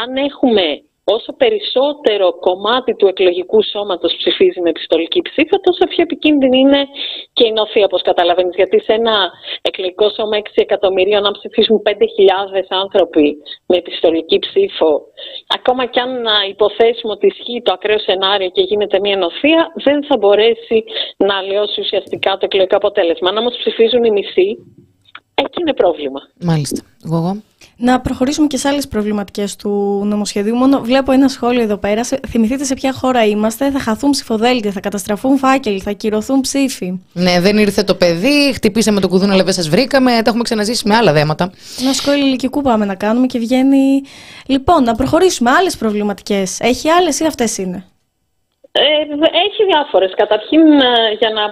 [0.03, 6.59] Αν έχουμε όσο περισσότερο κομμάτι του εκλογικού σώματος ψηφίζει με επιστολική ψήφα, τόσο πιο επικίνδυνη
[6.59, 6.82] είναι
[7.32, 8.55] και η νοθεία, όπως καταλαβαίνεις.
[8.55, 9.16] Γιατί σε ένα
[9.62, 11.93] εκλογικό σώμα 6 εκατομμυρίων, αν ψηφίσουν 5.000
[12.68, 13.36] άνθρωποι
[13.66, 14.91] με επιστολική ψήφο,
[15.59, 20.05] ακόμα κι αν να υποθέσουμε ότι ισχύει το ακραίο σενάριο και γίνεται μια νοθεία, δεν
[20.05, 20.84] θα μπορέσει
[21.16, 23.28] να αλλοιώσει ουσιαστικά το εκλογικό αποτέλεσμα.
[23.30, 24.49] Αν όμως ψηφίζουν οι μισοί,
[25.45, 26.20] εκεί είναι πρόβλημα.
[26.41, 26.82] Μάλιστα.
[27.05, 27.43] Εγώ.
[27.76, 30.55] Να προχωρήσουμε και σε άλλες προβληματικές του νομοσχεδίου.
[30.57, 32.03] Μόνο βλέπω ένα σχόλιο εδώ πέρα.
[32.28, 33.70] Θυμηθείτε σε ποια χώρα είμαστε.
[33.70, 37.01] Θα χαθούν ψηφοδέλτια, θα καταστραφούν φάκελοι, θα κυρωθούν ψήφοι.
[37.12, 40.11] Ναι, δεν ήρθε το παιδί, χτυπήσαμε το κουδούνο, αλλά δεν σας βρήκαμε.
[40.11, 41.53] Τα έχουμε ξαναζήσει με άλλα δέματα.
[41.80, 44.03] Ένα σχόλιο ηλικικού πάμε να κάνουμε και βγαίνει.
[44.47, 45.51] Λοιπόν, να προχωρήσουμε.
[45.51, 46.61] Άλλες προβληματικές.
[46.61, 47.84] Έχει άλλε ή αυτές είναι.
[48.72, 48.82] Ε,
[49.47, 50.12] έχει διάφορες.
[50.16, 51.43] Καταρχήν, ε, για να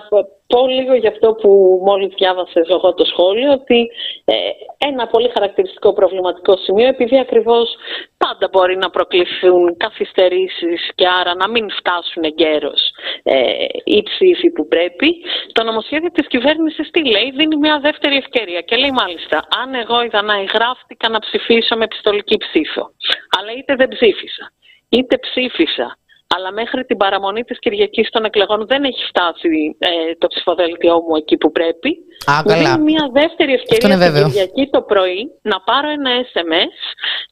[0.48, 3.90] πω λίγο για αυτό που μόλις διάβασες εγώ το σχόλιο, ότι
[4.24, 4.34] ε,
[4.78, 7.76] ένα πολύ χαρακτηριστικό προβληματικό σημείο, επειδή ακριβώς
[8.18, 12.80] πάντα μπορεί να προκληθούν καθυστερήσεις και άρα να μην φτάσουν εγκαίρως
[13.22, 13.36] ε,
[13.84, 15.08] οι ψήφοι που πρέπει,
[15.52, 20.02] το νομοσχέδιο της κυβέρνησης τι λέει, δίνει μια δεύτερη ευκαιρία και λέει μάλιστα, αν εγώ
[20.02, 22.90] είδα να εγγράφτηκα να ψηφίσω με επιστολική ψήφο,
[23.38, 24.52] αλλά είτε δεν ψήφισα,
[24.88, 25.96] είτε ψήφισα
[26.34, 31.16] αλλά μέχρι την παραμονή της Κυριακής των εκλογών δεν έχει φτάσει ε, το ψηφοδέλτιό μου
[31.16, 31.90] εκεί που πρέπει.
[32.30, 36.78] Α, μου δίνει μια δεύτερη ευκαιρία την Κυριακή το πρωί να πάρω ένα SMS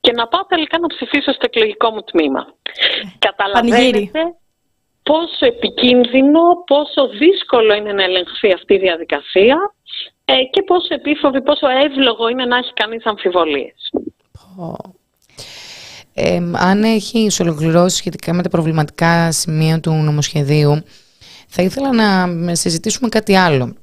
[0.01, 2.55] και να πάω τελικά να ψηφίσω στο εκλογικό μου τμήμα.
[3.18, 4.20] Καταλαβαίνετε
[5.03, 9.57] πόσο επικίνδυνο, πόσο δύσκολο είναι να ελεγχθεί αυτή η διαδικασία
[10.24, 13.90] ε, και πόσο επίφοβη, πόσο εύλογο είναι να έχει κανείς αμφιβολίες
[16.52, 20.82] αν έχει ολοκληρώσει σχετικά με τα προβληματικά σημεία του νομοσχεδίου,
[21.48, 23.74] θα ήθελα να συζητήσουμε κάτι άλλο.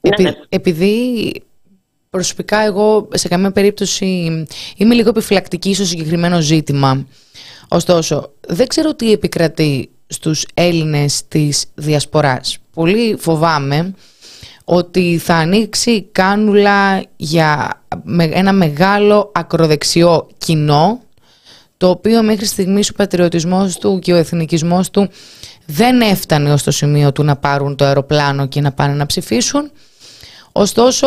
[0.00, 0.32] Ναι, ναι.
[0.48, 1.32] Επειδή
[2.10, 4.06] προσωπικά εγώ σε καμία περίπτωση
[4.76, 7.06] είμαι λίγο επιφυλακτική στο συγκεκριμένο ζήτημα.
[7.68, 12.58] Ωστόσο, δεν ξέρω τι επικρατεί στους Έλληνες της Διασποράς.
[12.72, 13.94] Πολύ φοβάμαι
[14.70, 17.82] ότι θα ανοίξει κάνουλα για
[18.32, 21.00] ένα μεγάλο ακροδεξιό κοινό
[21.76, 25.08] το οποίο μέχρι στιγμής ο πατριωτισμός του και ο εθνικισμός του
[25.66, 29.70] δεν έφτανε ως το σημείο του να πάρουν το αεροπλάνο και να πάνε να ψηφίσουν.
[30.52, 31.06] Ωστόσο,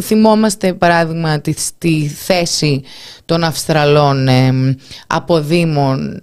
[0.00, 1.40] θυμόμαστε παράδειγμα
[1.78, 2.82] τη, θέση
[3.24, 6.22] των Αυστραλών ε, αποδήμων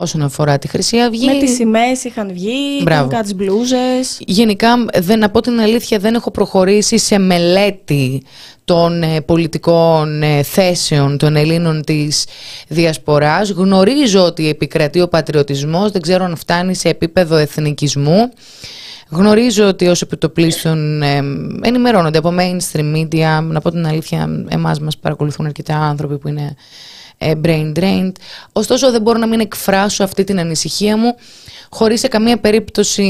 [0.00, 1.26] όσον αφορά τη Χρυσή Αυγή.
[1.26, 4.18] Με τις σημαίες είχαν βγει, είχαν τις μπλούζες.
[4.18, 8.22] Γενικά, δεν, από την αλήθεια, δεν έχω προχωρήσει σε μελέτη
[8.64, 12.26] των ε, πολιτικών ε, θέσεων των Ελλήνων της
[12.68, 13.50] Διασποράς.
[13.50, 18.32] Γνωρίζω ότι επικρατεί ο πατριωτισμός, δεν ξέρω αν φτάνει σε επίπεδο εθνικισμού.
[19.08, 21.16] Γνωρίζω ότι ως επιτοπλίστων ε,
[21.62, 23.42] ενημερώνονται από mainstream media.
[23.42, 26.54] Να πω την αλήθεια, εμάς μας παρακολουθούν αρκετά άνθρωποι που είναι ε,
[27.20, 28.12] brain drained.
[28.52, 31.14] Ωστόσο δεν μπορώ να μην εκφράσω αυτή την ανησυχία μου
[31.70, 33.04] χωρίς σε καμία περίπτωση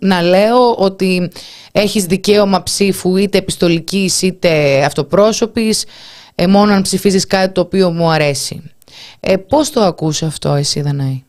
[0.00, 1.30] να λέω ότι
[1.72, 5.86] έχεις δικαίωμα ψήφου είτε επιστολικής είτε αυτοπρόσωπης
[6.34, 8.74] ε, μόνο αν ψηφίζεις κάτι το οποίο μου αρέσει.
[9.20, 11.22] Ε, πώς το ακούς αυτό εσύ Δανάη;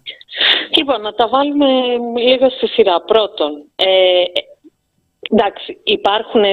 [0.78, 1.66] Λοιπόν, να τα βάλουμε
[2.26, 3.02] λίγο στη σειρά.
[3.02, 4.24] Πρώτον, ε,
[5.32, 6.44] εντάξει, υπάρχουν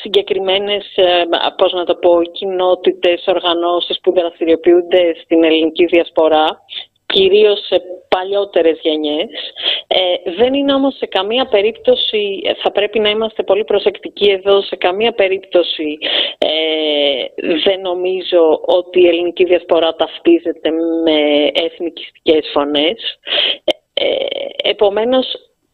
[0.00, 1.24] συγκεκριμένες, ε,
[1.56, 6.62] πώς να το πω, κοινότητες, οργανώσεις που δραστηριοποιούνται στην ελληνική διασπορά
[7.06, 9.30] κυρίως σε παλιότερες γενιές.
[9.86, 14.76] Ε, δεν είναι όμως σε καμία περίπτωση, θα πρέπει να είμαστε πολύ προσεκτικοί εδώ, σε
[14.76, 15.98] καμία περίπτωση
[16.38, 16.54] ε,
[17.64, 20.70] δεν νομίζω ότι η ελληνική διασπορά ταυτίζεται
[21.04, 23.18] με εθνικιστικές φωνές.
[23.94, 24.04] Ε,
[24.68, 25.26] επομένως,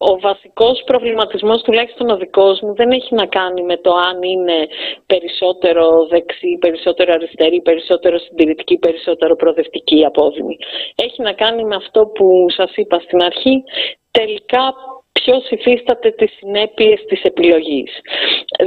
[0.08, 4.58] ο βασικός προβληματισμός, τουλάχιστον ο δικός μου, δεν έχει να κάνει με το αν είναι
[5.06, 10.56] περισσότερο δεξί, περισσότερο αριστερή, περισσότερο συντηρητική, περισσότερο προοδευτική απόδημη.
[10.94, 13.62] Έχει να κάνει με αυτό που σας είπα στην αρχή,
[14.10, 14.74] τελικά
[15.12, 17.90] ποιος υφίσταται τις συνέπειες της επιλογής.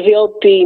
[0.03, 0.65] Διότι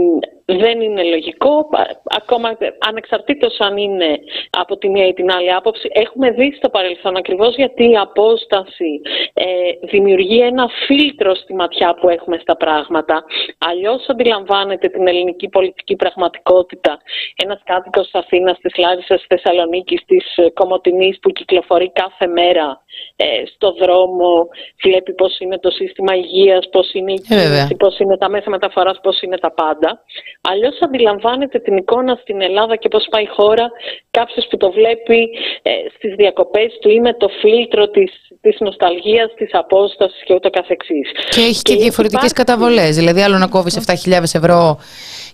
[0.49, 1.69] δεν είναι λογικό,
[2.03, 4.19] ακόμα ανεξαρτήτως αν είναι
[4.49, 9.01] από τη μία ή την άλλη άποψη, έχουμε δει στο παρελθόν ακριβώς γιατί η απόσταση
[9.33, 9.45] ε,
[9.87, 13.23] δημιουργεί ένα φίλτρο στη ματιά που έχουμε στα πράγματα.
[13.57, 16.97] Αλλιώς αντιλαμβάνεται την ελληνική πολιτική πραγματικότητα
[17.43, 22.81] ένας κάτοικος της Αθήνας, της Λάρισας, της Θεσσαλονίκης, της Κομωτινής που κυκλοφορεί κάθε μέρα
[23.15, 24.47] ε, στο δρόμο,
[24.83, 28.49] βλέπει πώς είναι το σύστημα υγείας, πώς είναι η ε, κίνηση, πώς είναι τα μέσα
[28.49, 30.03] μεταφοράς, πώς είναι τα πάντα.
[30.41, 33.71] Αλλιώς αντιλαμβάνεται την εικόνα στην Ελλάδα και πώς πάει η χώρα
[34.11, 35.29] κάποιος που το βλέπει
[35.61, 38.11] ε, στις διακοπές του ή με το φίλτρο της
[38.41, 41.11] της νοσταλγίας, της απόστασης και ούτω καθεξής.
[41.29, 42.33] Και έχει και, και διαφορετικές υπάρχει...
[42.33, 42.95] καταβολές.
[42.95, 44.79] Δηλαδή, άλλο να κόβεις 7.000 ευρώ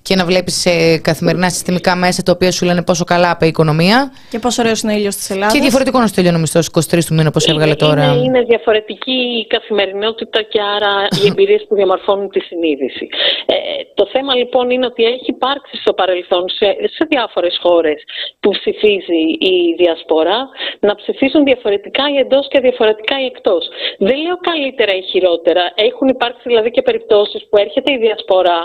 [0.01, 3.51] και να βλέπεις σε καθημερινά συστημικά μέσα τα οποία σου λένε πόσο καλά πάει η
[3.51, 4.11] οικονομία.
[4.29, 5.53] Και πόσο ωραίος είναι ο ήλιος της Ελλάδας.
[5.53, 8.03] Και διαφορετικό να σου τελειώνει ο μισθός 23 του μήνα, όπω έβγαλε τώρα.
[8.03, 13.07] Είναι, είναι διαφορετική η καθημερινότητα και άρα οι εμπειρίες που διαμορφώνουν τη συνείδηση.
[13.45, 13.55] Ε,
[13.93, 17.99] το θέμα λοιπόν είναι ότι έχει υπάρξει στο παρελθόν σε, σε διάφορες χώρες
[18.39, 19.23] που ψηφίζει
[19.53, 20.39] η διασπορά
[20.79, 23.63] να ψηφίσουν διαφορετικά ή εντός και διαφορετικά ή εκτός.
[23.97, 25.63] Δεν λέω καλύτερα ή χειρότερα.
[25.75, 28.59] Έχουν υπάρξει δηλαδή και περιπτώσεις που έρχεται η διασπορά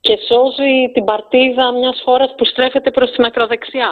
[0.00, 3.90] και σώζει την παρτίδα μιας χώρας που στρέφεται προς την ακροδεξιά.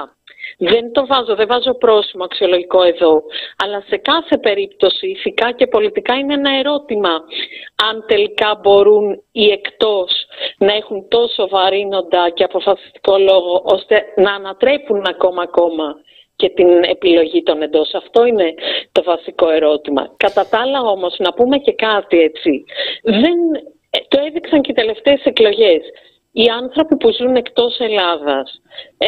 [0.63, 3.23] Δεν το βάζω, δεν βάζω πρόσημο αξιολογικό εδώ.
[3.65, 7.11] Αλλά σε κάθε περίπτωση, ηθικά και πολιτικά, είναι ένα ερώτημα
[7.91, 10.13] αν τελικά μπορούν οι εκτός
[10.59, 15.95] να έχουν τόσο βαρύνοντα και αποφασιστικό λόγο, ώστε να ανατρέπουν ακόμα ακόμα
[16.37, 17.95] και την επιλογή των εντός.
[17.95, 18.55] Αυτό είναι
[18.93, 20.15] το βασικό ερώτημα.
[20.17, 22.65] Κατά τα άλλα όμως, να πούμε και κάτι έτσι.
[23.03, 23.39] Δεν,
[23.91, 25.83] ε, το έδειξαν και οι τελευταίες εκλογές
[26.33, 28.61] οι άνθρωποι που ζουν εκτός Ελλάδας
[28.99, 29.07] ε,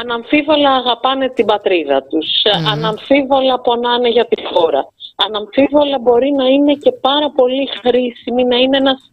[0.00, 2.72] αναμφίβολα αγαπάνε την πατρίδα τους, mm.
[2.72, 4.86] αναμφίβολα πονάνε για τη χώρα,
[5.26, 9.12] αναμφίβολα μπορεί να είναι και πάρα πολύ χρήσιμη, να είναι ένας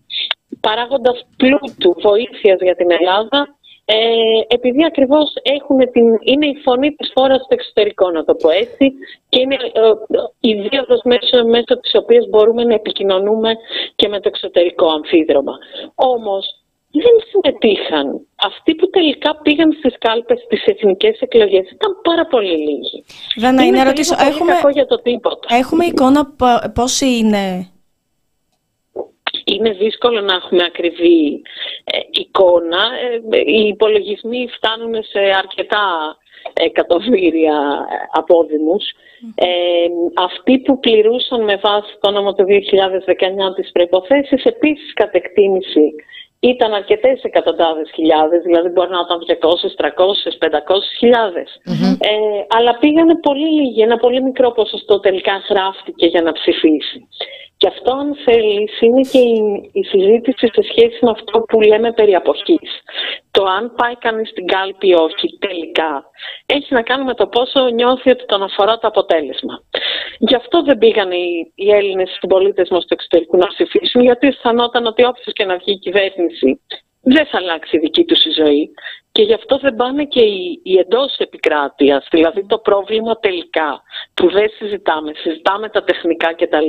[0.59, 3.95] παράγοντας πλούτου βοήθειας για την Ελλάδα, ε,
[4.47, 8.93] επειδή ακριβώς έχουν την, είναι η φωνή της χώρας στο εξωτερικό, να το πω έτσι,
[9.29, 9.91] και είναι ε,
[10.39, 13.55] η δίωδος μέσω, μέσω της οποίας μπορούμε να επικοινωνούμε
[13.95, 15.57] και με το εξωτερικό αμφίδρομα.
[15.95, 16.61] Όμως,
[16.91, 18.27] δεν συμμετείχαν.
[18.35, 23.03] Αυτοί που τελικά πήγαν στις κάλπες στις εθνικές εκλογές ήταν πάρα πολύ λίγοι.
[23.35, 25.55] Δεν είναι να ρωτήσω, έχουμε, για το τίποτα.
[25.55, 26.35] έχουμε εικόνα
[26.73, 27.69] πώς είναι;
[29.43, 31.41] Είναι δύσκολο να έχουμε ακριβή
[31.83, 32.83] ε, εικόνα.
[33.31, 36.17] Ε, οι υπολογισμοί φτάνουν σε αρκετά
[36.53, 38.83] εκατομμύρια απόδημους.
[39.35, 39.47] Ε,
[40.13, 45.93] αυτοί που πληρούσαν με βάση το νόμο του 2019 τις προϋποθέσεις επίσης κατ' εκτίμηση
[46.43, 50.49] ήταν αρκετές εκατοντάδες χιλιάδες, δηλαδή μπορεί να ήταν 200, 300, 500
[50.97, 51.49] χιλιάδες.
[51.99, 57.07] Ε, αλλά πήγανε πολύ λίγοι, ένα πολύ μικρό ποσοστό τελικά γράφτηκε για να ψηφίσει.
[57.62, 61.91] Και αυτό, αν θέλεις, είναι και η, η συζήτηση σε σχέση με αυτό που λέμε
[61.91, 62.72] περί αποχής.
[63.32, 66.03] Το αν πάει κανείς στην κάλπη ή όχι τελικά
[66.45, 69.64] έχει να κάνει με το πόσο νιώθει ότι τον αφορά το αποτέλεσμα.
[70.20, 74.86] Γι' αυτό δεν πήγαν οι, οι Έλληνες συμπολίτες μας στο εξωτερικό να ψηφίσουν, γιατί αισθανόταν
[74.86, 76.62] ότι όποιος και να βγει η κυβέρνηση
[77.01, 78.72] δεν θα αλλάξει η δική τους η ζωή.
[79.12, 82.07] Και γι' αυτό δεν πάνε και οι, οι εντός επικράτειας.
[82.12, 83.82] Δηλαδή το πρόβλημα τελικά
[84.14, 86.67] που δεν συζητάμε, συζητάμε τα τεχνικά κτλ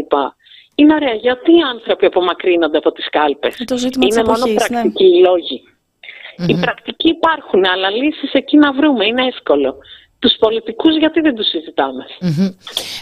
[0.74, 1.15] είναι ωραία.
[1.15, 3.57] Γιατί οι άνθρωποι απομακρύνονται από τις κάλπες;
[4.01, 4.55] είναι μόνο ναι.
[4.55, 5.28] πρακτικοί ναι.
[5.28, 5.62] λόγοι.
[5.62, 6.49] Mm-hmm.
[6.49, 9.07] Οι πρακτικοί υπάρχουν, αλλά λύσεις εκεί να βρούμε.
[9.07, 9.77] Είναι εύκολο.
[10.19, 12.05] Τους πολιτικούς γιατί δεν τους συζητάμε;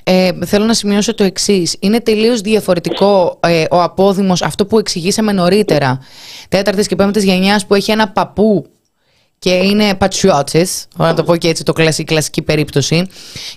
[0.05, 1.77] Ε, θέλω να σημειώσω το εξής.
[1.81, 6.01] Είναι τελείως διαφορετικό ε, ο απόδημος, αυτό που εξηγήσαμε νωρίτερα.
[6.49, 8.67] Τέταρτης και πέμπτης γενιάς που έχει ένα παππού
[9.43, 13.07] και είναι πατσιώτσε, να το πω και έτσι, το κλασική, κλασική περίπτωση.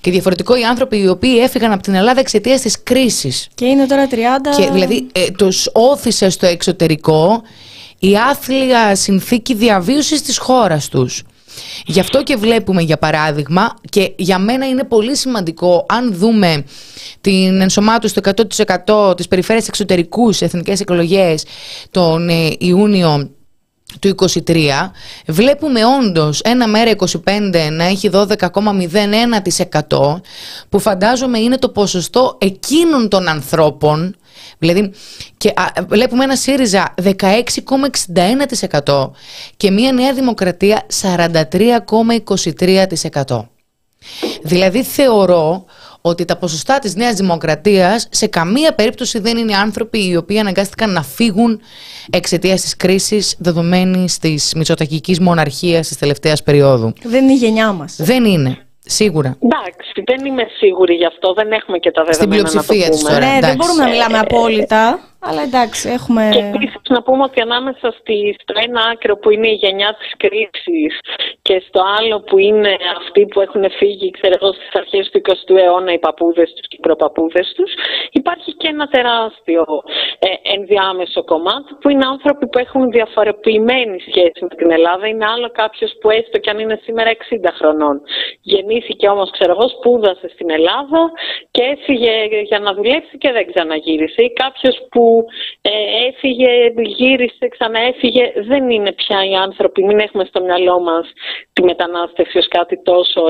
[0.01, 3.47] Και διαφορετικό οι άνθρωποι οι οποίοι έφυγαν από την Ελλάδα εξαιτίας της κρίσης.
[3.55, 4.15] Και είναι τώρα 30.
[4.57, 7.41] Και δηλαδή ε, τους όθησε στο εξωτερικό
[7.99, 11.23] η άθλια συνθήκη διαβίωσης της χώρας τους.
[11.85, 16.63] Γι' αυτό και βλέπουμε για παράδειγμα και για μένα είναι πολύ σημαντικό αν δούμε
[17.21, 18.21] την ενσωμάτωση του
[18.87, 21.45] 100% της περιφέρειας εξωτερικού σε εθνικές εκλογές
[21.91, 23.29] τον ε, Ιούνιο
[23.99, 24.15] του
[24.45, 24.69] 23
[25.27, 26.91] βλέπουμε όντως ένα μέρα
[27.25, 30.21] 25 να έχει 12,01%
[30.69, 34.15] που φαντάζομαι είναι το ποσοστό εκείνων των ανθρώπων
[34.57, 34.91] δηλαδή
[35.37, 35.53] και
[35.87, 39.09] βλέπουμε ένα ΣΥΡΙΖΑ 16,61%
[39.57, 43.45] και μια Νέα Δημοκρατία 43,23%.
[44.43, 45.65] Δηλαδή θεωρώ
[46.05, 50.89] ότι τα ποσοστά της Νέας Δημοκρατίας σε καμία περίπτωση δεν είναι άνθρωποι οι οποίοι αναγκάστηκαν
[50.91, 51.61] να φύγουν
[52.11, 56.93] εξαιτίας της κρίσης δεδομένης της μητσοτακικής μοναρχίας της τελευταίας περίοδου.
[57.03, 57.95] Δεν είναι η γενιά μας.
[57.99, 58.57] Δεν είναι.
[58.85, 59.37] Σίγουρα.
[59.39, 62.97] Εντάξει, δεν είμαι σίγουρη γι' αυτό, δεν έχουμε και τα δεδομένα Στην πλειοψηφία να το
[62.97, 63.19] πούμε.
[63.19, 64.99] Ναι, δεν μπορούμε να μιλάμε απόλυτα.
[65.27, 66.29] Αλλά εντάξει, έχουμε.
[66.31, 70.11] Και επίσης να πούμε ότι ανάμεσα στη, στο ένα άκρο που είναι η γενιά της
[70.17, 70.93] κρίσης
[71.41, 75.55] και στο άλλο που είναι αυτοί που έχουν φύγει, ξέρω εγώ, στις αρχές του 20ου
[75.55, 77.71] αιώνα, οι παππούδες τους και οι προπαππούδες τους,
[78.11, 79.63] υπάρχει και ένα τεράστιο
[80.19, 85.07] ε, ενδιάμεσο κομμάτι που είναι άνθρωποι που έχουν διαφοροποιημένη σχέση με την Ελλάδα.
[85.07, 87.15] Είναι άλλο κάποιος που έστω και αν είναι σήμερα 60
[87.57, 88.01] χρονών.
[88.41, 91.11] Γεννήθηκε όμως, ξέρω εγώ, σπούδασε στην Ελλάδα
[91.51, 92.11] και έφυγε
[92.49, 95.12] για να δουλέψει και δεν ξαναγύρισε ή κάποιος που
[95.61, 95.69] ε,
[96.07, 98.31] έφυγε, γύρισε, ξαναέφυγε.
[98.35, 101.05] Δεν είναι πια οι άνθρωποι, μην έχουμε στο μυαλό μας
[101.53, 103.21] τη μετανάστευση ως κάτι τόσο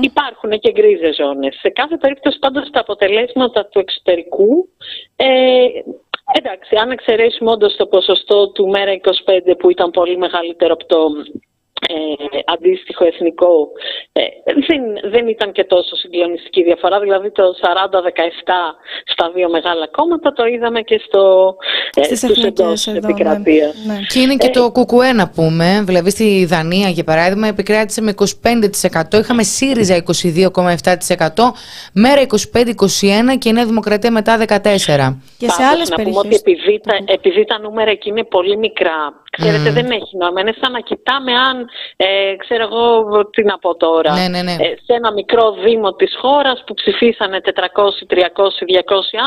[0.00, 1.58] υπάρχουν και γκρίζες ζώνες.
[1.60, 4.68] Σε κάθε περίπτωση πάντως τα αποτελέσματα του εξωτερικού
[5.16, 5.66] ε,
[6.32, 10.98] Εντάξει, αν εξαιρέσουμε όντως το ποσοστό του ΜΕΡΑ 25 που ήταν πολύ μεγαλύτερο από το
[11.88, 13.68] ε, αντίστοιχο εθνικό
[14.12, 14.22] ε,
[14.68, 17.00] δεν, δεν ήταν και τόσο συγκλονιστική διαφορά.
[17.00, 17.66] Δηλαδή το 40-17
[19.04, 21.54] στα δύο μεγάλα κόμματα το είδαμε και στο,
[21.94, 23.84] ε, στους εντός επικρατείας.
[23.86, 24.00] Ναι, ναι.
[24.08, 25.82] Και είναι και ε, το κουκουέ να πούμε.
[25.86, 28.14] Δηλαδή στη Δανία για παράδειγμα επικράτησε με
[29.12, 29.18] 25%.
[29.18, 31.52] Είχαμε ΣΥΡΙΖΑ 22,7%,
[31.94, 34.54] ΜΕΡΑ 25-21% και Νέα Δημοκρατία μετά 14%.
[35.38, 39.22] Και σε άλλες να πούμε ότι επειδή τα, επειδή τα νούμερα εκεί είναι πολύ μικρά,
[39.36, 40.40] ξέρετε δεν έχει νόημα.
[40.40, 41.56] Είναι σαν να κοιτάμε αν
[41.96, 42.84] ε, ξέρω εγώ
[43.34, 44.52] τι να πω τώρα, ναι, ναι, ναι.
[44.52, 48.24] Ε, σε ένα μικρό δήμο της χώρας που ψηφίσανε 400, 300, 200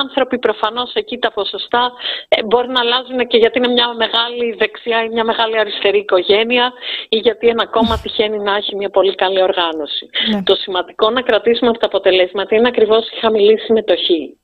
[0.03, 1.91] άνθρωποι, προφανώς εκεί τα ποσοστά
[2.27, 6.73] ε, μπορεί να αλλάζουν και γιατί είναι μια μεγάλη δεξιά ή μια μεγάλη αριστερή οικογένεια
[7.09, 10.09] ή γιατί ένα κόμμα τυχαίνει να έχει μια πολύ καλή οργάνωση.
[10.31, 10.43] Ναι.
[10.43, 14.37] Το σημαντικό να κρατήσουμε αυτά τα αποτελέσματα είναι ακριβώς η χαμηλή συμμετοχή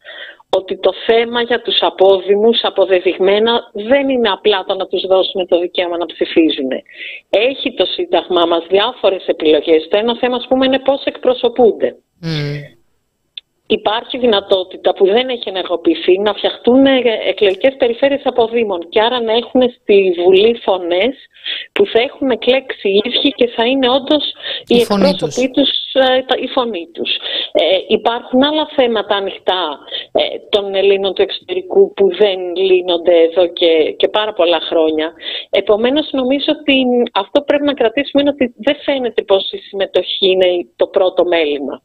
[0.57, 5.59] ότι το θέμα για τους απόδημους αποδεδειγμένα δεν είναι απλά το να τους δώσουμε το
[5.59, 6.71] δικαίωμα να ψηφίζουν.
[7.29, 9.87] Έχει το Σύνταγμά μας διάφορες επιλογές.
[9.89, 11.95] Το ένα θέμα, ας πούμε, είναι πώς εκπροσωπούνται.
[13.67, 16.85] Υπάρχει δυνατότητα που δεν έχει ενεργοποιηθεί να φτιαχτούν
[17.27, 21.15] εκλογικές περιφέρειες αποδήμων και άρα να έχουν στη Βουλή φωνές
[21.71, 24.23] που θα έχουν εκλέξει οι ίδιοι και θα είναι όντως
[24.67, 27.11] η, η εκπρόσωποι τους, ε, η φωνή τους.
[27.51, 29.79] Ε, υπάρχουν άλλα θέματα ανοιχτά
[30.11, 35.13] ε, των Ελλήνων του εξωτερικού που δεν λύνονται εδώ και, και πάρα πολλά χρόνια.
[35.49, 40.27] Επομένως νομίζω ότι αυτό που πρέπει να κρατήσουμε είναι ότι δεν φαίνεται πως η συμμετοχή
[40.29, 41.81] είναι το πρώτο μέλημα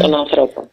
[0.00, 0.70] των ανθρώπων.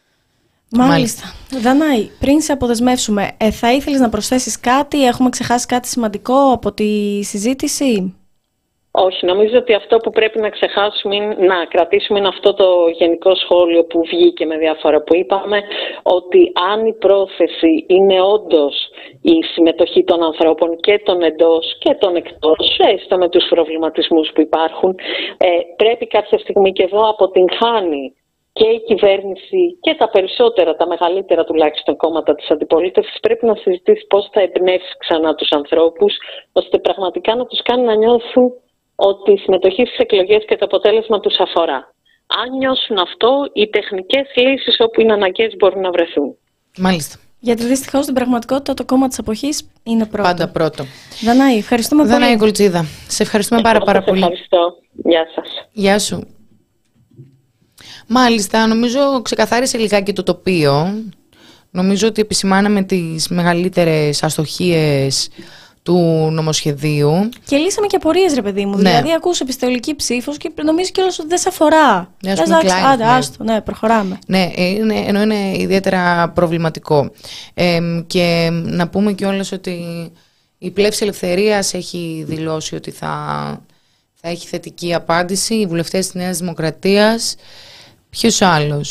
[0.72, 1.24] Μάλιστα.
[1.62, 6.72] Δανάη, πριν σε αποδεσμεύσουμε, ε, θα ήθελες να προσθέσεις κάτι, έχουμε ξεχάσει κάτι σημαντικό από
[6.72, 8.16] τη συζήτηση;
[8.92, 12.68] Όχι, νομίζω ότι αυτό που πρέπει να ξεχάσουμε είναι να κρατήσουμε είναι αυτό το
[12.98, 15.62] γενικό σχόλιο που βγήκε με διάφορα που είπαμε
[16.04, 18.76] ότι αν η πρόθεση είναι όντως
[19.22, 24.42] η συμμετοχή των ανθρώπων και των εντός και των εκτός, έστω με τους προβληματισμούς που
[24.42, 24.96] υπάρχουν,
[25.38, 28.14] ε, πρέπει κάποια στιγμή και εδώ αποτυγχάνει
[28.58, 34.06] και η κυβέρνηση και τα περισσότερα, τα μεγαλύτερα τουλάχιστον κόμματα της αντιπολίτευσης πρέπει να συζητήσει
[34.08, 36.14] πώς θα εμπνεύσει ξανά τους ανθρώπους
[36.52, 38.52] ώστε πραγματικά να τους κάνει να νιώθουν
[38.96, 41.94] ότι η συμμετοχή στις εκλογές και το αποτέλεσμα τους αφορά.
[42.42, 46.38] Αν νιώσουν αυτό, οι τεχνικές λύσεις όπου είναι αναγκαίες μπορούν να βρεθούν.
[46.78, 47.16] Μάλιστα.
[47.40, 49.50] Γιατί δυστυχώς στην πραγματικότητα το κόμμα της αποχή
[49.84, 50.24] είναι πρώτο.
[50.30, 50.84] Πάντα πρώτο.
[51.26, 52.26] Δανάη, ευχαριστούμε Δανάη πολύ.
[52.32, 52.86] Δανάη Κολτσίδα.
[53.08, 54.20] Σε ευχαριστούμε πάρα, πάρα πολύ.
[54.20, 54.78] Ευχαριστώ.
[54.92, 55.68] Γεια σας.
[55.72, 56.28] Γεια σου.
[58.08, 61.04] Μάλιστα, νομίζω ξεκαθάρισε λιγάκι το τοπίο.
[61.72, 65.30] Νομίζω ότι επισημάναμε τις μεγαλύτερες αστοχίες
[65.84, 67.30] του νομοσχεδίου.
[67.46, 68.78] Και λύσαμε και απορίες, ρε παιδί μου.
[68.78, 68.90] Ναι.
[68.90, 72.14] Δηλαδή, ακούς επιστολική ψήφος και νομίζω κιόλα ότι δεν σε αφορά.
[72.24, 72.56] Ναι, ας πούμε,
[72.92, 73.10] άντε, ναι.
[73.10, 74.20] άστο, ναι, προχωράμε.
[74.28, 77.12] Ναι, είναι, ενώ είναι ιδιαίτερα προβληματικό.
[77.54, 80.12] Ε, και να πούμε κιόλας ότι
[80.58, 83.12] η πλεύση ελευθερίας έχει δηλώσει ότι θα,
[84.14, 85.56] θα έχει θετική απάντηση.
[85.56, 87.36] Οι βουλευτές της Νέας Δημοκρατίας
[88.20, 88.86] Ποιο άλλο.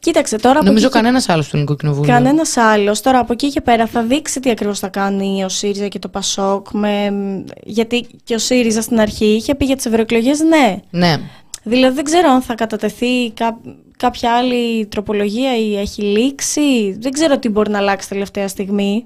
[0.00, 0.64] Κοίταξε τώρα.
[0.64, 2.12] Νομίζω κανένας άλλος στο Ελληνικό Κοινοβούλιο.
[2.12, 3.00] Κανένας άλλος.
[3.00, 6.08] Τώρα από εκεί και πέρα θα δείξει τι ακριβώς θα κάνει ο ΣΥΡΙΖΑ και το
[6.08, 6.66] ΠΑΣΟΚ.
[6.70, 7.10] Με...
[7.64, 10.76] Γιατί και ο ΣΥΡΙΖΑ στην αρχή είχε πει για τις ευρωεκλογές ναι.
[10.90, 11.20] Ναι.
[11.62, 13.58] Δηλαδή δεν ξέρω αν θα κατατεθεί κά...
[13.96, 16.96] κάποια άλλη τροπολογία ή έχει λήξει.
[17.00, 19.04] Δεν ξέρω τι μπορεί να αλλάξει τελευταία στιγμή.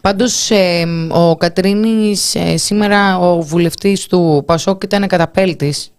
[0.00, 5.92] Πάντως ε, ο Κατρίνης ε, σήμερα ο βουλευτής του Πασόκ ήταν καταπέλτης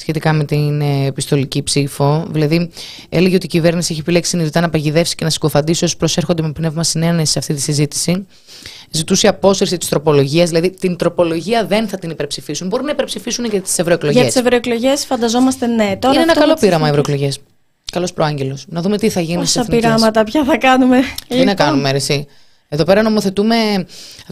[0.00, 2.26] σχετικά με την ε, επιστολική ψήφο.
[2.30, 2.70] Δηλαδή,
[3.08, 6.52] έλεγε ότι η κυβέρνηση έχει επιλέξει συνειδητά να παγιδεύσει και να συκοφαντήσει όσους προσέρχονται με
[6.52, 8.26] πνεύμα συνένεση σε αυτή τη συζήτηση.
[8.90, 12.68] Ζητούσε απόσυρση της τροπολογίας, δηλαδή την τροπολογία δεν θα την υπερψηφίσουν.
[12.68, 14.20] Μπορούν να υπερψηφίσουν και τις ευρωεκλογές.
[14.20, 15.96] Για τις ευρωεκλογές φανταζόμαστε ναι.
[15.98, 17.38] Τώρα Είναι ένα καλό πείραμα ευρωεκλογές.
[17.92, 18.64] Καλός προάγγελος.
[18.68, 21.00] Να δούμε τι θα γίνει Πόσα πειράματα πια θα κάνουμε.
[21.28, 21.54] Τι να λοιπόν.
[21.54, 22.26] κάνουμε, εσύ.
[22.68, 23.56] Εδώ πέρα νομοθετούμε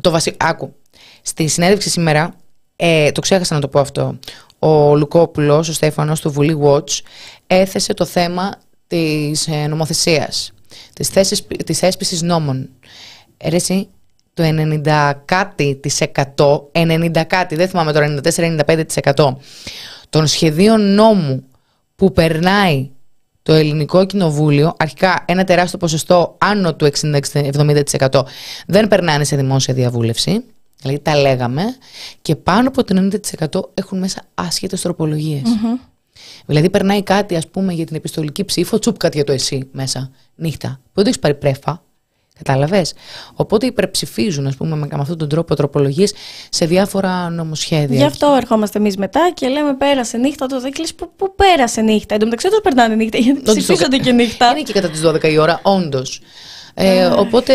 [0.01, 0.37] το βασικό.
[0.41, 0.75] Άκου.
[1.23, 2.35] Στη συνέντευξη σήμερα,
[2.77, 4.19] ε, το ξέχασα να το πω αυτό
[4.59, 7.01] ο Λουκόπουλος, ο Στέφανος του Βουλή Watch
[7.47, 8.51] έθεσε το θέμα
[8.87, 10.53] της ε, νομοθεσίας,
[10.93, 12.69] της, θέσης, της έσπισης νόμων.
[13.37, 13.89] Έρεση
[14.35, 14.43] το
[14.85, 16.03] 90 κάτι της
[16.73, 18.01] 90 κάτι, δεν θυμάμαι το
[19.15, 19.37] 94-95%
[20.11, 21.45] των σχεδίων νόμου
[21.97, 22.91] που περνάει
[23.43, 28.23] το ελληνικό κοινοβούλιο, αρχικά ένα τεράστιο ποσοστό άνω του 60-70%
[28.67, 30.45] δεν περνάνε σε δημόσια διαβούλευση.
[30.81, 31.63] Δηλαδή τα λέγαμε
[32.23, 33.11] και πάνω από το
[33.51, 35.43] 90% έχουν μέσα άσχετες τροπολογίες.
[36.47, 40.11] Δηλαδή, περνάει κάτι, ας πούμε, για την επιστολική ψήφο, τσουπ κάτι για το εσύ μέσα,
[40.35, 40.69] νύχτα.
[40.69, 41.83] Που δεν το έχεις πάρει πρέφα.
[42.37, 42.93] Κατάλαβες;
[43.35, 46.13] Οπότε υπερψηφίζουν, ας πούμε, με αυτόν τον τρόπο τροπολογίες
[46.51, 47.97] σε διάφορα νομοσχέδια.
[47.97, 50.47] Γι' αυτό ερχόμαστε εμείς μετά και λέμε πέρασε νύχτα.
[50.47, 54.13] Το δεν πού, πού πέρασε νύχτα; Εν τω μεταξύ, του περνάνε νύχτα, γιατί ψηφίζονται και
[54.13, 54.51] νύχτα.
[54.51, 56.21] Είναι και κατά τις 12 η ώρα, όντως.
[56.81, 57.55] Ε, οπότε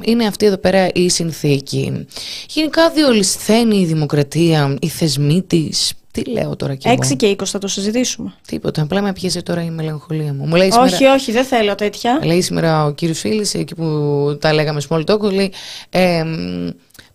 [0.00, 2.06] είναι αυτή εδώ πέρα η συνθήκη.
[2.48, 5.92] Γενικά διολυσθένει η δημοκρατία, οι θεσμοί της.
[6.10, 8.34] Τι λέω τώρα κι εγώ; 6 και 20 θα το συζητήσουμε.
[8.46, 8.82] Τίποτα.
[8.82, 10.46] Απλά με πιέζει τώρα η μελαγχολία μου.
[10.46, 12.20] μου λέει σήμερα, όχι, όχι, δεν θέλω τέτοια.
[12.24, 15.52] Λέει σήμερα ο κύριος Φίλης, εκεί που τα λέγαμε small talk, λέει.
[15.90, 16.24] Ε,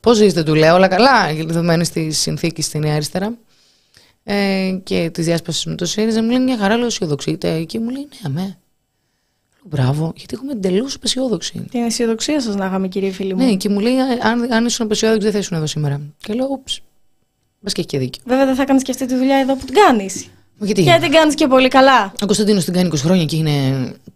[0.03, 3.34] Πώς ζήσετε, του λέω, όλα καλά, δεδομένης της συνθήκης στη Νέα Αριστερά
[4.23, 6.23] ε, και της διάσπασης με το ΣΥΡΙΖΑ.
[6.23, 7.63] Μου λέει μια χαρά, λέω αισιοδοξείτε.
[7.63, 8.57] Και μου λέει ναι, αμέ.
[9.65, 11.65] Μπράβο, γιατί έχουμε εντελώς απεσιόδοξη.
[11.72, 13.45] Την αισιοδοξία σας να είχαμε, κύριε φίλη μου.
[13.45, 16.02] Ναι, και μου λέει, αν, αν ήσουν απεσιόδοξη, δεν θα ήσουν εδώ σήμερα.
[16.18, 16.81] Και λέω, ούψ.
[17.60, 18.22] Μπας και έχει και δίκιο.
[18.26, 20.27] Βέβαια, δεν θα κάνεις και αυτή τη δουλειά εδώ που την κάνεις.
[20.60, 22.11] Γιατί, Γιατί την κάνεις και πολύ καλά.
[22.22, 23.52] Ο Κωνσταντίνος την κάνει 20 χρόνια και είναι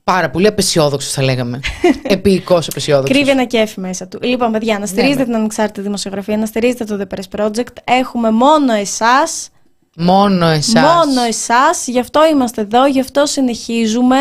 [0.03, 1.60] πάρα πολύ απεσιόδοξος, θα λέγαμε.
[2.03, 3.15] Επίοικος απεσιόδοξος.
[3.15, 4.19] Κρύβει ένα κέφι μέσα του.
[4.22, 7.74] Λοιπόν, παιδιά, να στηρίζετε ναι, την ανεξάρτητη δημοσιογραφία, να στηρίζετε το The Press Project.
[7.84, 9.49] Έχουμε μόνο εσάς.
[9.98, 10.84] Μόνο εσάς.
[10.84, 11.88] Μόνο εσάς.
[11.88, 14.18] Γι' αυτό είμαστε εδώ, γι' αυτό συνεχίζουμε.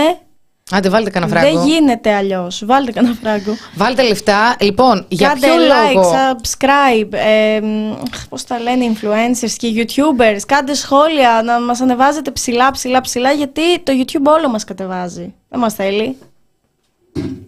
[0.71, 1.59] Άντε, βάλτε κανένα φράγκο.
[1.59, 2.63] Δεν γίνεται αλλιώς.
[2.67, 3.57] Βάλτε κανένα φράγκο.
[3.75, 4.57] Βάλτε λεφτά.
[4.61, 7.13] Λοιπόν, για Κάντε ποιο like, λόγο; subscribe.
[7.13, 7.61] Ε,
[8.29, 10.41] Πώς τα λένε, influencers και YouTubers.
[10.47, 13.33] Κάντε σχόλια να μας ανεβάζετε ψηλά, ψηλά, ψηλά.
[13.33, 15.35] Γιατί το YouTube όλο μας κατεβάζει.
[15.49, 16.17] Δεν μας θέλει.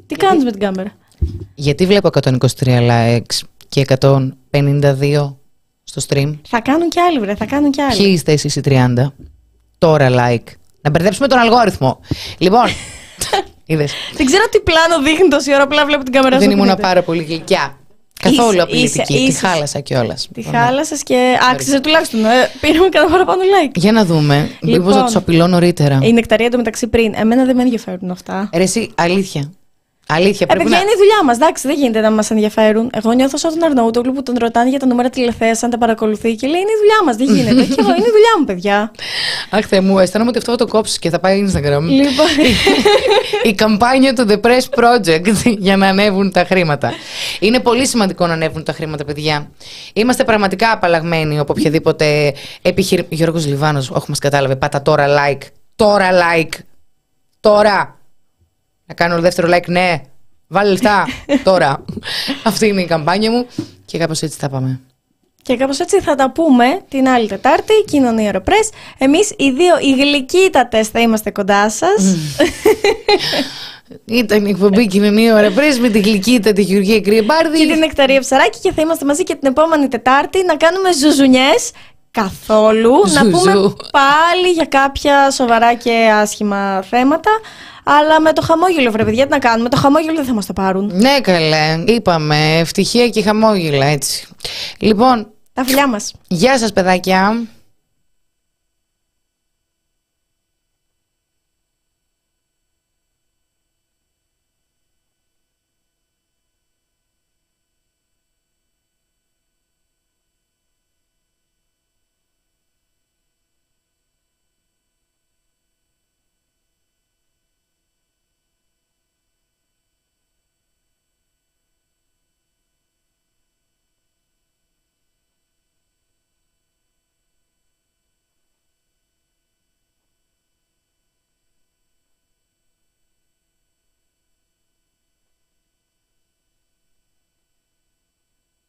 [0.07, 0.93] Τι κάνεις με την κάμερα;
[1.55, 5.37] Γιατί βλέπω 123 likes και 152
[5.85, 6.39] στο stream.
[6.49, 7.97] Θα κάνουν κι άλλοι, βρε, θα κάνουν κι άλλοι.
[7.97, 9.13] Ποιοι είστε εσείς οι 30.
[9.79, 10.53] Τώρα like.
[10.81, 12.01] Να μπερδέψουμε τον αλγόριθμο.
[12.39, 12.67] λοιπόν,
[13.65, 13.93] είδες.
[14.15, 16.57] Δεν ξέρω τι πλάνο δείχνει τόση ώρα, απλά βλέπω την κάμερα Δεν σου.
[16.57, 17.77] ήμουν πάρα πολύ γλυκιά.
[18.23, 18.85] Καθόλου Είσαι- απειλητική.
[19.01, 20.29] είσαι- Τη είσαι- χάλασα κιόλας.
[20.35, 22.25] Τη χάλασες και άξιζε τουλάχιστον.
[22.25, 23.71] Ε, πήραμε κανένα παραπάνω like.
[23.75, 24.51] Για να δούμε.
[24.61, 24.79] Λοιπόν.
[24.81, 25.99] Μήπως να τους απειλώ νωρίτερα.
[26.03, 27.13] Η νεκταρία του μεταξύ πριν.
[27.17, 28.51] Εμένα δεν με ενδιαφέρουν αυτά.
[28.55, 29.51] Ρε, εσύ, αλήθεια.
[30.11, 30.83] Αλήθεια, Ε, πρέπει παιδιά, να.
[30.83, 31.37] είναι η δουλειά μας.
[31.37, 32.91] Εντάξει, δεν γίνεται να μας ενδιαφέρουν.
[32.95, 36.35] Εγώ νιώθω σαν τον Αρναούτογλου που τον ρωτάνε για τα νούμερα τηλεθέαση, αν τα παρακολουθεί
[36.35, 37.17] και λέει Είναι η δουλειά μας.
[37.17, 37.75] Δεν γίνεται.
[37.75, 38.91] και εγώ, είναι η δουλειά μου, παιδιά.
[39.51, 41.81] Αχ, Θεέ μου, αισθάνομαι ότι αυτό θα το κόψεις και θα πάει Instagram.
[41.83, 42.27] λοιπόν,
[43.43, 46.93] η καμπάνια του The Press Project για να ανέβουν τα χρήματα.
[47.41, 49.51] Είναι πολύ σημαντικό να ανέβουν τα χρήματα, παιδιά.
[49.93, 53.09] Είμαστε πραγματικά απαλλαγμένοι από οποιαδήποτε επιχείρημα.
[53.11, 55.43] Γιώργος Λιβάνος, όχι μας κατάλαβε, πάτα τώρα like.
[55.77, 56.53] Τώρα like.
[57.41, 57.98] Τώρα.
[58.89, 60.01] Να κάνω δεύτερο like, ναι.
[60.47, 61.07] Βάλε λεφτά.
[61.45, 61.85] τώρα.
[62.45, 63.47] Αυτή είναι η καμπάνια μου
[63.85, 64.81] και κάπως έτσι θα πάμε.
[65.43, 68.69] και κάπως έτσι θα τα πούμε την άλλη Τετάρτη, κοινωνία Ροπρές.
[68.99, 72.17] Εμείς οι δύο, οι γλυκύτατε, θα είμαστε κοντά σας.
[74.05, 77.59] Ήταν η εκπομπή Κοινωνία Ωραία Πρέσβη με τη γλυκύτα τη Γεωργία Κρυεμπάρδη.
[77.59, 81.71] και την νεκταρία ψαράκι και θα είμαστε μαζί και την επόμενη Τετάρτη να κάνουμε ζουζουνιές
[82.11, 82.93] καθόλου.
[82.93, 83.31] Να Ζουζού.
[83.31, 83.53] πούμε
[83.91, 87.31] πάλι για κάποια σοβαρά και άσχημα θέματα.
[87.91, 89.69] Αλλά με το χαμόγελο, βρε παιδιά, τι να κάνουμε.
[89.69, 90.91] Το χαμόγελο δεν θα μας το πάρουν.
[90.95, 91.85] Ναι, καλέ.
[91.87, 92.59] Είπαμε.
[92.59, 94.27] Ευτυχία και χαμόγελα, έτσι.
[94.79, 96.13] Λοιπόν, Τα φιλιά μας.
[96.29, 97.43] γεια σας παιδάκια.